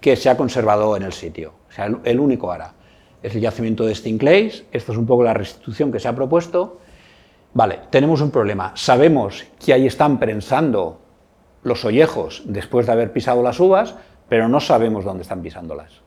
que 0.00 0.14
se 0.14 0.30
ha 0.30 0.36
conservado 0.36 0.96
en 0.96 1.02
el 1.02 1.12
sitio, 1.12 1.54
o 1.68 1.72
sea, 1.72 1.90
el 2.04 2.20
único 2.20 2.52
ara 2.52 2.74
es 3.20 3.34
el 3.34 3.40
yacimiento 3.40 3.84
de 3.84 3.94
Stinclays, 3.94 4.64
esto 4.72 4.92
es 4.92 4.98
un 4.98 5.06
poco 5.06 5.24
la 5.24 5.34
restitución 5.34 5.90
que 5.90 5.98
se 5.98 6.08
ha 6.08 6.14
propuesto, 6.14 6.78
Vale, 7.54 7.80
tenemos 7.90 8.22
un 8.22 8.30
problema. 8.30 8.72
Sabemos 8.74 9.44
que 9.62 9.74
ahí 9.74 9.86
están 9.86 10.18
prensando 10.18 11.01
los 11.62 11.84
ollejos 11.84 12.42
después 12.44 12.86
de 12.86 12.92
haber 12.92 13.12
pisado 13.12 13.42
las 13.42 13.60
uvas, 13.60 13.94
pero 14.28 14.48
no 14.48 14.60
sabemos 14.60 15.04
dónde 15.04 15.22
están 15.22 15.42
pisándolas. 15.42 16.00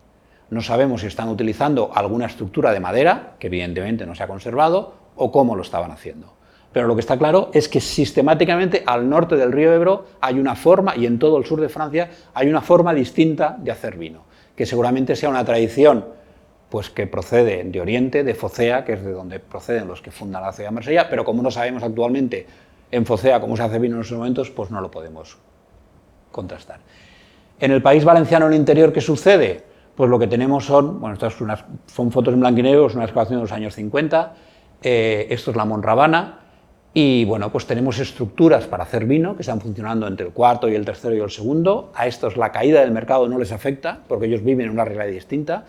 No 0.50 0.62
sabemos 0.62 1.02
si 1.02 1.08
están 1.08 1.30
utilizando 1.30 1.92
alguna 1.94 2.28
estructura 2.28 2.72
de 2.72 2.80
madera, 2.80 3.36
que 3.40 3.48
evidentemente 3.48 4.06
no 4.06 4.16
se 4.16 4.24
ha 4.24 4.28
conservado, 4.28 4.94
o 5.16 5.32
cómo 5.32 5.56
lo 5.56 5.62
estaban 5.62 5.92
haciendo. 5.92 6.34
Pero 6.72 6.88
lo 6.88 6.96
que 6.96 7.00
está 7.02 7.18
claro 7.18 7.52
es 7.54 7.70
que 7.70 7.80
sistemáticamente 7.80 8.84
al 8.86 9.10
norte 9.10 9.38
del 9.38 9.54
río 9.54 9.74
Ebro 9.74 10.06
hay 10.20 10.40
una 10.40 10.56
forma, 10.56 10.96
y 10.96 11.06
en 11.06 11.20
todo 11.20 11.38
el 11.38 11.46
sur 11.46 11.62
de 11.62 11.70
Francia 11.70 12.10
hay 12.34 12.50
una 12.50 12.62
forma 12.62 12.94
distinta 12.94 13.56
de 13.58 13.72
hacer 13.72 13.98
vino, 13.98 14.24
que 14.56 14.66
seguramente 14.66 15.16
sea 15.16 15.30
una 15.30 15.46
tradición 15.46 16.06
pues 16.70 16.90
que 16.90 17.08
procede 17.08 17.64
de 17.64 17.80
Oriente, 17.80 18.24
de 18.24 18.34
Focea, 18.36 18.84
que 18.84 18.94
es 18.94 19.06
de 19.06 19.14
donde 19.14 19.40
proceden 19.40 19.88
los 19.88 20.02
que 20.02 20.12
fundan 20.12 20.42
la 20.42 20.52
ciudad 20.52 20.70
de 20.70 20.76
Marsella, 20.76 21.10
pero 21.10 21.24
como 21.24 21.42
no 21.42 21.50
sabemos 21.50 21.84
actualmente 21.84 22.46
en 22.92 23.06
Focea 23.06 23.40
cómo 23.40 23.58
se 23.58 23.64
hace 23.64 23.80
vino 23.80 23.96
en 23.96 24.02
estos 24.02 24.18
momentos, 24.18 24.50
pues 24.52 24.72
no 24.72 24.82
lo 24.82 24.92
podemos 24.92 25.38
contrastar. 26.32 26.80
En 27.60 27.72
el 27.72 27.82
país 27.82 28.04
valenciano, 28.04 28.48
en 28.48 28.54
el 28.54 28.60
interior, 28.60 28.92
¿qué 28.92 29.02
sucede? 29.02 29.64
Pues 29.96 30.10
lo 30.10 30.20
que 30.20 30.28
tenemos 30.28 30.66
son, 30.66 31.00
bueno, 31.00 31.14
estas 31.14 31.34
son, 31.34 32.12
fotos 32.12 32.34
en 32.34 32.40
blanco 32.42 32.60
y 32.60 32.64
negro, 32.64 32.88
es 32.88 32.96
una 32.96 33.06
excavación 33.06 33.40
de 33.40 33.44
los 33.44 33.52
años 33.52 33.74
50, 33.76 34.34
eh, 34.84 35.28
esto 35.30 35.52
es 35.52 35.58
la 35.58 35.64
Monrabana, 35.64 36.40
y 36.98 37.26
bueno, 37.26 37.52
pues 37.52 37.68
tenemos 37.68 38.00
estructuras 38.00 38.68
para 38.68 38.84
hacer 38.84 39.04
vino 39.04 39.36
que 39.36 39.42
están 39.42 39.60
funcionando 39.60 40.08
entre 40.08 40.28
el 40.28 40.32
cuarto 40.32 40.70
y 40.70 40.76
el 40.76 40.86
tercero 40.86 41.14
y 41.14 41.20
el 41.20 41.30
segundo. 41.30 41.92
A 41.94 42.08
estos 42.08 42.38
la 42.38 42.54
caída 42.54 42.80
del 42.80 42.92
mercado 42.92 43.28
no 43.28 43.38
les 43.38 43.52
afecta 43.52 44.00
porque 44.08 44.28
ellos 44.28 44.42
viven 44.46 44.68
en 44.68 44.72
una 44.72 44.86
realidad 44.86 45.12
distinta. 45.12 45.66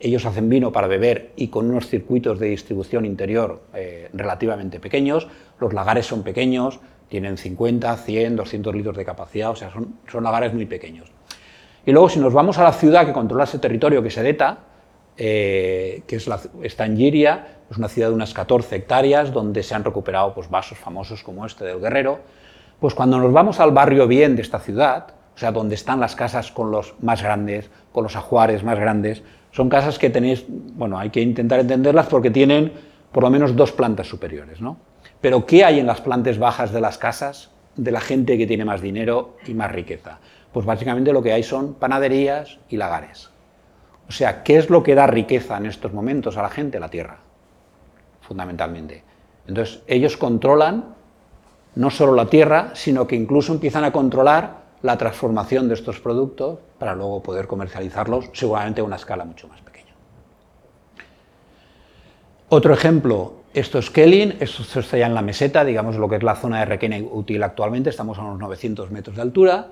Ellos 0.00 0.24
hacen 0.24 0.48
vino 0.48 0.72
para 0.72 0.86
beber 0.86 1.32
y 1.36 1.48
con 1.48 1.68
unos 1.68 1.88
circuitos 1.88 2.38
de 2.38 2.46
distribución 2.46 3.04
interior 3.04 3.60
eh, 3.74 4.08
relativamente 4.14 4.80
pequeños. 4.80 5.28
Los 5.62 5.72
lagares 5.72 6.06
son 6.06 6.24
pequeños, 6.24 6.80
tienen 7.08 7.38
50, 7.38 7.96
100, 7.96 8.34
200 8.36 8.74
litros 8.74 8.96
de 8.96 9.04
capacidad, 9.04 9.50
o 9.50 9.54
sea, 9.54 9.70
son, 9.70 10.24
lagares 10.24 10.52
muy 10.52 10.66
pequeños. 10.66 11.08
Y 11.86 11.92
luego 11.92 12.08
si 12.08 12.18
nos 12.18 12.32
vamos 12.32 12.58
a 12.58 12.64
la 12.64 12.72
ciudad 12.72 13.06
que 13.06 13.12
controla 13.12 13.44
ese 13.44 13.60
territorio, 13.60 14.02
que 14.02 14.08
es 14.08 14.16
Edeta, 14.16 14.58
eh, 15.16 16.02
que 16.08 16.16
es 16.16 16.26
la, 16.26 16.40
está 16.62 16.84
en 16.84 16.96
Giria, 16.96 17.58
es 17.70 17.78
una 17.78 17.88
ciudad 17.88 18.08
de 18.08 18.14
unas 18.14 18.34
14 18.34 18.74
hectáreas 18.74 19.32
donde 19.32 19.62
se 19.62 19.72
han 19.74 19.84
recuperado 19.84 20.34
pues, 20.34 20.50
vasos 20.50 20.78
famosos 20.78 21.22
como 21.22 21.46
este 21.46 21.64
del 21.64 21.78
Guerrero. 21.78 22.18
Pues 22.80 22.94
cuando 22.94 23.18
nos 23.18 23.32
vamos 23.32 23.60
al 23.60 23.70
barrio 23.70 24.08
bien 24.08 24.34
de 24.34 24.42
esta 24.42 24.58
ciudad, 24.58 25.14
o 25.36 25.38
sea, 25.38 25.52
donde 25.52 25.76
están 25.76 26.00
las 26.00 26.16
casas 26.16 26.50
con 26.50 26.72
los 26.72 26.94
más 27.00 27.22
grandes, 27.22 27.70
con 27.92 28.02
los 28.02 28.16
ajuares 28.16 28.64
más 28.64 28.80
grandes, 28.80 29.22
son 29.52 29.68
casas 29.68 29.98
que 29.98 30.10
tenéis, 30.10 30.44
bueno, 30.48 30.98
hay 30.98 31.10
que 31.10 31.20
intentar 31.20 31.60
entenderlas 31.60 32.06
porque 32.06 32.30
tienen 32.30 32.72
por 33.12 33.22
lo 33.22 33.30
menos 33.30 33.54
dos 33.54 33.70
plantas 33.70 34.08
superiores, 34.08 34.60
¿no? 34.60 34.76
Pero 35.22 35.46
¿qué 35.46 35.64
hay 35.64 35.78
en 35.78 35.86
las 35.86 36.02
plantas 36.02 36.38
bajas 36.38 36.72
de 36.72 36.80
las 36.80 36.98
casas 36.98 37.50
de 37.76 37.92
la 37.92 38.00
gente 38.00 38.36
que 38.36 38.46
tiene 38.46 38.66
más 38.66 38.82
dinero 38.82 39.36
y 39.46 39.54
más 39.54 39.72
riqueza? 39.72 40.18
Pues 40.52 40.66
básicamente 40.66 41.12
lo 41.12 41.22
que 41.22 41.32
hay 41.32 41.44
son 41.44 41.74
panaderías 41.74 42.58
y 42.68 42.76
lagares. 42.76 43.30
O 44.08 44.12
sea, 44.12 44.42
¿qué 44.42 44.58
es 44.58 44.68
lo 44.68 44.82
que 44.82 44.96
da 44.96 45.06
riqueza 45.06 45.56
en 45.56 45.66
estos 45.66 45.92
momentos 45.92 46.36
a 46.36 46.42
la 46.42 46.50
gente? 46.50 46.80
La 46.80 46.90
tierra, 46.90 47.20
fundamentalmente. 48.20 49.04
Entonces, 49.46 49.82
ellos 49.86 50.16
controlan 50.16 50.96
no 51.76 51.88
solo 51.88 52.14
la 52.14 52.26
tierra, 52.26 52.72
sino 52.74 53.06
que 53.06 53.16
incluso 53.16 53.52
empiezan 53.52 53.84
a 53.84 53.92
controlar 53.92 54.62
la 54.82 54.98
transformación 54.98 55.68
de 55.68 55.74
estos 55.74 56.00
productos 56.00 56.58
para 56.78 56.96
luego 56.96 57.22
poder 57.22 57.46
comercializarlos 57.46 58.30
seguramente 58.32 58.80
a 58.80 58.84
una 58.84 58.96
escala 58.96 59.24
mucho 59.24 59.46
más 59.46 59.60
pequeña. 59.60 59.94
Otro 62.48 62.74
ejemplo, 62.74 63.41
esto 63.54 63.78
es 63.78 63.90
Kelling, 63.90 64.36
esto 64.40 64.80
está 64.80 64.96
ya 64.96 65.06
en 65.06 65.14
la 65.14 65.22
meseta, 65.22 65.64
digamos 65.64 65.96
lo 65.96 66.08
que 66.08 66.16
es 66.16 66.22
la 66.22 66.36
zona 66.36 66.60
de 66.60 66.64
Requena 66.64 66.96
útil 66.98 67.42
actualmente, 67.42 67.90
estamos 67.90 68.18
a 68.18 68.22
unos 68.22 68.38
900 68.38 68.90
metros 68.90 69.16
de 69.16 69.22
altura, 69.22 69.68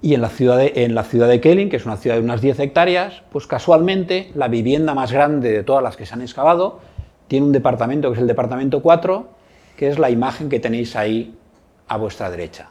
y 0.00 0.14
en 0.14 0.20
la, 0.20 0.28
ciudad 0.28 0.56
de, 0.56 0.72
en 0.76 1.40
Kelling, 1.40 1.68
que 1.68 1.76
es 1.76 1.84
una 1.84 1.96
ciudad 1.96 2.16
de 2.16 2.22
unas 2.22 2.40
10 2.40 2.60
hectáreas, 2.60 3.22
pues 3.32 3.48
casualmente 3.48 4.30
la 4.34 4.46
vivienda 4.46 4.94
más 4.94 5.10
grande 5.10 5.50
de 5.50 5.64
todas 5.64 5.82
las 5.82 5.96
que 5.96 6.06
se 6.06 6.14
han 6.14 6.22
excavado 6.22 6.78
tiene 7.26 7.46
un 7.46 7.52
departamento 7.52 8.08
que 8.08 8.14
es 8.14 8.20
el 8.20 8.28
departamento 8.28 8.80
4, 8.80 9.28
que 9.76 9.88
es 9.88 9.98
la 9.98 10.10
imagen 10.10 10.48
que 10.48 10.60
tenéis 10.60 10.94
ahí 10.94 11.36
a 11.88 11.96
vuestra 11.96 12.30
derecha. 12.30 12.70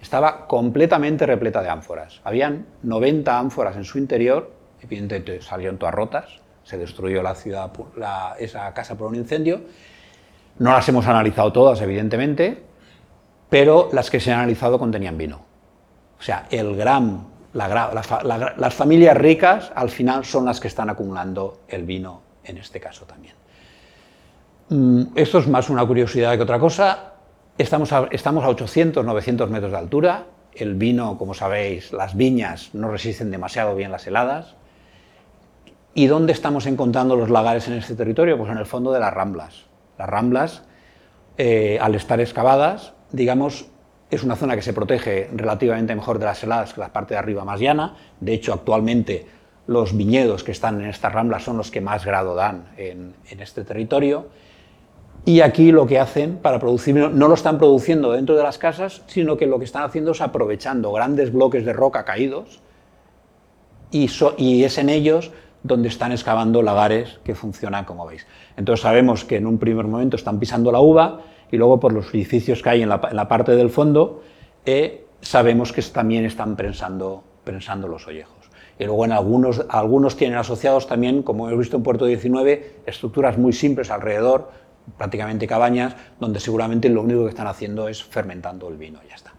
Estaba 0.00 0.46
completamente 0.46 1.26
repleta 1.26 1.62
de 1.62 1.68
ánforas. 1.68 2.20
Habían 2.24 2.66
90 2.82 3.38
ánforas 3.38 3.76
en 3.76 3.84
su 3.84 3.98
interior, 3.98 4.50
evidentemente 4.82 5.42
salieron 5.42 5.78
todas 5.78 5.94
rotas, 5.94 6.43
se 6.64 6.78
destruyó 6.78 7.22
la 7.22 7.34
ciudad, 7.34 7.70
esa 8.38 8.72
casa 8.74 8.96
por 8.96 9.08
un 9.08 9.16
incendio. 9.16 9.62
No 10.58 10.72
las 10.72 10.88
hemos 10.88 11.06
analizado 11.06 11.52
todas, 11.52 11.80
evidentemente, 11.80 12.62
pero 13.48 13.88
las 13.92 14.10
que 14.10 14.20
se 14.20 14.32
han 14.32 14.40
analizado 14.40 14.78
contenían 14.78 15.16
vino. 15.16 15.42
O 16.18 16.22
sea, 16.22 16.46
el 16.50 16.74
gran, 16.74 17.26
las 17.52 18.74
familias 18.74 19.16
ricas 19.16 19.70
al 19.74 19.90
final 19.90 20.24
son 20.24 20.46
las 20.46 20.58
que 20.58 20.68
están 20.68 20.90
acumulando 20.90 21.60
el 21.68 21.84
vino 21.84 22.22
en 22.44 22.58
este 22.58 22.80
caso 22.80 23.04
también. 23.04 23.34
Mm, 24.68 25.02
esto 25.14 25.38
es 25.38 25.46
más 25.46 25.68
una 25.68 25.86
curiosidad 25.86 26.36
que 26.36 26.42
otra 26.42 26.58
cosa. 26.58 27.12
Estamos 27.58 27.92
a, 27.92 28.08
estamos 28.10 28.44
a 28.44 28.48
800, 28.48 29.04
900 29.04 29.50
metros 29.50 29.72
de 29.72 29.78
altura. 29.78 30.26
El 30.54 30.74
vino, 30.74 31.18
como 31.18 31.34
sabéis, 31.34 31.92
las 31.92 32.16
viñas 32.16 32.70
no 32.74 32.90
resisten 32.90 33.30
demasiado 33.30 33.74
bien 33.74 33.90
las 33.90 34.06
heladas. 34.06 34.54
¿Y 35.94 36.08
dónde 36.08 36.32
estamos 36.32 36.66
encontrando 36.66 37.14
los 37.14 37.30
lagares 37.30 37.68
en 37.68 37.74
este 37.74 37.94
territorio? 37.94 38.36
Pues 38.36 38.50
en 38.50 38.58
el 38.58 38.66
fondo 38.66 38.92
de 38.92 38.98
las 38.98 39.14
ramblas. 39.14 39.64
Las 39.96 40.08
ramblas, 40.08 40.62
eh, 41.38 41.78
al 41.80 41.94
estar 41.94 42.20
excavadas, 42.20 42.94
digamos, 43.12 43.66
es 44.10 44.24
una 44.24 44.34
zona 44.34 44.56
que 44.56 44.62
se 44.62 44.72
protege 44.72 45.30
relativamente 45.32 45.94
mejor 45.94 46.18
de 46.18 46.24
las 46.24 46.42
heladas 46.42 46.74
que 46.74 46.80
la 46.80 46.92
parte 46.92 47.14
de 47.14 47.18
arriba 47.18 47.44
más 47.44 47.60
llana. 47.60 47.96
De 48.18 48.34
hecho, 48.34 48.52
actualmente 48.52 49.26
los 49.68 49.96
viñedos 49.96 50.42
que 50.42 50.50
están 50.50 50.80
en 50.80 50.88
estas 50.88 51.12
ramblas 51.12 51.44
son 51.44 51.56
los 51.56 51.70
que 51.70 51.80
más 51.80 52.04
grado 52.04 52.34
dan 52.34 52.72
en, 52.76 53.14
este 53.38 53.62
territorio. 53.62 54.26
Y 55.24 55.40
aquí 55.42 55.70
lo 55.70 55.86
que 55.86 56.00
hacen 56.00 56.36
para 56.38 56.58
producir 56.58 56.96
no 56.96 57.28
lo 57.28 57.34
están 57.34 57.56
produciendo 57.56 58.12
dentro 58.12 58.36
de 58.36 58.42
las 58.42 58.58
casas, 58.58 59.02
sino 59.06 59.36
que 59.36 59.46
lo 59.46 59.60
que 59.60 59.64
están 59.64 59.84
haciendo 59.84 60.10
es 60.10 60.20
aprovechando 60.20 60.92
grandes 60.92 61.32
bloques 61.32 61.64
de 61.64 61.72
roca 61.72 62.04
caídos 62.04 62.60
y 63.90 64.64
es 64.64 64.78
en 64.78 64.88
ellos 64.88 65.30
donde 65.64 65.88
están 65.88 66.12
excavando 66.12 66.62
lagares 66.62 67.18
que 67.24 67.34
funcionan 67.34 67.86
como 67.86 68.06
veis. 68.06 68.26
Entonces 68.56 68.82
sabemos 68.82 69.24
que 69.24 69.36
en 69.36 69.46
un 69.46 69.58
primer 69.58 69.86
momento 69.86 70.14
están 70.14 70.38
pisando 70.38 70.70
la 70.70 70.78
uva 70.78 71.22
y 71.50 71.56
luego 71.56 71.80
por 71.80 71.92
los 71.92 72.12
edificios 72.14 72.62
que 72.62 72.68
hay 72.68 72.82
en 72.82 72.90
la, 72.90 73.28
parte 73.28 73.56
del 73.56 73.70
fondo, 73.70 74.22
eh, 74.66 75.06
sabemos 75.22 75.72
que 75.72 75.80
también 75.82 76.26
están 76.26 76.54
prensando, 76.54 77.24
los 77.88 78.06
ollejos. 78.06 78.50
Y 78.78 78.84
luego 78.84 79.06
en 79.06 79.12
algunos, 79.12 79.64
algunos 79.70 80.16
tienen 80.16 80.36
asociados 80.36 80.86
también, 80.86 81.22
como 81.22 81.48
hemos 81.48 81.60
visto 81.60 81.78
en 81.78 81.82
Puerto 81.82 82.04
19, 82.04 82.80
estructuras 82.84 83.38
muy 83.38 83.52
simples 83.54 83.90
alrededor, 83.90 84.50
prácticamente 84.98 85.46
cabañas, 85.46 85.96
donde 86.20 86.40
seguramente 86.40 86.90
lo 86.90 87.02
único 87.02 87.22
que 87.22 87.30
están 87.30 87.46
haciendo 87.46 87.88
es 87.88 88.04
fermentando 88.04 88.68
el 88.68 88.76
vino, 88.76 89.00
ya 89.08 89.14
está. 89.14 89.32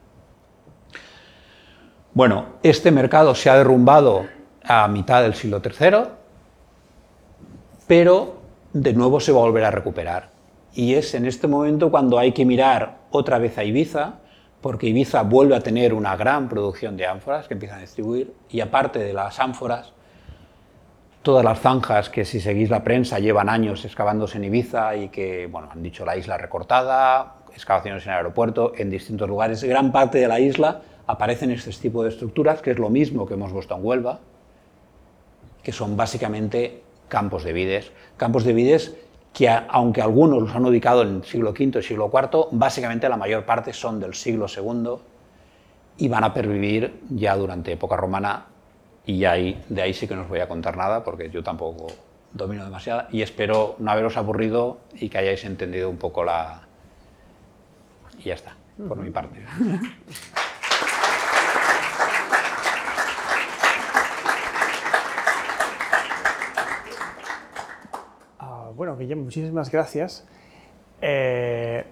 Bueno, 2.13 2.45
este 2.63 2.91
mercado 2.91 3.35
se 3.35 3.49
ha 3.49 3.57
derrumbado 3.57 4.25
a 4.67 4.87
mitad 4.87 5.21
del 5.21 5.35
siglo 5.35 5.61
III, 5.63 6.09
pero 7.87 8.35
de 8.73 8.93
nuevo 8.93 9.19
se 9.19 9.31
va 9.31 9.39
a 9.39 9.43
volver 9.43 9.63
a 9.63 9.71
recuperar. 9.71 10.29
Y 10.73 10.95
es 10.95 11.13
en 11.13 11.25
este 11.25 11.47
momento 11.47 11.89
cuando 11.89 12.19
hay 12.19 12.31
que 12.31 12.45
mirar 12.45 12.97
otra 13.11 13.37
vez 13.37 13.57
a 13.57 13.63
Ibiza, 13.63 14.15
porque 14.61 14.87
Ibiza 14.87 15.21
vuelve 15.21 15.55
a 15.55 15.61
tener 15.61 15.93
una 15.93 16.15
gran 16.17 16.49
producción 16.49 16.97
de 16.97 17.05
ánforas 17.05 17.47
que 17.47 17.53
empiezan 17.53 17.77
a 17.77 17.81
distribuir, 17.81 18.33
y 18.49 18.59
aparte 18.59 18.99
de 18.99 19.13
las 19.13 19.39
ánforas, 19.39 19.93
todas 21.21 21.45
las 21.45 21.59
zanjas 21.59 22.09
que 22.09 22.25
si 22.25 22.39
seguís 22.39 22.69
la 22.69 22.83
prensa 22.83 23.19
llevan 23.19 23.49
años 23.49 23.85
excavándose 23.85 24.37
en 24.37 24.43
Ibiza 24.43 24.95
y 24.95 25.09
que, 25.09 25.47
bueno, 25.47 25.69
han 25.71 25.81
dicho 25.81 26.05
la 26.05 26.17
isla 26.17 26.37
recortada, 26.37 27.37
excavaciones 27.53 28.05
en 28.05 28.11
el 28.11 28.17
aeropuerto, 28.17 28.73
en 28.75 28.89
distintos 28.89 29.29
lugares, 29.29 29.63
gran 29.63 29.91
parte 29.91 30.17
de 30.17 30.27
la 30.27 30.39
isla 30.39 30.81
aparecen 31.07 31.51
este 31.51 31.71
tipo 31.71 32.03
de 32.03 32.09
estructuras, 32.09 32.61
que 32.61 32.71
es 32.71 32.79
lo 32.79 32.89
mismo 32.89 33.25
que 33.25 33.35
hemos 33.35 33.53
visto 33.53 33.75
en 33.75 33.85
Huelva, 33.85 34.19
que 35.65 35.71
son 35.71 35.97
básicamente 35.97 36.83
campos 37.09 37.43
de 37.43 37.51
vides, 37.51 37.91
campos 38.17 38.43
de 38.43 38.53
vides 38.53 38.95
que 39.33 39.49
aunque 39.49 39.99
algunos 39.99 40.43
los 40.43 40.55
han 40.55 40.63
ubicado 40.63 41.01
en 41.01 41.15
el 41.15 41.23
siglo 41.25 41.49
V 41.49 41.79
y 41.79 41.81
siglo 41.81 42.11
IV, 42.13 42.49
básicamente 42.51 43.09
la 43.09 43.17
mayor 43.17 43.45
parte 43.45 43.73
son 43.73 43.99
del 43.99 44.13
siglo 44.13 44.45
II 44.45 44.97
y 45.97 46.07
van 46.07 46.23
a 46.23 46.33
pervivir 46.33 47.01
ya 47.09 47.35
durante 47.35 47.73
época 47.73 47.97
romana. 47.97 48.45
Y 49.07 49.25
ahí, 49.25 49.61
de 49.67 49.81
ahí 49.81 49.93
sí 49.93 50.07
que 50.07 50.15
no 50.15 50.21
os 50.21 50.29
voy 50.29 50.39
a 50.39 50.47
contar 50.47 50.77
nada 50.77 51.03
porque 51.03 51.31
yo 51.31 51.43
tampoco 51.43 51.87
domino 52.31 52.63
demasiado 52.63 53.07
y 53.11 53.23
espero 53.23 53.75
no 53.79 53.89
haberos 53.89 54.17
aburrido 54.17 54.77
y 54.93 55.09
que 55.09 55.17
hayáis 55.17 55.43
entendido 55.45 55.89
un 55.89 55.97
poco 55.97 56.23
la... 56.23 56.61
Y 58.19 58.25
ya 58.25 58.35
está, 58.35 58.55
por 58.87 58.97
mi 58.97 59.09
parte. 59.09 59.43
muchísimas 68.95 69.71
gracias. 69.71 70.25
Eh, 71.01 71.83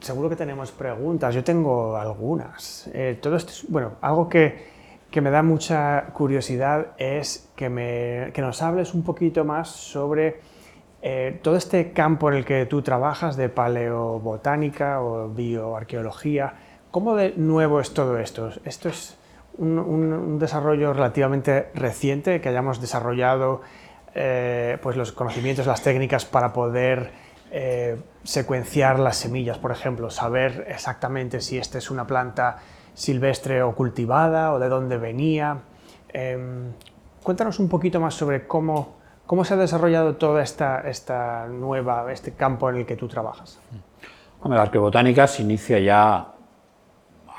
seguro 0.00 0.28
que 0.28 0.36
tenemos 0.36 0.72
preguntas. 0.72 1.34
Yo 1.34 1.44
tengo 1.44 1.96
algunas. 1.96 2.90
Eh, 2.92 3.18
todo 3.20 3.36
esto 3.36 3.50
es, 3.50 3.64
bueno, 3.68 3.92
algo 4.00 4.28
que, 4.28 4.66
que, 5.10 5.20
me 5.20 5.30
da 5.30 5.42
mucha 5.42 6.06
curiosidad 6.12 6.88
es 6.98 7.50
que, 7.56 7.68
me, 7.68 8.30
que 8.32 8.40
nos 8.40 8.62
hables 8.62 8.94
un 8.94 9.02
poquito 9.02 9.44
más 9.44 9.68
sobre 9.68 10.40
eh, 11.02 11.38
todo 11.42 11.56
este 11.56 11.92
campo 11.92 12.30
en 12.30 12.38
el 12.38 12.44
que 12.44 12.66
tú 12.66 12.82
trabajas 12.82 13.36
de 13.36 13.48
paleobotánica 13.48 15.02
o 15.02 15.28
bioarqueología. 15.28 16.54
¿Cómo 16.90 17.14
de 17.14 17.34
nuevo 17.36 17.80
es 17.80 17.94
todo 17.94 18.18
esto? 18.18 18.50
Esto 18.64 18.88
es 18.88 19.16
un, 19.58 19.78
un 19.78 20.38
desarrollo 20.38 20.92
relativamente 20.92 21.68
reciente 21.74 22.40
que 22.40 22.48
hayamos 22.48 22.80
desarrollado 22.80 23.60
eh, 24.14 24.78
pues 24.82 24.96
los 24.96 25.12
conocimientos, 25.12 25.66
las 25.66 25.82
técnicas 25.82 26.24
para 26.24 26.52
poder 26.52 27.10
eh, 27.52 27.96
secuenciar 28.24 28.98
las 28.98 29.16
semillas, 29.16 29.58
por 29.58 29.72
ejemplo, 29.72 30.10
saber 30.10 30.66
exactamente 30.68 31.40
si 31.40 31.58
esta 31.58 31.78
es 31.78 31.90
una 31.90 32.06
planta 32.06 32.58
silvestre 32.94 33.62
o 33.62 33.74
cultivada 33.74 34.52
o 34.52 34.58
de 34.58 34.68
dónde 34.68 34.98
venía. 34.98 35.58
Em, 36.12 36.72
cuéntanos 37.22 37.58
un 37.58 37.68
poquito 37.68 38.00
más 38.00 38.14
sobre 38.14 38.46
cómo, 38.46 38.96
cómo 39.26 39.44
se 39.44 39.54
ha 39.54 39.56
desarrollado 39.56 40.16
toda 40.16 40.42
esta, 40.42 40.80
esta 40.88 41.46
nueva, 41.46 42.12
este 42.12 42.32
campo 42.32 42.68
en 42.70 42.76
el 42.76 42.86
que 42.86 42.96
tú 42.96 43.08
trabajas. 43.08 43.60
la 44.44 44.62
arqueobotánica 44.62 45.26
se 45.26 45.42
inicia 45.42 45.78
ya 45.78 46.34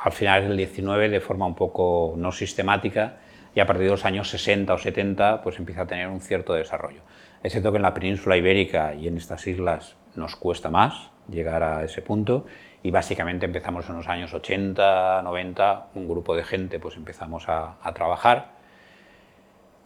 al 0.04 0.12
final 0.12 0.48
del 0.48 0.58
19 0.58 1.10
de 1.10 1.20
forma 1.20 1.46
un 1.46 1.56
poco 1.56 2.14
no 2.18 2.32
sistemática 2.32 3.18
y 3.56 3.60
a 3.60 3.66
partir 3.66 3.86
de 3.86 3.92
los 3.92 4.06
años 4.06 4.30
60 4.30 4.74
o 4.74 4.78
70 4.78 5.42
pues 5.42 5.60
empieza 5.60 5.82
a 5.82 5.88
tener 5.88 6.08
un 6.08 6.22
cierto 6.22 6.54
desarrollo. 6.54 7.02
Es 7.44 7.52
cierto 7.52 7.72
que 7.72 7.78
en 7.78 7.84
la 7.84 7.94
península 7.94 8.38
ibérica 8.38 8.94
y 8.94 9.08
en 9.08 9.18
estas 9.18 9.46
islas 9.48 9.96
nos 10.16 10.36
cuesta 10.36 10.70
más 10.70 11.12
llegar 11.30 11.64
a 11.64 11.84
ese 11.84 12.02
punto 12.02 12.46
y 12.84 12.92
básicamente 12.92 13.46
empezamos 13.46 13.88
en 13.90 13.96
los 13.96 14.08
años 14.08 14.34
80, 14.34 15.22
90, 15.22 15.88
un 15.96 16.08
grupo 16.08 16.36
de 16.36 16.44
gente 16.44 16.80
pues 16.80 16.96
empezamos 16.96 17.48
a, 17.50 17.76
a 17.82 17.94
trabajar 17.94 18.62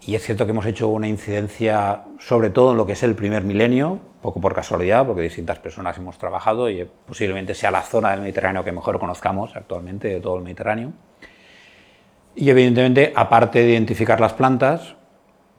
y 0.07 0.13
es 0.13 0.23
cierto 0.23 0.45
que 0.45 0.51
hemos 0.51 0.65
hecho 0.67 0.87
una 0.87 1.07
incidencia 1.07 2.03
sobre 2.19 2.51
todo 2.51 2.71
en 2.71 2.77
lo 2.77 2.85
que 2.85 2.93
es 2.93 3.01
el 3.01 3.15
primer 3.15 3.43
milenio, 3.43 3.99
poco 4.21 4.39
por 4.39 4.53
casualidad, 4.53 5.05
porque 5.05 5.23
distintas 5.23 5.57
personas 5.57 5.97
hemos 5.97 6.19
trabajado 6.19 6.69
y 6.69 6.87
posiblemente 7.07 7.55
sea 7.55 7.71
la 7.71 7.81
zona 7.81 8.11
del 8.11 8.21
Mediterráneo 8.21 8.63
que 8.63 8.71
mejor 8.71 8.99
conozcamos 8.99 9.55
actualmente 9.55 10.07
de 10.07 10.19
todo 10.19 10.37
el 10.37 10.43
Mediterráneo. 10.43 10.93
Y 12.35 12.49
evidentemente, 12.49 13.13
aparte 13.15 13.59
de 13.59 13.71
identificar 13.71 14.19
las 14.19 14.33
plantas, 14.33 14.95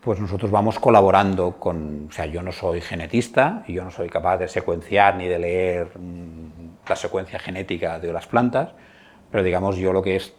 pues 0.06 0.20
nosotros 0.20 0.50
vamos 0.50 0.78
colaborando 0.78 1.58
con, 1.58 2.06
o 2.10 2.12
sea, 2.12 2.26
yo 2.26 2.42
no 2.42 2.52
soy 2.52 2.80
genetista 2.80 3.64
y 3.66 3.72
yo 3.72 3.82
no 3.82 3.90
soy 3.90 4.08
capaz 4.08 4.36
de 4.36 4.46
secuenciar 4.46 5.16
ni 5.16 5.26
de 5.26 5.38
leer 5.38 5.98
mm, 5.98 6.88
la 6.88 6.96
secuencia 6.96 7.38
genética 7.38 7.98
de 7.98 8.12
las 8.12 8.26
plantas, 8.26 8.70
pero 9.32 9.42
digamos 9.42 9.76
yo 9.78 9.92
lo 9.92 10.02
que 10.02 10.16
es, 10.16 10.34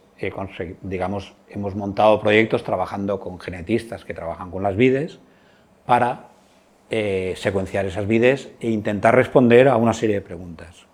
digamos, 0.80 1.34
hemos 1.50 1.74
montado 1.74 2.20
proyectos 2.20 2.64
trabajando 2.64 3.20
con 3.20 3.38
genetistas 3.38 4.04
que 4.04 4.14
trabajan 4.14 4.50
con 4.50 4.62
las 4.62 4.76
vides 4.76 5.18
para 5.84 6.28
eh, 6.88 7.34
secuenciar 7.36 7.84
esas 7.84 8.06
vides 8.06 8.50
e 8.60 8.70
intentar 8.70 9.14
responder 9.14 9.68
a 9.68 9.76
una 9.76 9.92
serie 9.92 10.14
de 10.14 10.22
preguntas, 10.22 10.86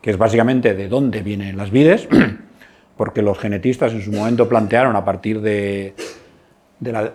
que 0.00 0.10
es 0.10 0.18
básicamente 0.18 0.74
de 0.74 0.88
dónde 0.88 1.22
vienen 1.22 1.56
las 1.56 1.72
vides, 1.72 2.08
porque 3.02 3.20
los 3.20 3.36
genetistas 3.36 3.92
en 3.94 4.00
su 4.00 4.12
momento 4.12 4.48
plantearon 4.48 4.94
a 4.94 5.04
partir 5.04 5.40
de, 5.40 5.96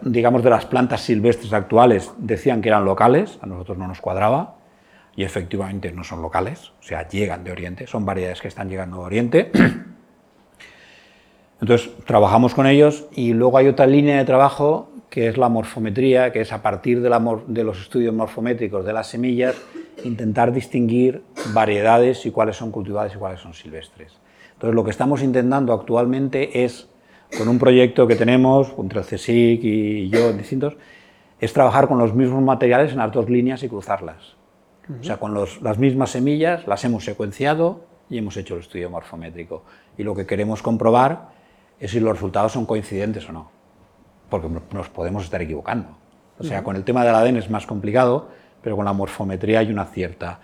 digamos, 0.01 0.43
de 0.43 0.49
las 0.49 0.65
plantas 0.65 0.99
silvestres 0.99 1.53
actuales, 1.53 2.11
decían 2.17 2.61
que 2.61 2.67
eran 2.67 2.83
locales, 2.83 3.39
a 3.41 3.45
nosotros 3.45 3.77
no 3.77 3.87
nos 3.87 4.01
cuadraba, 4.01 4.55
y 5.15 5.23
efectivamente 5.23 5.93
no 5.93 6.03
son 6.03 6.21
locales, 6.21 6.73
o 6.81 6.83
sea, 6.83 7.07
llegan 7.07 7.45
de 7.45 7.53
Oriente, 7.53 7.87
son 7.87 8.05
variedades 8.05 8.41
que 8.41 8.49
están 8.49 8.67
llegando 8.67 8.97
de 8.97 9.03
Oriente. 9.03 9.51
Entonces, 11.61 11.89
trabajamos 12.05 12.53
con 12.53 12.67
ellos 12.67 13.05
y 13.13 13.31
luego 13.31 13.57
hay 13.57 13.69
otra 13.69 13.87
línea 13.87 14.17
de 14.17 14.25
trabajo 14.25 14.91
que 15.09 15.29
es 15.29 15.37
la 15.37 15.47
morfometría, 15.47 16.33
que 16.33 16.41
es 16.41 16.51
a 16.51 16.61
partir 16.61 16.99
de, 16.99 17.09
de 17.47 17.63
los 17.63 17.79
estudios 17.79 18.13
morfométricos 18.13 18.85
de 18.85 18.91
las 18.91 19.07
semillas, 19.07 19.55
intentar 20.03 20.51
distinguir 20.51 21.21
variedades 21.53 22.25
y 22.25 22.31
cuáles 22.31 22.57
son 22.57 22.71
cultivadas 22.71 23.15
y 23.15 23.17
cuáles 23.17 23.39
son 23.39 23.53
silvestres. 23.53 24.11
Entonces, 24.57 24.75
lo 24.75 24.83
que 24.83 24.89
estamos 24.89 25.21
intentando 25.21 25.71
actualmente 25.71 26.63
es, 26.63 26.89
con 27.37 27.47
un 27.47 27.59
proyecto 27.59 28.07
que 28.07 28.15
tenemos, 28.15 28.73
entre 28.79 29.01
el 29.01 29.05
CSIC 29.05 29.63
y 29.63 30.09
yo, 30.09 30.33
distintos, 30.33 30.75
es 31.39 31.53
trabajar 31.53 31.87
con 31.87 31.99
los 31.99 32.15
mismos 32.15 32.41
materiales 32.41 32.91
en 32.91 32.97
las 32.97 33.11
dos 33.11 33.29
líneas 33.29 33.61
y 33.61 33.69
cruzarlas. 33.69 34.35
O 34.99 35.03
sea, 35.03 35.17
con 35.17 35.35
las 35.35 35.77
mismas 35.77 36.09
semillas 36.09 36.65
las 36.65 36.83
hemos 36.85 37.03
secuenciado 37.05 37.81
y 38.09 38.17
hemos 38.17 38.35
hecho 38.35 38.55
el 38.55 38.61
estudio 38.61 38.89
morfométrico. 38.89 39.63
Y 39.95 40.03
lo 40.03 40.15
que 40.15 40.25
queremos 40.25 40.63
comprobar 40.63 41.29
es 41.79 41.91
si 41.91 41.99
los 41.99 42.13
resultados 42.13 42.53
son 42.53 42.65
coincidentes 42.65 43.29
o 43.29 43.33
no, 43.33 43.51
porque 44.29 44.47
nos 44.71 44.89
podemos 44.89 45.25
estar 45.25 45.39
equivocando. 45.39 45.89
O 46.39 46.43
sea, 46.43 46.63
con 46.63 46.75
el 46.75 46.83
tema 46.83 47.05
del 47.05 47.13
ADN 47.13 47.37
es 47.37 47.49
más 47.51 47.67
complicado, 47.67 48.29
pero 48.63 48.75
con 48.75 48.85
la 48.85 48.93
morfometría 48.93 49.59
hay 49.59 49.71
una 49.71 49.85
cierta. 49.85 50.39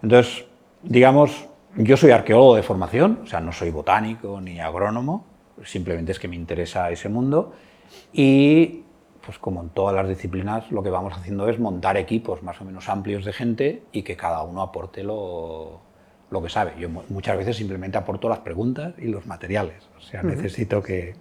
Entonces, 0.00 0.44
digamos, 0.82 1.48
yo 1.76 1.96
soy 1.96 2.10
arqueólogo 2.10 2.56
de 2.56 2.62
formación, 2.62 3.20
o 3.22 3.26
sea, 3.26 3.40
no 3.40 3.52
soy 3.52 3.70
botánico 3.70 4.40
ni 4.40 4.60
agrónomo, 4.60 5.24
simplemente 5.64 6.12
es 6.12 6.18
que 6.18 6.28
me 6.28 6.36
interesa 6.36 6.90
ese 6.90 7.08
mundo 7.08 7.52
y 8.12 8.84
pues 9.24 9.38
como 9.38 9.62
en 9.62 9.70
todas 9.70 9.94
las 9.94 10.08
disciplinas 10.08 10.70
lo 10.70 10.82
que 10.82 10.90
vamos 10.90 11.14
haciendo 11.14 11.48
es 11.48 11.58
montar 11.58 11.96
equipos 11.96 12.42
más 12.42 12.60
o 12.60 12.64
menos 12.64 12.88
amplios 12.88 13.24
de 13.24 13.32
gente 13.32 13.82
y 13.92 14.02
que 14.02 14.16
cada 14.16 14.42
uno 14.42 14.62
aporte 14.62 15.04
lo, 15.04 15.80
lo 16.30 16.42
que 16.42 16.48
sabe. 16.48 16.72
Yo 16.78 16.88
muchas 16.88 17.36
veces 17.36 17.56
simplemente 17.56 17.98
aporto 17.98 18.28
las 18.28 18.40
preguntas 18.40 18.94
y 18.98 19.06
los 19.06 19.26
materiales, 19.26 19.88
o 19.96 20.00
sea, 20.00 20.22
necesito 20.22 20.82
que... 20.82 21.14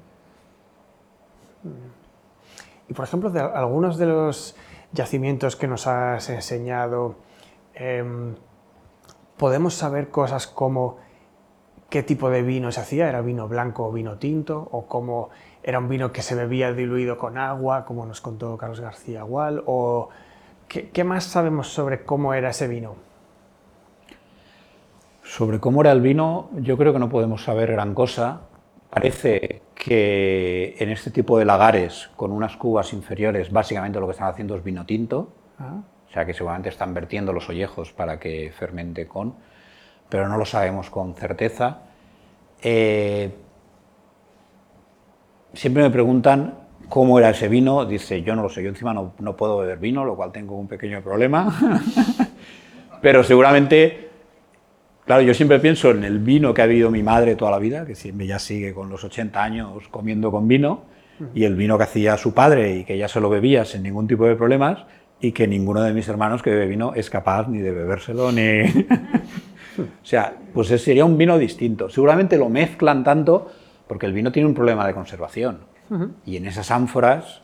Y 2.90 2.94
por 2.94 3.06
ejemplo, 3.06 3.30
de 3.30 3.40
algunos 3.40 3.98
de 3.98 4.08
los 4.08 4.56
yacimientos 4.92 5.56
que 5.56 5.68
nos 5.68 5.86
has 5.86 6.30
enseñado, 6.30 7.16
em, 7.76 8.36
podemos 9.42 9.74
saber 9.74 10.10
cosas 10.10 10.46
como 10.46 10.98
qué 11.90 12.04
tipo 12.04 12.30
de 12.30 12.44
vino 12.44 12.72
se 12.72 12.80
hacía, 12.80 13.10
era 13.10 13.22
vino 13.22 13.48
blanco 13.48 13.88
o 13.88 13.92
vino 13.92 14.20
tinto, 14.20 14.70
o 14.72 14.86
cómo 14.86 15.32
era 15.64 15.80
un 15.80 15.90
vino 15.90 16.12
que 16.12 16.22
se 16.22 16.36
bebía 16.36 16.74
diluido 16.74 17.18
con 17.18 17.40
agua, 17.40 17.84
como 17.84 18.06
nos 18.06 18.22
contó 18.22 18.56
Carlos 18.56 18.82
García 18.82 19.24
Gual, 19.24 19.64
o 19.66 20.10
qué, 20.68 21.04
más 21.04 21.24
sabemos 21.24 21.70
sobre 21.70 22.04
cómo 22.04 22.36
era 22.36 22.52
ese 22.52 22.68
vino. 22.68 22.94
Sobre 25.24 25.60
cómo 25.60 25.82
era 25.82 25.92
el 25.92 26.02
vino, 26.02 26.52
yo 26.58 26.78
creo 26.78 26.94
que 26.94 27.00
no 27.00 27.10
podemos 27.10 27.44
saber 27.44 27.72
gran 27.72 27.96
cosa. 27.96 28.42
Parece 28.92 29.64
que 29.74 30.76
en 30.78 30.90
este 30.92 31.10
tipo 31.10 31.40
de 31.40 31.46
lagares, 31.46 32.12
con 32.16 32.32
unas 32.32 32.58
cubas 32.58 32.94
inferiores, 32.94 33.52
básicamente 33.52 34.00
lo 34.00 34.06
que 34.06 34.12
están 34.12 34.28
haciendo 34.28 34.56
es 34.56 34.64
vino 34.64 34.86
tinto. 34.86 35.30
Ah 35.58 35.82
o 36.12 36.14
sea 36.14 36.26
que 36.26 36.34
seguramente 36.34 36.68
están 36.68 36.94
vertiendo 36.94 37.32
los 37.32 37.48
ollejos 37.48 37.94
para 37.94 38.20
que 38.20 38.52
fermente 38.54 39.08
con, 39.08 39.34
pero 40.10 40.28
no 40.28 40.38
lo 40.38 40.46
sabemos 40.46 40.90
con 40.90 41.16
certeza. 41.16 41.84
Eh, 42.62 43.32
siempre 45.54 45.84
me 45.84 45.90
preguntan 45.90 46.56
cómo 46.90 47.18
era 47.18 47.30
ese 47.30 47.48
vino, 47.48 47.86
dice, 47.86 48.24
yo 48.24 48.36
no 48.36 48.44
lo 48.44 48.50
sé, 48.50 48.62
yo 48.62 48.68
encima 48.68 48.94
no, 48.94 49.14
no 49.20 49.38
puedo 49.38 49.60
beber 49.60 49.78
vino, 49.78 50.04
lo 50.04 50.18
cual 50.18 50.34
tengo 50.34 50.58
un 50.58 50.68
pequeño 50.68 51.02
problema, 51.02 51.58
pero 53.02 53.24
seguramente, 53.24 54.10
claro, 55.06 55.22
yo 55.22 55.34
siempre 55.34 55.60
pienso 55.60 55.92
en 55.92 56.04
el 56.04 56.20
vino 56.20 56.54
que 56.54 56.62
ha 56.62 56.66
bebido 56.66 56.92
mi 56.92 57.04
madre 57.04 57.38
toda 57.38 57.52
la 57.52 57.60
vida, 57.60 57.86
que 57.86 57.96
siempre 57.96 58.28
ya 58.28 58.38
sigue 58.38 58.74
con 58.74 58.90
los 58.90 59.02
80 59.06 59.42
años 59.42 59.88
comiendo 59.90 60.30
con 60.30 60.46
vino, 60.46 60.92
y 61.34 61.46
el 61.46 61.56
vino 61.56 61.78
que 61.78 61.84
hacía 61.84 62.18
su 62.18 62.34
padre 62.34 62.78
y 62.78 62.84
que 62.84 62.98
ya 62.98 63.08
se 63.08 63.22
lo 63.22 63.30
bebía 63.30 63.64
sin 63.64 63.84
ningún 63.84 64.08
tipo 64.08 64.26
de 64.26 64.36
problemas, 64.36 64.86
y 65.22 65.32
que 65.32 65.48
ninguno 65.48 65.82
de 65.82 65.94
mis 65.94 66.08
hermanos 66.08 66.42
que 66.42 66.50
bebe 66.50 66.66
vino 66.66 66.94
es 66.96 67.10
capaz 67.10 67.48
ni 67.48 67.60
de 67.60 67.72
bebérselo 67.72 68.32
ni... 68.32 68.64
o 68.64 70.04
sea, 70.06 70.36
pues 70.54 70.68
sería 70.68 71.06
un 71.06 71.18
vino 71.18 71.38
distinto. 71.38 71.90
Seguramente 71.90 72.38
lo 72.38 72.50
mezclan 72.50 73.04
tanto 73.04 73.52
porque 73.88 74.08
el 74.08 74.14
vino 74.14 74.32
tiene 74.32 74.48
un 74.48 74.56
problema 74.56 74.86
de 74.88 74.94
conservación. 74.94 75.70
Y 76.26 76.38
en 76.38 76.46
esas 76.46 76.72
ánforas, 76.72 77.42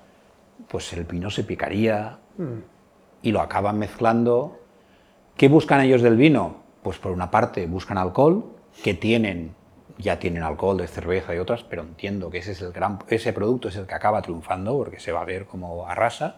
pues 0.70 0.94
el 0.94 1.04
vino 1.04 1.30
se 1.30 1.44
picaría 1.44 2.20
mm. 2.38 2.60
y 3.24 3.32
lo 3.34 3.42
acaban 3.42 3.78
mezclando. 3.78 4.58
¿Qué 5.36 5.50
buscan 5.50 5.82
ellos 5.82 6.02
del 6.02 6.16
vino? 6.16 6.64
Pues 6.82 6.98
por 6.98 7.12
una 7.12 7.30
parte 7.30 7.68
buscan 7.68 7.98
alcohol, 7.98 8.46
que 8.82 8.94
tienen, 8.94 9.54
ya 9.98 10.18
tienen 10.18 10.44
alcohol 10.44 10.78
de 10.78 10.88
cerveza 10.88 11.36
y 11.36 11.40
otras, 11.40 11.66
pero 11.66 11.82
entiendo 11.82 12.30
que 12.30 12.38
ese, 12.38 12.54
es 12.54 12.62
el 12.62 12.72
gran, 12.72 13.00
ese 13.10 13.34
producto 13.34 13.68
es 13.68 13.76
el 13.76 13.86
que 13.86 13.96
acaba 13.96 14.22
triunfando 14.22 14.78
porque 14.78 15.02
se 15.02 15.12
va 15.12 15.22
a 15.22 15.26
ver 15.26 15.46
como 15.46 15.86
arrasa. 15.86 16.38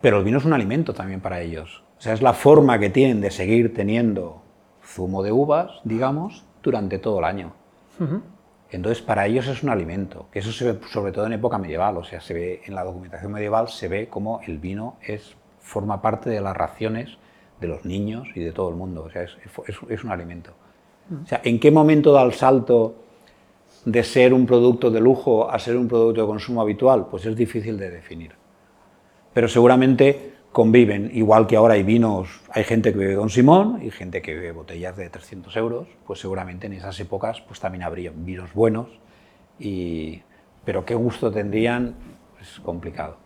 Pero 0.00 0.18
el 0.18 0.24
vino 0.24 0.38
es 0.38 0.44
un 0.44 0.52
alimento 0.52 0.94
también 0.94 1.20
para 1.20 1.40
ellos. 1.40 1.82
O 1.98 2.00
sea, 2.00 2.12
es 2.12 2.22
la 2.22 2.32
forma 2.32 2.78
que 2.78 2.90
tienen 2.90 3.20
de 3.20 3.30
seguir 3.30 3.74
teniendo 3.74 4.42
zumo 4.84 5.22
de 5.22 5.32
uvas, 5.32 5.80
digamos, 5.84 6.44
durante 6.62 6.98
todo 6.98 7.18
el 7.18 7.24
año. 7.24 7.52
Entonces, 8.70 9.02
para 9.02 9.26
ellos 9.26 9.48
es 9.48 9.62
un 9.62 9.70
alimento, 9.70 10.26
que 10.30 10.38
eso 10.38 10.52
se 10.52 10.72
ve 10.72 10.78
sobre 10.90 11.10
todo 11.10 11.26
en 11.26 11.32
época 11.32 11.58
medieval, 11.58 11.96
o 11.96 12.04
sea, 12.04 12.20
se 12.20 12.34
ve 12.34 12.62
en 12.64 12.74
la 12.74 12.84
documentación 12.84 13.32
medieval, 13.32 13.68
se 13.68 13.88
ve 13.88 14.08
como 14.08 14.40
el 14.46 14.58
vino 14.58 14.96
es, 15.02 15.34
forma 15.58 16.00
parte 16.00 16.30
de 16.30 16.40
las 16.40 16.56
raciones 16.56 17.18
de 17.60 17.66
los 17.66 17.84
niños 17.84 18.28
y 18.36 18.40
de 18.40 18.52
todo 18.52 18.68
el 18.68 18.76
mundo. 18.76 19.02
O 19.02 19.10
sea, 19.10 19.22
es, 19.22 19.36
es 19.88 20.04
un 20.04 20.10
alimento. 20.12 20.52
O 21.24 21.26
sea, 21.26 21.40
¿en 21.42 21.58
qué 21.58 21.70
momento 21.70 22.12
da 22.12 22.22
el 22.22 22.34
salto 22.34 22.94
de 23.84 24.04
ser 24.04 24.34
un 24.34 24.46
producto 24.46 24.90
de 24.90 25.00
lujo 25.00 25.50
a 25.50 25.58
ser 25.58 25.76
un 25.76 25.88
producto 25.88 26.20
de 26.20 26.26
consumo 26.26 26.60
habitual? 26.60 27.06
Pues 27.10 27.24
es 27.26 27.34
difícil 27.34 27.78
de 27.78 27.90
definir. 27.90 28.37
Pero 29.32 29.48
seguramente 29.48 30.38
conviven, 30.52 31.10
igual 31.14 31.46
que 31.46 31.56
ahora 31.56 31.74
hay 31.74 31.82
vinos, 31.82 32.40
hay 32.50 32.64
gente 32.64 32.92
que 32.92 32.98
bebe 32.98 33.14
Don 33.14 33.30
Simón 33.30 33.80
y 33.82 33.90
gente 33.90 34.22
que 34.22 34.34
bebe 34.34 34.52
botellas 34.52 34.96
de 34.96 35.08
300 35.08 35.56
euros, 35.56 35.88
pues 36.06 36.20
seguramente 36.20 36.66
en 36.66 36.72
esas 36.72 36.98
épocas 37.00 37.40
pues 37.42 37.60
también 37.60 37.84
habría 37.84 38.12
vinos 38.14 38.52
buenos, 38.54 38.88
y, 39.58 40.22
pero 40.64 40.84
qué 40.84 40.94
gusto 40.94 41.30
tendrían 41.30 41.94
es 42.40 42.60
complicado. 42.60 43.18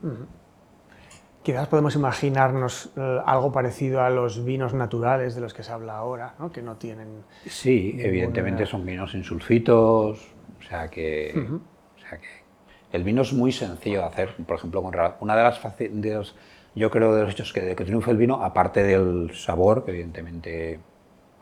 Quizás 1.43 1.69
podemos 1.69 1.95
imaginarnos 1.97 2.93
eh, 2.97 3.19
algo 3.27 3.51
parecido 3.51 4.03
a 4.03 4.11
los 4.11 4.45
vinos 4.45 4.75
naturales 4.75 5.35
de 5.35 5.41
los 5.41 5.55
que 5.55 5.63
se 5.63 5.73
habla 5.73 5.97
ahora, 5.97 6.35
¿no? 6.39 6.53
que 6.53 6.63
no 6.63 6.77
tienen... 6.77 7.25
Sí, 7.47 7.97
evidentemente 7.99 8.65
son 8.65 8.87
vinos 8.87 9.13
sin 9.13 9.25
sulfitos, 9.25 10.35
o 10.59 10.63
sea, 10.63 10.89
que, 10.89 11.33
o 11.35 11.99
sea 11.99 12.19
que 12.19 12.42
el 12.93 13.05
vino 13.05 13.23
es 13.23 13.33
muy 13.33 13.53
sencillo 13.53 14.01
de 14.01 14.07
hacer, 14.07 14.37
por 14.47 14.57
ejemplo, 14.57 14.83
con 14.83 14.95
una 15.21 15.37
de 15.37 15.43
las, 15.43 15.61
de 15.79 16.23
yo 16.75 16.91
creo 16.91 17.15
de 17.15 17.23
los 17.23 17.33
hechos 17.33 17.53
que, 17.53 17.61
de 17.61 17.77
que 17.77 17.85
triunfa 17.85 18.11
el 18.11 18.17
vino, 18.17 18.43
aparte 18.43 18.83
del 18.83 19.35
sabor, 19.35 19.85
que 19.85 19.91
evidentemente 19.91 20.81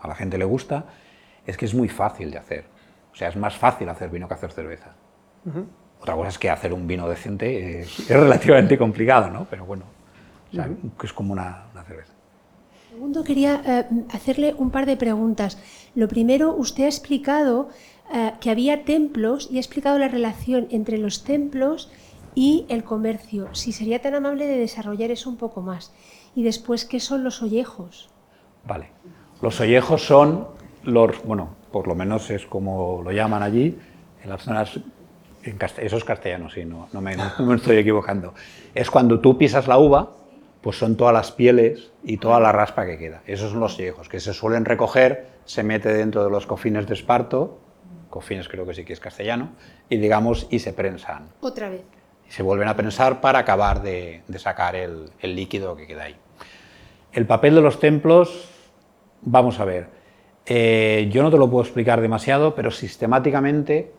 a 0.00 0.08
la 0.08 0.14
gente 0.14 0.38
le 0.38 0.44
gusta, 0.44 0.86
es 1.46 1.56
que 1.56 1.64
es 1.64 1.74
muy 1.74 1.88
fácil 1.88 2.30
de 2.30 2.38
hacer. 2.38 2.64
O 3.12 3.16
sea, 3.16 3.28
es 3.28 3.36
más 3.36 3.56
fácil 3.56 3.88
hacer 3.88 4.10
vino 4.10 4.28
que 4.28 4.34
hacer 4.34 4.52
cerveza. 4.52 4.94
Otra 6.00 6.14
cosa 6.14 6.28
es 6.28 6.38
que 6.38 6.50
hacer 6.50 6.72
un 6.72 6.86
vino 6.86 7.08
decente 7.08 7.80
es, 7.80 8.08
relativamente 8.08 8.78
complicado, 8.78 9.30
¿no? 9.30 9.46
Pero 9.50 9.66
bueno, 9.66 9.84
es 11.02 11.12
como 11.12 11.32
una, 11.32 11.64
cerveza. 11.86 12.12
Segundo, 12.90 13.22
quería 13.22 13.62
eh, 13.64 13.86
hacerle 14.12 14.54
un 14.58 14.70
par 14.70 14.84
de 14.84 14.96
preguntas. 14.96 15.58
Lo 15.94 16.08
primero, 16.08 16.54
usted 16.54 16.84
ha 16.84 16.88
explicado 16.88 17.68
eh, 18.12 18.32
que 18.40 18.50
había 18.50 18.84
templos 18.84 19.48
y 19.50 19.56
ha 19.56 19.60
explicado 19.60 19.98
la 19.98 20.08
relación 20.08 20.66
entre 20.70 20.98
los 20.98 21.24
templos 21.24 21.90
y 22.34 22.66
el 22.68 22.84
comercio. 22.84 23.48
Si 23.52 23.72
sería 23.72 24.00
tan 24.00 24.14
amable 24.14 24.46
de 24.46 24.58
desarrollar 24.58 25.10
eso 25.10 25.30
un 25.30 25.36
poco 25.36 25.62
más. 25.62 25.92
Y 26.34 26.42
después, 26.42 26.84
¿qué 26.84 27.00
son 27.00 27.24
los 27.24 27.42
ollejos? 27.42 28.08
Vale. 28.66 28.90
Los 29.42 29.60
ollejos 29.60 30.02
son 30.02 30.48
los, 30.84 31.22
bueno, 31.24 31.56
por 31.72 31.88
lo 31.88 31.94
menos 31.94 32.30
es 32.30 32.46
como 32.46 33.02
lo 33.02 33.12
llaman 33.12 33.42
allí, 33.42 33.78
en 34.22 34.30
las 34.30 34.42
zonas 34.42 34.80
en 35.42 35.58
eso 35.78 35.96
es 35.96 36.04
castellano, 36.04 36.50
sí, 36.50 36.64
no, 36.64 36.88
no, 36.92 37.00
me, 37.00 37.14
estoy 37.54 37.78
equivocando. 37.78 38.34
Es 38.74 38.90
cuando 38.90 39.20
tú 39.20 39.38
pisas 39.38 39.66
la 39.68 39.78
uva, 39.78 40.10
pues 40.60 40.76
son 40.76 40.96
todas 40.96 41.14
las 41.14 41.32
pieles 41.32 41.90
y 42.04 42.18
toda 42.18 42.40
la 42.40 42.52
raspa 42.52 42.84
que 42.84 42.98
queda. 42.98 43.22
Esos 43.26 43.50
son 43.50 43.60
los 43.60 43.76
viejos, 43.76 44.08
que 44.08 44.20
se 44.20 44.34
suelen 44.34 44.64
recoger, 44.64 45.28
se 45.46 45.62
mete 45.62 45.92
dentro 45.92 46.24
de 46.24 46.30
los 46.30 46.46
cofines 46.46 46.86
de 46.86 46.94
esparto, 46.94 47.58
cofines 48.10 48.48
creo 48.48 48.66
que 48.66 48.74
sí 48.74 48.84
que 48.84 48.92
es 48.92 49.00
castellano, 49.00 49.50
y 49.88 49.96
digamos, 49.96 50.46
y 50.50 50.58
se 50.58 50.72
prensan. 50.72 51.28
Otra 51.40 51.70
vez. 51.70 51.82
Y 52.28 52.32
se 52.32 52.42
vuelven 52.42 52.68
a 52.68 52.76
prensar 52.76 53.20
para 53.20 53.38
acabar 53.38 53.82
de, 53.82 54.22
sacar 54.36 54.76
el, 54.76 55.10
el 55.20 55.34
líquido 55.34 55.76
que 55.76 55.86
queda 55.86 56.04
ahí. 56.04 56.16
El 57.12 57.26
papel 57.26 57.54
de 57.54 57.60
los 57.62 57.80
templos, 57.80 58.50
vamos 59.22 59.58
a 59.60 59.64
ver, 59.64 59.88
eh, 60.46 61.08
yo 61.12 61.22
no 61.22 61.30
te 61.30 61.38
lo 61.38 61.48
puedo 61.48 61.64
explicar 61.64 62.00
demasiado, 62.00 62.54
pero 62.54 62.70
sistemáticamente 62.70 63.92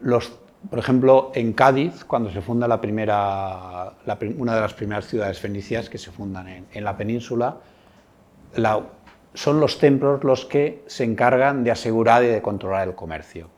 los 0.00 0.32
por 0.68 0.78
ejemplo, 0.78 1.32
en 1.34 1.54
Cádiz, 1.54 2.04
cuando 2.04 2.30
se 2.30 2.42
funda 2.42 2.68
la 2.68 2.80
primera, 2.80 3.94
una 4.36 4.54
de 4.54 4.60
las 4.60 4.74
primeras 4.74 5.06
ciudades 5.06 5.38
fenicias 5.38 5.88
que 5.88 5.96
se 5.96 6.10
fundan 6.10 6.66
en, 6.70 6.84
la 6.84 6.96
península, 6.96 7.56
son 9.34 9.60
los 9.60 9.78
templos 9.78 10.24
los 10.24 10.44
que 10.44 10.82
se 10.86 11.04
encargan 11.04 11.64
de 11.64 11.70
asegurar 11.70 12.24
y 12.24 12.26
de 12.26 12.42
controlar 12.42 12.88
el 12.88 12.94
comercio. 12.94 13.48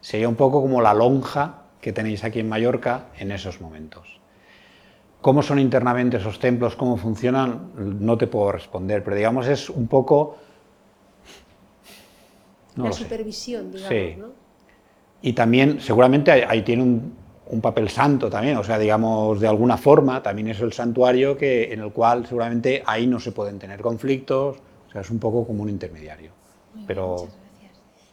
Sería 0.00 0.28
un 0.28 0.36
poco 0.36 0.60
como 0.60 0.80
la 0.80 0.94
lonja 0.94 1.62
que 1.80 1.92
tenéis 1.92 2.24
aquí 2.24 2.40
en 2.40 2.48
Mallorca 2.48 3.06
en 3.18 3.32
esos 3.32 3.60
momentos. 3.60 4.20
¿Cómo 5.20 5.42
son 5.42 5.58
internamente 5.58 6.16
esos 6.16 6.38
templos? 6.38 6.74
¿Cómo 6.74 6.96
funcionan? 6.96 7.70
No 7.76 8.18
te 8.18 8.26
puedo 8.26 8.50
responder, 8.52 9.04
pero 9.04 9.16
digamos 9.16 9.46
es 9.46 9.70
un 9.70 9.86
poco... 9.86 10.36
la 12.76 12.92
supervisión, 12.92 13.70
digamos, 13.70 14.18
¿no? 14.18 14.42
Y 15.22 15.34
también, 15.34 15.80
seguramente, 15.80 16.32
ahí 16.32 16.62
tiene 16.62 16.82
un, 16.82 17.22
papel 17.60 17.90
santo 17.90 18.30
también, 18.30 18.56
o 18.56 18.64
sea, 18.64 18.78
digamos, 18.78 19.38
de 19.38 19.46
alguna 19.46 19.76
forma, 19.76 20.22
también 20.22 20.48
es 20.48 20.60
el 20.60 20.72
santuario 20.72 21.36
que, 21.36 21.72
en 21.72 21.80
el 21.80 21.92
cual 21.92 22.26
seguramente 22.26 22.82
ahí 22.86 23.06
no 23.06 23.20
se 23.20 23.30
pueden 23.30 23.58
tener 23.58 23.82
conflictos, 23.82 24.56
o 24.92 24.94
sea, 24.94 25.00
es 25.00 25.10
un 25.10 25.18
poco 25.18 25.46
como 25.46 25.62
un 25.62 25.70
intermediario. 25.70 26.32
Pero... 26.86 27.28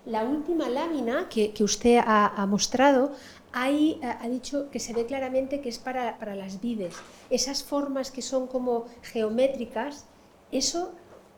La 0.06 0.24
última 0.24 0.70
lámina 0.70 1.28
que, 1.30 1.54
usted 1.60 2.00
ha, 2.02 2.46
mostrado, 2.48 3.12
ahí 3.52 4.00
ha 4.02 4.28
dicho 4.30 4.70
que 4.72 4.80
se 4.80 4.94
ve 4.94 5.06
claramente 5.06 5.60
que 5.60 5.68
es 5.68 5.78
para, 5.78 6.18
para 6.18 6.36
las 6.36 6.62
vides. 6.62 6.96
Esas 7.30 7.64
formas 7.64 8.10
que 8.10 8.22
son 8.22 8.48
como 8.48 8.86
geométricas, 9.02 10.06
eso 10.54 10.94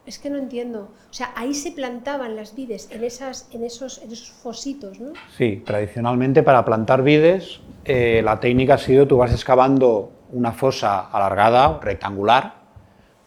es 0.06 0.20
que 0.20 0.30
no 0.30 0.38
entiendo. 0.38 0.90
O 1.10 1.14
sea, 1.14 1.32
ahí 1.36 1.56
se 1.56 1.72
plantaban 1.72 2.36
las 2.36 2.56
vides, 2.56 2.88
en, 2.92 3.04
esas, 3.04 3.50
en, 3.52 3.64
esos, 3.64 4.02
en 4.04 4.12
esos 4.12 4.32
fositos, 4.32 5.00
¿no? 5.00 5.14
Sí, 5.38 5.64
tradicionalmente 5.66 6.44
para 6.44 6.64
plantar 6.64 7.04
vides, 7.04 7.62
eh, 7.84 8.22
la 8.24 8.40
técnica 8.40 8.76
ha 8.76 8.78
sido 8.78 9.08
tú 9.08 9.18
vas 9.18 9.32
excavando 9.32 10.12
una 10.32 10.52
fosa 10.54 11.10
alargada, 11.10 11.80
rectangular, 11.82 12.56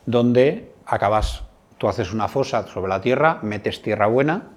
donde 0.07 0.73
acabas, 0.87 1.43
tú 1.79 1.89
haces 1.89 2.13
una 2.13 2.29
fosa 2.29 2.67
sobre 2.67 2.89
la 2.89 3.01
tierra, 3.01 3.39
metes 3.43 3.83
tierra 3.83 4.07
buena 4.07 4.51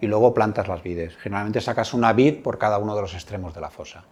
y 0.00 0.06
luego 0.06 0.34
plantas 0.34 0.68
las 0.68 0.82
vides. 0.82 1.16
Generalmente 1.16 1.60
sacas 1.60 1.94
una 1.94 2.12
vid 2.12 2.42
por 2.42 2.58
cada 2.58 2.78
uno 2.78 2.94
de 2.94 3.02
los 3.02 3.14
extremos 3.14 3.54
de 3.54 3.60
la 3.60 3.70
fosa. 3.70 4.04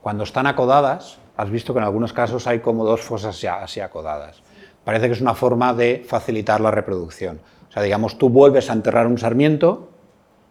Cuando 0.00 0.24
están 0.24 0.46
acodadas, 0.46 1.18
has 1.36 1.50
visto 1.50 1.72
que 1.72 1.78
en 1.78 1.84
algunos 1.84 2.12
casos 2.12 2.46
hay 2.46 2.60
como 2.60 2.84
dos 2.84 3.00
fosas 3.00 3.44
así 3.44 3.80
acodadas 3.80 4.42
parece 4.84 5.06
que 5.06 5.12
es 5.12 5.20
una 5.20 5.34
forma 5.34 5.74
de 5.74 6.04
facilitar 6.06 6.60
la 6.60 6.70
reproducción. 6.70 7.40
O 7.68 7.72
sea, 7.72 7.82
digamos, 7.82 8.18
tú 8.18 8.28
vuelves 8.28 8.70
a 8.70 8.74
enterrar 8.74 9.06
un 9.06 9.18
sarmiento, 9.18 9.90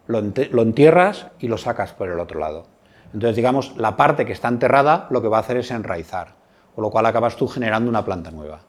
lo, 0.07 0.19
entierras 0.19 1.27
y 1.39 1.47
lo 1.47 1.57
sacas 1.57 1.93
por 1.93 2.09
el 2.09 2.19
otro 2.19 2.39
lado. 2.39 2.65
Entonces, 3.13 3.35
digamos, 3.35 3.75
la 3.77 3.97
parte 3.97 4.25
que 4.25 4.33
está 4.33 4.47
enterrada 4.47 5.07
lo 5.09 5.21
que 5.21 5.27
va 5.27 5.37
a 5.37 5.41
hacer 5.41 5.57
es 5.57 5.71
enraizar, 5.71 6.35
con 6.73 6.83
lo 6.83 6.89
cual 6.89 7.05
acabas 7.05 7.35
tú 7.35 7.47
generando 7.47 7.89
una 7.89 8.05
planta 8.05 8.31
nueva. 8.31 8.61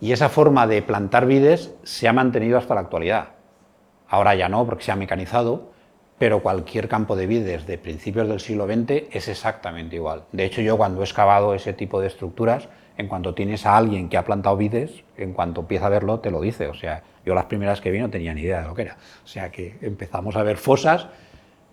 Y 0.00 0.12
esa 0.12 0.28
forma 0.28 0.66
de 0.66 0.82
plantar 0.82 1.26
vides 1.26 1.74
se 1.82 2.08
ha 2.08 2.12
mantenido 2.12 2.58
hasta 2.58 2.74
la 2.74 2.82
actualidad. 2.82 3.30
Ahora 4.08 4.34
ya 4.34 4.48
no, 4.48 4.64
porque 4.64 4.84
se 4.84 4.92
ha 4.92 4.96
mecanizado, 4.96 5.72
pero 6.18 6.42
cualquier 6.42 6.88
campo 6.88 7.16
de 7.16 7.26
vides 7.26 7.66
de 7.66 7.78
principios 7.78 8.28
del 8.28 8.40
siglo 8.40 8.66
XX 8.66 9.04
es 9.10 9.28
exactamente 9.28 9.96
igual. 9.96 10.24
De 10.32 10.44
hecho, 10.44 10.60
yo 10.60 10.76
cuando 10.76 11.00
he 11.00 11.04
excavado 11.04 11.54
ese 11.54 11.72
tipo 11.72 12.00
de 12.00 12.06
estructuras, 12.06 12.68
en 12.96 13.06
cuanto 13.06 13.34
tienes 13.34 13.64
a 13.66 13.76
alguien 13.76 14.08
que 14.08 14.16
ha 14.16 14.24
plantado 14.24 14.56
vides, 14.56 15.04
en 15.16 15.32
cuanto 15.32 15.60
empieza 15.60 15.86
a 15.86 15.90
verlo, 15.90 16.20
te 16.20 16.30
lo 16.30 16.40
dice. 16.40 16.66
O 16.66 16.74
sea, 16.74 17.02
yo 17.24 17.34
las 17.34 17.44
primeras 17.44 17.80
que 17.80 17.90
vi 17.90 18.00
no 18.00 18.10
tenía 18.10 18.34
ni 18.34 18.42
idea 18.42 18.62
de 18.62 18.68
lo 18.68 18.74
que 18.74 18.82
era. 18.82 18.96
O 19.24 19.28
sea, 19.28 19.50
que 19.50 19.78
empezamos 19.82 20.34
a 20.36 20.42
ver 20.42 20.56
fosas 20.56 21.06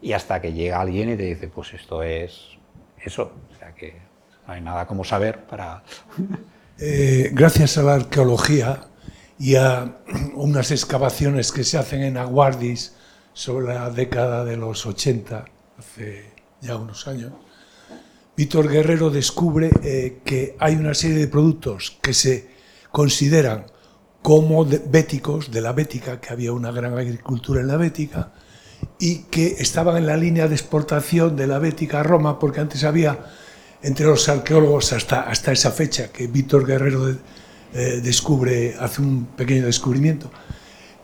y 0.01 0.13
hasta 0.13 0.39
que 0.39 0.53
llega 0.53 0.80
alguien 0.80 1.09
y 1.09 1.15
te 1.15 1.23
dice, 1.23 1.47
pues 1.47 1.73
esto 1.73 2.03
es 2.03 2.57
eso. 2.99 3.32
O 3.51 3.57
sea, 3.57 3.73
que 3.73 3.95
no 4.45 4.53
hay 4.53 4.61
nada 4.61 4.86
como 4.86 5.03
saber 5.03 5.39
para... 5.45 5.82
Eh, 6.78 7.32
gracias 7.34 7.78
a 7.78 7.84
la 7.84 7.93
arqueología 7.93 8.88
y 9.39 9.55
a 9.55 9.99
unas 10.36 10.71
excavaciones 10.71 11.51
que 11.53 11.63
se 11.63 11.78
hacen 11.78 12.03
en 12.03 12.17
Aguardis 12.17 12.93
sobre 13.34 13.67
la 13.67 13.89
década 13.89 14.43
de 14.43 14.57
los 14.57 14.86
80, 14.86 15.45
hace 15.80 16.32
ya 16.59 16.76
unos 16.76 17.07
años, 17.07 17.32
Víctor 18.36 18.69
Guerrero 18.69 19.09
descubre 19.09 19.71
eh, 19.84 20.19
que 20.26 20.57
hay 20.59 20.76
una 20.76 20.93
serie 20.93 21.17
de 21.17 21.28
productos 21.30 21.97
que 22.01 22.13
se 22.13 22.49
consideran 22.91 23.67
como 24.21 24.65
béticos, 24.65 25.51
de 25.51 25.61
la 25.61 25.71
bética, 25.71 26.19
que 26.19 26.34
había 26.34 26.51
una 26.51 26.71
gran 26.71 26.97
agricultura 26.97 27.61
en 27.61 27.67
la 27.67 27.78
bética, 27.78 28.34
y 28.99 29.23
que 29.23 29.55
estaban 29.59 29.97
en 29.97 30.07
la 30.07 30.17
línea 30.17 30.47
de 30.47 30.55
exportación 30.55 31.36
de 31.36 31.47
la 31.47 31.59
bética 31.59 32.01
a 32.01 32.03
Roma, 32.03 32.39
porque 32.39 32.59
antes 32.59 32.84
había, 32.84 33.19
entre 33.86 34.05
los 34.05 34.27
arqueólogos, 34.27 34.93
hasta, 34.93 35.21
hasta 35.21 35.51
esa 35.51 35.71
fecha 35.71 36.11
que 36.11 36.27
Víctor 36.27 36.65
Guerrero 36.65 37.09
eh, 37.09 38.01
descubre, 38.03 38.75
hace 38.79 39.01
un 39.01 39.25
pequeño 39.25 39.65
descubrimiento, 39.65 40.31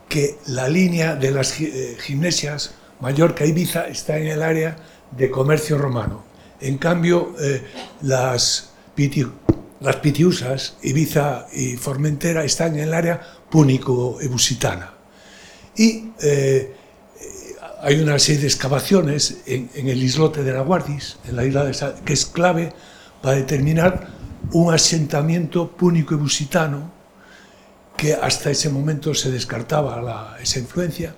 que 0.08 0.38
la 0.46 0.68
línea 0.68 1.14
de 1.14 1.30
las 1.30 1.60
eh, 1.60 1.96
gimnesias, 2.00 2.74
Mallorca 3.00 3.46
y 3.46 3.50
Ibiza, 3.50 3.88
está 3.88 4.18
en 4.18 4.26
el 4.26 4.42
área 4.42 4.76
de 5.16 5.30
comercio 5.30 5.78
romano 5.78 6.32
en 6.62 6.78
cambio, 6.78 7.34
eh, 7.40 7.60
las, 8.02 8.70
las 9.80 9.96
pitiusas, 9.96 10.76
Ibiza 10.82 11.48
y 11.52 11.76
Formentera, 11.76 12.44
están 12.44 12.74
en 12.74 12.84
el 12.84 12.94
área 12.94 13.20
púnico-ebusitana. 13.50 14.94
Y 15.76 16.10
eh, 16.22 16.72
hay 17.82 18.00
una 18.00 18.16
serie 18.20 18.42
de 18.42 18.46
excavaciones 18.46 19.38
en, 19.44 19.68
el 19.74 20.02
islote 20.02 20.44
de 20.44 20.52
la 20.52 20.60
Guardis, 20.60 21.16
en 21.28 21.34
la 21.34 21.44
isla 21.44 21.64
de 21.64 21.76
que 22.04 22.12
es 22.12 22.26
clave 22.26 22.72
para 23.20 23.36
determinar 23.36 24.06
un 24.52 24.72
asentamiento 24.72 25.68
púnico-ebusitano 25.72 26.92
que 27.96 28.14
hasta 28.14 28.50
ese 28.50 28.70
momento 28.70 29.14
se 29.14 29.32
descartaba 29.32 30.36
esa 30.40 30.60
influencia. 30.60 31.16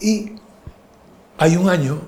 Y 0.00 0.34
hay 1.36 1.56
un 1.56 1.68
año 1.68 2.00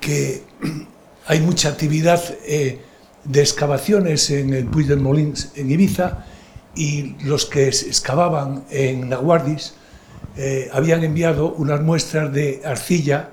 que 0.00 0.42
hay 1.26 1.40
mucha 1.40 1.68
actividad 1.68 2.20
eh, 2.44 2.80
de 3.22 3.40
excavaciones 3.40 4.30
en 4.30 4.52
el 4.52 4.66
Puig 4.66 4.88
del 4.88 4.98
Molins, 4.98 5.52
en 5.54 5.70
Ibiza, 5.70 6.26
y 6.74 7.14
los 7.22 7.46
que 7.46 7.68
excavaban 7.68 8.64
en 8.70 9.08
Naguardis 9.08 9.74
eh, 10.36 10.70
habían 10.72 11.04
enviado 11.04 11.52
unas 11.52 11.80
muestras 11.80 12.32
de 12.32 12.62
arcilla 12.64 13.30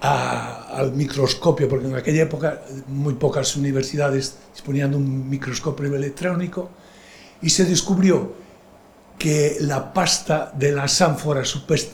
al 0.00 0.92
microscopio, 0.92 1.66
porque 1.66 1.86
en 1.86 1.94
aquella 1.94 2.24
época 2.24 2.60
muy 2.88 3.14
pocas 3.14 3.56
universidades 3.56 4.36
disponían 4.52 4.90
de 4.90 4.98
un 4.98 5.30
microscopio 5.30 5.94
electrónico, 5.94 6.68
y 7.40 7.48
se 7.48 7.64
descubrió 7.64 8.34
que 9.18 9.56
la 9.60 9.92
pasta 9.94 10.52
de 10.54 10.72
las 10.72 11.00
ánforas 11.00 11.48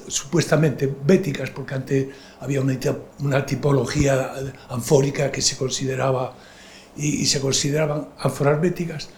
supuestamente 0.09 0.93
béticas, 1.05 1.51
porque 1.51 1.75
antes 1.75 2.09
había 2.41 2.61
una, 2.61 3.47
tipología 3.47 4.33
anfórica 4.71 5.31
que 5.31 5.43
se 5.43 5.57
consideraba 5.57 6.35
y, 6.97 7.27
se 7.27 7.41
consideraban 7.41 8.09
ánforas 8.19 8.61
béticas, 8.61 9.09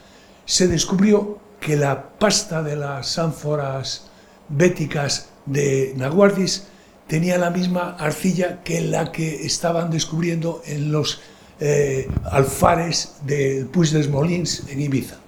se 0.44 0.68
descubrió 0.68 1.38
que 1.60 1.76
la 1.76 2.10
pasta 2.18 2.62
de 2.62 2.76
las 2.76 3.18
ánforas 3.18 4.10
béticas 4.52 5.28
de 5.46 5.94
Naguardis 5.96 6.64
tenía 7.08 7.36
la 7.38 7.50
misma 7.50 7.96
arcilla 7.98 8.62
que 8.62 8.80
la 8.80 9.12
que 9.12 9.44
estaban 9.44 9.90
descubriendo 9.90 10.62
en 10.66 10.92
los 10.92 11.20
eh, 11.60 12.08
alfares 12.30 13.14
del 13.26 13.66
Puig 13.66 13.90
des 13.90 14.08
Molins 14.08 14.64
en 14.68 14.80
Ibiza. 14.80 15.18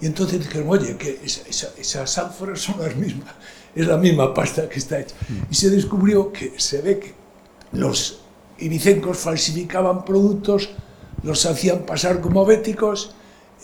Y 0.00 0.06
entonces 0.06 0.40
dijeron, 0.40 0.68
oye, 0.70 0.96
que 0.96 1.20
esas 1.22 2.18
ánforas 2.18 2.60
son 2.60 2.80
las 2.80 2.96
mismas, 2.96 3.34
es 3.74 3.86
la 3.86 3.96
misma 3.96 4.34
pasta 4.34 4.68
que 4.68 4.78
está 4.78 4.98
hecha. 4.98 5.14
Y 5.50 5.54
se 5.54 5.70
descubrió 5.70 6.32
que 6.32 6.54
se 6.56 6.82
ve 6.82 6.98
que 6.98 7.14
los 7.72 8.22
ibicencos 8.58 9.18
falsificaban 9.18 10.04
productos, 10.04 10.70
los 11.22 11.46
hacían 11.46 11.86
pasar 11.86 12.20
como 12.20 12.44
béticos, 12.44 13.14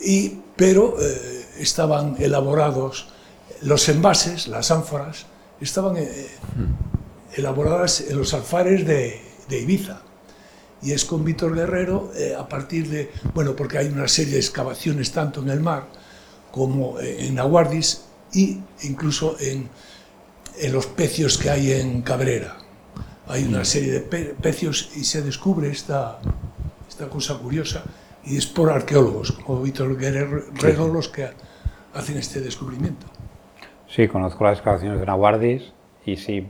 y, 0.01 0.39
pero 0.55 0.95
eh, 1.01 1.45
estaban 1.59 2.15
elaborados, 2.19 3.09
los 3.61 3.89
envases, 3.89 4.47
las 4.47 4.71
ánforas, 4.71 5.25
estaban 5.59 5.97
eh, 5.97 6.27
elaboradas 7.33 8.01
en 8.01 8.17
los 8.17 8.33
alfares 8.33 8.85
de, 8.85 9.21
Ibiza. 9.49 10.01
Y 10.81 10.91
es 10.91 11.03
con 11.03 11.25
Víctor 11.25 11.55
Guerrero, 11.55 12.11
eh, 12.15 12.35
a 12.37 12.47
partir 12.47 12.87
de, 12.87 13.11
bueno, 13.33 13.55
porque 13.55 13.77
hay 13.77 13.87
una 13.87 14.07
serie 14.07 14.33
de 14.33 14.39
excavaciones 14.39 15.11
tanto 15.11 15.41
en 15.41 15.49
el 15.49 15.59
mar, 15.59 15.87
como 16.51 16.99
en 16.99 17.37
Aguardis 17.39 18.01
e 18.33 18.59
incluso 18.83 19.35
en, 19.39 19.69
en, 20.57 20.71
los 20.71 20.85
pecios 20.87 21.37
que 21.37 21.49
hay 21.49 21.73
en 21.73 22.01
Cabrera. 22.01 22.57
Hay 23.27 23.43
una 23.43 23.65
serie 23.65 23.91
de 23.91 23.99
pecios 24.01 24.91
y 24.95 25.03
se 25.03 25.21
descubre 25.21 25.69
esta, 25.69 26.19
esta 26.87 27.09
cosa 27.09 27.37
curiosa 27.37 27.83
y 28.25 28.37
es 28.37 28.45
por 28.45 28.69
arqueólogos 28.69 29.31
como 29.31 29.61
Víctor 29.61 29.97
Guerrero 29.97 30.87
los 30.87 31.09
que 31.09 31.29
hacen 31.93 32.17
este 32.17 32.41
descubrimiento. 32.41 33.05
Sí, 33.89 34.07
conozco 34.07 34.43
las 34.43 34.59
excavaciones 34.59 34.99
de 34.99 35.05
Naguardis 35.07 35.73
y 36.05 36.15
sí, 36.15 36.45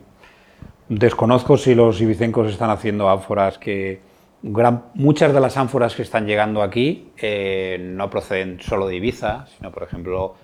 desconozco 0.90 1.56
si 1.56 1.74
los 1.74 2.02
ibicencos 2.02 2.52
están 2.52 2.70
haciendo 2.70 3.10
ánforas 3.10 3.58
que 3.58 4.02
muchas 4.42 5.34
de 5.34 5.40
las 5.40 5.56
ánforas 5.56 5.96
que 5.96 6.02
están 6.02 6.28
llegando 6.28 6.62
aquí 6.62 7.14
eh, 7.18 7.78
no 7.80 8.10
proceden 8.10 8.60
solo 8.60 8.88
de 8.88 8.98
Ibiza, 8.98 9.46
sino, 9.48 9.72
por 9.72 9.84
ejemplo, 9.84 10.36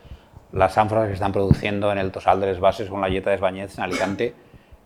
las 0.53 0.77
ánforas 0.77 1.07
que 1.07 1.15
están 1.15 1.33
produciendo 1.33 1.91
en 1.91 1.97
el 1.97 2.13
Tosal 2.13 2.39
de 2.39 2.47
Les 2.47 2.61
Bases 2.61 2.89
con 2.89 3.01
la 3.01 3.09
Yeta 3.09 3.29
de 3.29 3.35
Esbañez 3.35 3.77
en 3.77 3.83
Alicante 3.83 4.33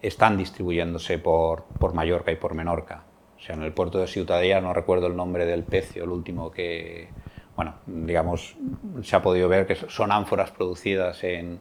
están 0.02 0.36
distribuyéndose 0.36 1.20
por, 1.20 1.66
por, 1.78 1.94
Mallorca 1.94 2.32
y 2.32 2.38
por 2.38 2.56
Menorca. 2.56 3.04
O 3.38 3.40
sea, 3.40 3.56
en 3.56 3.62
el 3.62 3.72
puerto 3.72 4.00
de 4.00 4.08
Ciutadella 4.08 4.62
no 4.62 4.74
recuerdo 4.74 5.06
el 5.06 5.16
nombre 5.16 5.46
del 5.46 5.64
pecio, 5.64 6.06
el 6.06 6.10
último 6.10 6.50
que, 6.50 7.10
bueno, 7.56 7.76
digamos, 7.86 8.58
se 9.04 9.16
ha 9.16 9.22
podido 9.22 9.48
ver 9.48 9.68
que 9.68 9.76
son 9.76 10.12
ánforas 10.12 10.50
producidas 10.50 11.24
en, 11.24 11.60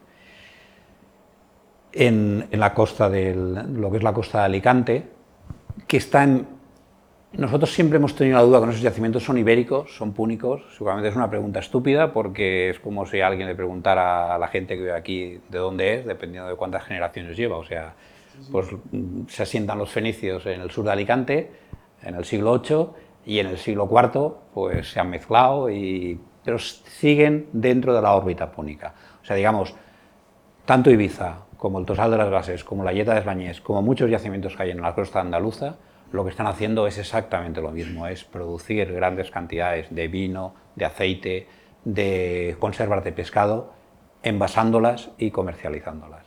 en, 1.92 2.48
la 2.52 2.74
costa 2.74 3.08
del, 3.08 3.80
lo 3.80 3.90
que 3.90 3.98
es 3.98 4.02
la 4.02 4.12
costa 4.12 4.40
de 4.40 4.44
Alicante, 4.44 5.08
que 5.86 5.96
están 5.96 6.58
nosotros 7.32 7.72
siempre 7.74 7.98
hemos 7.98 8.14
tenido 8.14 8.38
la 8.38 8.42
duda 8.42 8.58
con 8.58 8.70
esos 8.70 8.80
yacimientos 8.80 9.22
son 9.22 9.36
ibéricos, 9.36 9.94
son 9.94 10.14
púnicos. 10.14 10.62
Seguramente 10.72 11.10
es 11.10 11.16
una 11.16 11.28
pregunta 11.28 11.60
estúpida 11.60 12.10
porque 12.10 12.70
es 12.70 12.80
como 12.80 13.04
si 13.04 13.20
alguien 13.20 13.46
le 13.46 13.54
preguntara 13.54 14.34
a 14.34 14.38
la 14.38 14.48
gente 14.48 14.74
que 14.74 14.80
vive 14.80 14.94
aquí 14.94 15.38
de 15.50 15.58
dónde 15.58 15.96
es, 15.96 16.06
dependiendo 16.06 16.48
de 16.48 16.56
cuántas 16.56 16.84
generaciones 16.84 17.36
lleva. 17.36 17.58
O 17.58 17.64
sea, 17.64 17.94
pues 18.50 18.68
se 19.28 19.42
asientan 19.42 19.76
los 19.76 19.90
fenicios 19.90 20.46
en 20.46 20.62
el 20.62 20.70
sur 20.70 20.86
de 20.86 20.92
Alicante 20.92 21.50
en 22.02 22.14
el 22.14 22.24
siglo 22.24 22.60
VIII 22.60 22.86
y 23.26 23.40
en 23.40 23.48
el 23.48 23.58
siglo 23.58 23.88
IV 23.90 24.32
pues 24.54 24.90
se 24.90 25.00
han 25.00 25.10
mezclado, 25.10 25.70
y, 25.70 26.18
pero 26.44 26.58
siguen 26.58 27.48
dentro 27.52 27.94
de 27.94 28.00
la 28.00 28.14
órbita 28.14 28.50
púnica. 28.50 28.94
O 29.20 29.24
sea, 29.24 29.36
digamos, 29.36 29.74
tanto 30.68 30.90
Ibiza 30.90 31.46
como 31.56 31.78
el 31.78 31.86
Tosal 31.86 32.10
de 32.10 32.18
las 32.18 32.28
Gases, 32.28 32.62
como 32.62 32.84
la 32.84 32.92
Yeta 32.92 33.14
de 33.14 33.20
Esbañés, 33.20 33.62
como 33.62 33.80
muchos 33.80 34.10
yacimientos 34.10 34.54
que 34.54 34.64
hay 34.64 34.70
en 34.70 34.82
la 34.82 34.94
costa 34.94 35.18
andaluza, 35.18 35.76
lo 36.12 36.24
que 36.24 36.30
están 36.30 36.46
haciendo 36.46 36.86
es 36.86 36.98
exactamente 36.98 37.62
lo 37.62 37.70
mismo, 37.70 38.06
es 38.06 38.24
producir 38.24 38.92
grandes 38.92 39.30
cantidades 39.30 39.86
de 39.88 40.08
vino, 40.08 40.54
de 40.76 40.84
aceite, 40.84 41.46
de 41.86 42.54
conservas 42.58 43.02
de 43.02 43.12
pescado, 43.12 43.72
envasándolas 44.22 45.08
y 45.16 45.30
comercializándolas. 45.30 46.26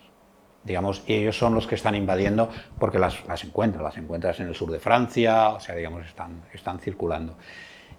Digamos, 0.64 1.04
y 1.06 1.14
ellos 1.14 1.38
son 1.38 1.54
los 1.54 1.68
que 1.68 1.76
están 1.76 1.94
invadiendo 1.94 2.50
porque 2.80 2.98
las, 2.98 3.20
encuentran, 3.44 3.84
las 3.84 3.98
encuentras 3.98 4.40
en 4.40 4.48
el 4.48 4.56
sur 4.56 4.72
de 4.72 4.80
Francia, 4.80 5.50
o 5.50 5.60
sea, 5.60 5.76
digamos, 5.76 6.04
están, 6.04 6.42
están 6.52 6.80
circulando. 6.80 7.38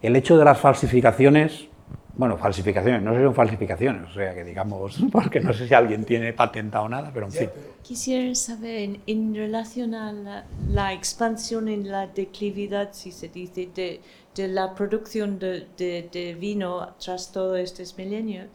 El 0.01 0.17
hecho 0.17 0.37
de 0.37 0.45
las 0.45 0.59
falsificaciones 0.59 1.69
bueno, 2.15 2.37
falsificaciones, 2.37 3.03
no 3.03 3.15
son 3.15 3.35
falsificaciones, 3.35 4.11
o 4.11 4.13
sea 4.13 4.35
que 4.35 4.45
digamos, 4.45 5.03
porque 5.13 5.41
no 5.41 5.53
sé 5.53 5.67
si 5.67 5.75
alguien 5.75 6.05
tiene 6.05 6.33
patentado 6.33 6.89
nada, 6.89 7.11
pero 7.13 7.27
en 7.27 7.33
fin. 7.33 7.51
Quisiera 7.83 8.35
saber, 8.35 9.01
en 9.07 9.35
relación 9.35 9.95
a 9.95 10.45
la, 10.69 10.93
expansión 10.93 11.69
en 11.69 11.91
la 11.91 12.07
declividad, 12.07 12.91
si 12.93 13.13
se 13.13 13.29
dice, 13.29 13.71
de, 13.75 14.01
de 14.35 14.49
la 14.49 14.75
producción 14.75 15.39
de, 15.39 15.67
de, 15.77 16.37
vino 16.39 16.95
tras 17.03 17.33
todos 17.33 17.59
estos 17.59 17.97
milenios, 17.97 18.49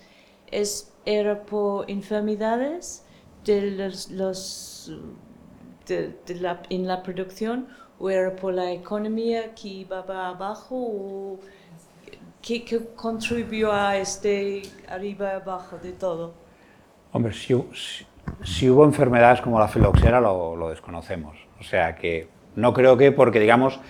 ¿es, 0.52 0.94
¿era 1.06 1.42
por 1.42 1.90
enfermedades 1.90 3.04
de 3.44 3.72
los, 3.72 4.12
los 4.12 4.94
de, 5.88 6.16
la, 6.40 6.62
en 6.70 6.86
la 6.86 7.02
producción 7.02 7.68
o 8.00 8.10
era 8.12 8.36
por 8.36 8.54
la 8.54 8.72
economía 8.72 9.56
que 9.56 9.68
iba 9.70 10.00
abajo? 10.00 10.76
O, 10.76 11.40
¿Qué, 12.48 12.64
contribuyó 12.96 13.74
a 13.74 13.98
este 13.98 14.62
arriba 14.88 15.34
y 15.34 15.36
abajo 15.36 15.78
de 15.84 15.92
todo? 15.92 16.34
Hombre, 17.12 17.34
si, 17.34 17.54
hubo 18.70 18.86
enfermedades 18.86 19.42
como 19.42 19.60
la 19.60 19.68
filoxera 19.68 20.22
lo, 20.22 20.56
lo, 20.56 20.70
desconocemos. 20.70 21.36
O 21.60 21.64
sea 21.64 21.96
que 21.96 22.30
no 22.56 22.74
creo 22.74 22.96
que, 22.96 23.12
porque 23.12 23.42
digamos, 23.42 23.82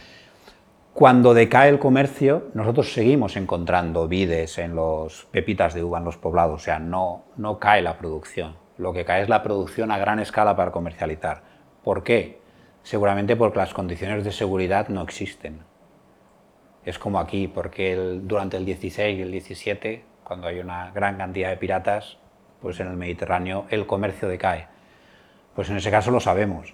cuando 0.92 1.36
decae 1.36 1.70
el 1.70 1.78
comercio, 1.78 2.48
nosotros 2.56 2.92
seguimos 2.94 3.36
encontrando 3.36 4.08
vides 4.08 4.58
en 4.58 4.74
los 4.74 5.26
pepitas 5.26 5.76
de 5.76 5.84
uva 5.84 6.00
en 6.00 6.06
los 6.06 6.18
poblados. 6.18 6.56
O 6.56 6.64
sea, 6.64 6.80
no, 6.80 7.26
no 7.36 7.60
cae 7.60 7.84
la 7.84 8.00
producción. 8.00 8.56
Lo 8.80 8.92
que 8.92 9.06
cae 9.06 9.22
es 9.22 9.30
la 9.30 9.44
producción 9.44 9.92
a 9.92 10.00
gran 10.00 10.18
escala 10.18 10.56
para 10.56 10.72
comercializar. 10.72 11.44
¿Por 11.84 12.02
qué? 12.02 12.42
Seguramente 12.82 13.36
porque 13.36 13.60
las 13.60 13.76
condiciones 13.76 14.24
de 14.24 14.32
seguridad 14.32 14.88
no 14.88 15.04
existen 15.04 15.60
es 16.86 17.00
como 17.00 17.20
aquí, 17.20 17.48
porque 17.48 17.96
durante 18.24 18.58
el 18.58 18.66
16 18.66 19.20
y 19.20 19.22
el 19.22 19.32
17, 19.32 20.04
cuando 20.24 20.48
hay 20.48 20.60
una 20.60 20.92
gran 20.92 21.18
cantidad 21.18 21.50
de 21.50 21.58
piratas, 21.58 22.18
pues 22.62 22.80
en 22.80 22.88
el 22.88 22.98
Mediterráneo 22.98 23.66
el 23.70 23.86
comercio 23.86 24.28
decae. 24.28 24.68
Pues 25.56 25.70
en 25.70 25.78
ese 25.78 25.92
caso 25.92 26.12
lo 26.12 26.20
sabemos. 26.20 26.74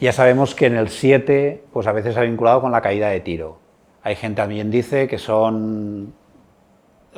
Ya 0.00 0.12
sabemos 0.12 0.54
que 0.54 0.66
en 0.66 0.76
el 0.76 0.88
7, 0.88 1.64
pues 1.72 1.86
a 1.86 1.92
veces 1.92 2.16
ha 2.16 2.22
vinculado 2.22 2.60
con 2.60 2.72
la 2.72 2.80
caída 2.80 3.08
de 3.08 3.20
Tiro. 3.20 3.58
Hay 4.02 4.16
gente 4.16 4.42
también 4.42 4.70
dice 4.70 5.06
que 5.06 5.18
son 5.18 6.14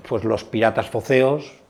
pues 0.08 0.24
los 0.24 0.44
piratas 0.44 0.88
foceos, 0.88 1.60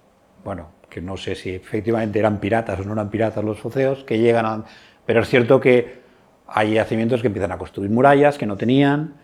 bueno, 0.44 0.68
que 0.88 1.00
no 1.00 1.16
sé 1.16 1.34
si 1.34 1.50
efectivamente 1.50 2.18
eran 2.18 2.38
piratas 2.38 2.80
o 2.80 2.84
no 2.84 2.92
eran 2.92 3.10
piratas 3.10 3.44
los 3.44 3.58
foceos, 3.58 4.04
que 4.04 4.18
llegan 4.18 4.46
a... 4.46 4.64
Pero 5.06 5.22
es 5.22 5.28
cierto 5.28 5.60
que 5.60 6.00
hay 6.46 6.74
yacimientos 6.74 7.20
que 7.20 7.28
empiezan 7.28 7.52
a 7.52 7.58
construir 7.58 7.90
murallas 7.90 8.38
que 8.38 8.46
no 8.46 8.56
tenían, 8.56 9.14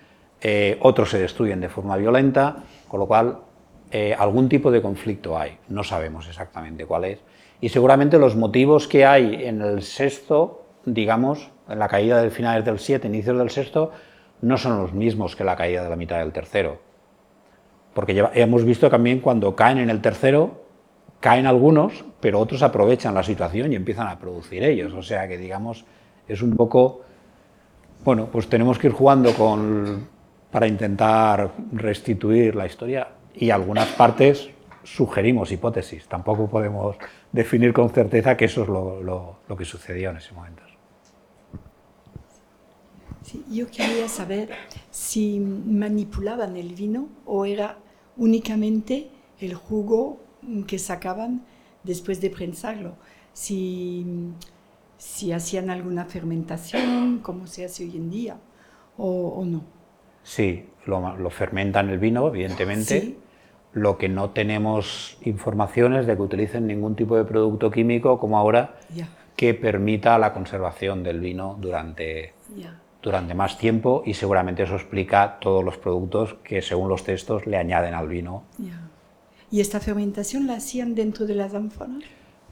eh, 0.40 0.78
otros 0.80 1.10
se 1.10 1.18
destruyen 1.18 1.60
de 1.60 1.68
forma 1.68 1.96
violenta, 1.96 2.64
con 2.88 3.00
lo 3.00 3.06
cual 3.06 3.38
eh, 3.90 4.14
algún 4.18 4.48
tipo 4.48 4.70
de 4.70 4.82
conflicto 4.82 5.38
hay, 5.38 5.58
no 5.68 5.84
sabemos 5.84 6.28
exactamente 6.28 6.86
cuál 6.86 7.04
es. 7.04 7.18
Y 7.60 7.68
seguramente 7.68 8.18
los 8.18 8.36
motivos 8.36 8.88
que 8.88 9.06
hay 9.06 9.46
en 9.46 9.62
el 9.62 9.82
sexto, 9.82 10.66
digamos, 10.84 11.50
en 11.68 11.78
la 11.78 11.88
caída 11.88 12.20
del 12.20 12.30
finales 12.30 12.64
del 12.64 12.78
7, 12.78 13.06
inicios 13.06 13.38
del 13.38 13.50
sexto, 13.50 13.92
no 14.42 14.58
son 14.58 14.78
los 14.78 14.92
mismos 14.92 15.34
que 15.34 15.44
la 15.44 15.56
caída 15.56 15.82
de 15.82 15.90
la 15.90 15.96
mitad 15.96 16.18
del 16.18 16.32
tercero. 16.32 16.78
Porque 17.94 18.28
hemos 18.34 18.64
visto 18.64 18.90
también 18.90 19.20
cuando 19.20 19.56
caen 19.56 19.78
en 19.78 19.88
el 19.88 20.02
tercero, 20.02 20.66
caen 21.20 21.46
algunos, 21.46 22.04
pero 22.20 22.40
otros 22.40 22.62
aprovechan 22.62 23.14
la 23.14 23.22
situación 23.22 23.72
y 23.72 23.76
empiezan 23.76 24.08
a 24.08 24.18
producir 24.18 24.62
ellos. 24.62 24.92
O 24.92 25.02
sea 25.02 25.26
que, 25.28 25.38
digamos, 25.38 25.86
es 26.28 26.42
un 26.42 26.54
poco, 26.56 27.02
bueno, 28.04 28.28
pues 28.30 28.48
tenemos 28.48 28.78
que 28.78 28.88
ir 28.88 28.92
jugando 28.92 29.32
con, 29.32 30.08
para 30.56 30.68
intentar 30.68 31.52
restituir 31.70 32.56
la 32.56 32.64
historia 32.64 33.08
y 33.34 33.50
algunas 33.50 33.88
partes 33.88 34.48
sugerimos 34.84 35.52
hipótesis. 35.52 36.08
Tampoco 36.08 36.48
podemos 36.48 36.96
definir 37.30 37.74
con 37.74 37.90
certeza 37.90 38.38
que 38.38 38.46
eso 38.46 38.62
es 38.62 38.68
lo, 38.70 39.38
que 39.58 39.66
sucedió 39.66 40.08
en 40.08 40.16
ese 40.16 40.32
momento. 40.32 40.62
Yo 43.50 43.66
quería 43.70 44.08
saber 44.08 44.48
si 44.90 45.40
manipulaban 45.40 46.56
el 46.56 46.74
vino 46.74 47.10
o 47.26 47.44
era 47.44 47.76
únicamente 48.16 49.10
el 49.38 49.52
jugo 49.52 50.22
que 50.66 50.78
sacaban 50.78 51.44
después 51.82 52.18
de 52.22 52.30
prensarlo. 52.30 52.96
Si, 53.34 54.06
hacían 55.34 55.68
alguna 55.68 56.06
fermentación, 56.06 57.18
como 57.18 57.46
se 57.46 57.66
hace 57.66 57.84
hoy 57.84 57.94
en 57.98 58.08
día, 58.08 58.38
o 58.96 59.44
no. 59.44 59.75
Sí, 60.26 60.68
lo, 60.86 61.16
lo 61.16 61.30
fermentan 61.30 61.88
el 61.88 61.98
vino, 61.98 62.26
evidentemente. 62.26 63.00
Sí. 63.00 63.18
Lo 63.72 63.96
que 63.96 64.08
no 64.08 64.30
tenemos 64.30 65.18
informaciones 65.22 66.06
de 66.06 66.16
que 66.16 66.22
utilicen 66.22 66.66
ningún 66.66 66.96
tipo 66.96 67.16
de 67.16 67.24
producto 67.24 67.70
químico 67.70 68.18
como 68.18 68.36
ahora 68.38 68.76
Ya, 68.92 69.06
que 69.36 69.54
permita 69.54 70.18
la 70.18 70.32
conservación 70.32 71.02
del 71.04 71.20
vino 71.20 71.56
durante, 71.60 72.32
ya. 72.56 72.80
durante 73.02 73.34
más 73.34 73.56
tiempo 73.58 74.02
y 74.06 74.14
seguramente 74.14 74.62
eso 74.64 74.74
explica 74.74 75.36
todos 75.40 75.62
los 75.62 75.76
productos 75.76 76.34
que 76.42 76.60
según 76.62 76.88
los 76.88 77.04
textos 77.04 77.46
le 77.46 77.56
añaden 77.58 77.94
al 77.94 78.08
vino. 78.08 78.44
ya. 78.58 78.80
¿Y 79.48 79.60
esta 79.60 79.78
fermentación 79.78 80.48
la 80.48 80.54
hacían 80.54 80.94
dentro 80.96 81.24
de 81.24 81.36
las 81.36 81.54
ánforas? 81.54 82.02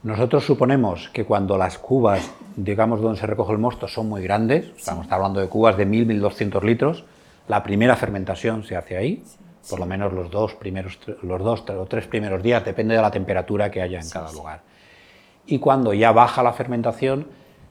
Nosotros 0.03 0.45
suponemos 0.45 1.09
que 1.09 1.25
cuando 1.25 1.57
las 1.57 1.77
cubas, 1.77 2.31
digamos, 2.55 3.01
donde 3.01 3.19
se 3.19 3.25
recoge 3.27 3.51
el 3.51 3.57
mosto 3.57 3.87
son 3.89 4.07
muy 4.07 4.21
grandes, 4.21 4.67
estamos 4.77 5.11
hablando 5.11 5.41
de 5.41 5.49
cubas 5.49 5.75
de 5.75 5.85
1000, 5.85 6.05
1200 6.05 6.63
litros, 6.63 7.03
la 7.47 7.63
primera 7.63 7.95
fermentación 7.95 8.63
se 8.63 8.75
hace 8.75 8.97
ahí, 8.97 9.23
por 9.69 9.79
lo 9.79 9.85
menos 9.85 10.13
los 10.13 10.29
dos, 10.29 10.55
primeros, 10.55 10.99
los 11.21 11.41
dos 11.41 11.63
o 11.69 11.85
tres 11.85 12.07
primeros 12.07 12.43
días, 12.43 12.63
depende 12.63 12.95
de 12.95 13.01
la 13.01 13.11
temperatura 13.11 13.71
que 13.71 13.81
haya 13.81 13.99
en 13.99 14.09
cada 14.09 14.31
lugar. 14.31 14.61
Y 15.45 15.59
cuando 15.59 15.93
ya 15.93 16.11
baja 16.11 16.43
la 16.43 16.53
fermentación, 16.53 17.27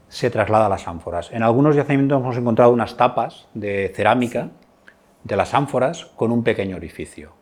se 0.07 0.29
traslada 0.29 0.67
a 0.67 0.69
las 0.69 0.87
ánforas. 0.87 1.31
En 1.31 1.43
algunos 1.43 1.75
yacimientos 1.75 2.21
hemos 2.21 2.37
encontrado 2.37 2.71
unas 2.71 2.95
tapas 2.95 3.47
de 3.53 3.91
cerámica 3.95 4.49
de 5.23 5.35
las 5.35 5.53
ánforas 5.53 6.05
con 6.15 6.31
un 6.31 6.43
pequeño 6.43 6.75
orificio. 6.75 7.33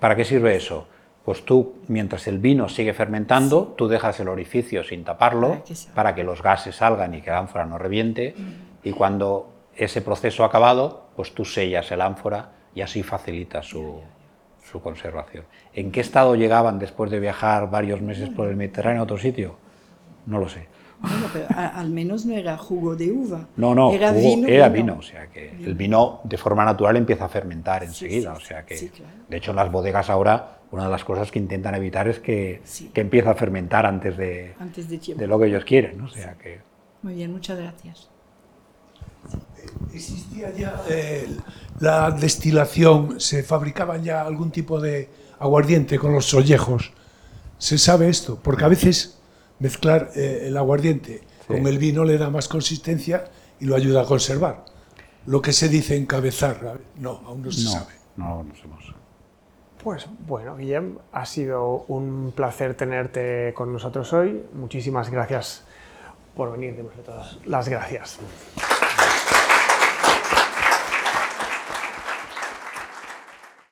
¿Para 0.00 0.16
qué 0.16 0.24
sirve 0.24 0.56
eso? 0.56 0.88
Pues 1.24 1.44
tú, 1.44 1.74
mientras 1.88 2.26
el 2.26 2.38
vino 2.38 2.68
sigue 2.68 2.94
fermentando, 2.94 3.74
tú 3.76 3.86
dejas 3.86 4.18
el 4.20 4.28
orificio 4.28 4.82
sin 4.82 5.04
taparlo 5.04 5.50
Para 5.50 5.64
que 5.64 5.74
salga. 5.74 5.94
para 5.94 6.14
que 6.14 6.24
los 6.24 6.42
gases 6.42 6.76
salgan 6.76 7.14
y 7.14 7.20
que 7.20 7.30
la 7.30 7.38
ánfora 7.38 7.66
no 7.66 7.76
reviente. 7.76 8.34
Y 8.82 8.92
cuando 8.92 9.52
ese 9.76 10.00
proceso 10.00 10.42
ha 10.42 10.46
acabado, 10.46 11.07
pues 11.18 11.34
tú 11.34 11.44
sellas 11.44 11.90
el 11.90 12.00
ánfora 12.00 12.52
y 12.76 12.80
así 12.80 13.02
facilitas 13.02 13.66
su, 13.66 14.00
su 14.70 14.80
conservación. 14.80 15.42
¿En 15.74 15.90
qué 15.90 15.98
estado 15.98 16.36
llegaban 16.36 16.78
después 16.78 17.10
de 17.10 17.18
viajar 17.18 17.68
varios 17.68 18.00
meses 18.00 18.28
por 18.30 18.46
el 18.46 18.54
Mediterráneo 18.54 19.00
a 19.00 19.02
otro 19.02 19.18
sitio? 19.18 19.56
No 20.26 20.38
lo 20.38 20.48
sé. 20.48 20.68
Bueno, 21.00 21.26
pero 21.32 21.46
a- 21.50 21.70
al 21.80 21.90
menos 21.90 22.24
no 22.24 22.34
era 22.36 22.56
jugo 22.56 22.94
de 22.94 23.10
uva. 23.10 23.48
No, 23.56 23.74
no, 23.74 23.90
era 23.92 24.10
jugo- 24.12 24.20
vino. 24.36 24.46
era 24.46 24.68
vino. 24.68 24.84
vino, 24.92 24.98
o 25.00 25.02
sea 25.02 25.26
que 25.26 25.50
el 25.50 25.74
vino 25.74 26.20
de 26.22 26.36
forma 26.38 26.64
natural 26.64 26.96
empieza 26.96 27.24
a 27.24 27.28
fermentar 27.28 27.82
enseguida, 27.82 28.36
sí, 28.36 28.42
o 28.42 28.46
sea 28.46 28.64
que, 28.64 28.76
sí, 28.76 28.88
claro. 28.90 29.12
de 29.28 29.36
hecho 29.38 29.50
en 29.50 29.56
las 29.56 29.72
bodegas 29.72 30.10
ahora 30.10 30.58
una 30.70 30.84
de 30.84 30.90
las 30.90 31.02
cosas 31.04 31.32
que 31.32 31.40
intentan 31.40 31.74
evitar 31.74 32.06
es 32.06 32.20
que, 32.20 32.62
que 32.94 33.00
empiece 33.00 33.28
a 33.28 33.34
fermentar 33.34 33.86
antes 33.86 34.16
de, 34.16 34.54
Antes 34.60 34.88
de 34.88 35.26
lo 35.26 35.36
que 35.40 35.46
ellos 35.46 35.64
quieren, 35.64 35.98
¿no? 35.98 36.04
o 36.04 36.08
sea 36.08 36.34
que 36.34 36.60
Muy 37.02 37.14
bien, 37.14 37.32
muchas 37.32 37.58
gracias. 37.58 38.08
¿Existía 39.92 40.54
ya 40.54 40.82
eh, 40.88 41.28
la 41.80 42.10
destilación? 42.10 43.20
¿Se 43.20 43.42
fabricaban 43.42 44.02
ya 44.02 44.22
algún 44.22 44.50
tipo 44.50 44.80
de 44.80 45.08
aguardiente 45.38 45.98
con 45.98 46.12
los 46.12 46.26
sollejos? 46.26 46.92
¿Se 47.58 47.78
sabe 47.78 48.08
esto? 48.08 48.38
Porque 48.42 48.64
a 48.64 48.68
veces 48.68 49.18
mezclar 49.58 50.10
eh, 50.14 50.44
el 50.46 50.56
aguardiente 50.56 51.22
con 51.46 51.66
el 51.66 51.78
vino 51.78 52.04
le 52.04 52.18
da 52.18 52.30
más 52.30 52.46
consistencia 52.46 53.24
y 53.58 53.64
lo 53.64 53.74
ayuda 53.74 54.02
a 54.02 54.04
conservar. 54.04 54.64
Lo 55.26 55.42
que 55.42 55.52
se 55.52 55.68
dice 55.68 55.96
encabezar, 55.96 56.80
no, 56.96 57.20
aún 57.26 57.42
no 57.42 57.50
se 57.50 57.64
no, 57.64 57.70
sabe. 57.70 57.92
no 58.16 58.28
lo 58.28 58.40
hemos. 58.40 58.94
Pues 59.82 60.06
bueno, 60.26 60.56
Guillem, 60.56 60.98
ha 61.12 61.24
sido 61.24 61.84
un 61.88 62.32
placer 62.34 62.74
tenerte 62.74 63.52
con 63.54 63.72
nosotros 63.72 64.12
hoy. 64.12 64.44
Muchísimas 64.52 65.08
gracias 65.10 65.64
por 66.34 66.52
venir, 66.52 66.76
démosle 66.76 67.02
todas 67.02 67.38
las 67.46 67.68
gracias. 67.68 68.18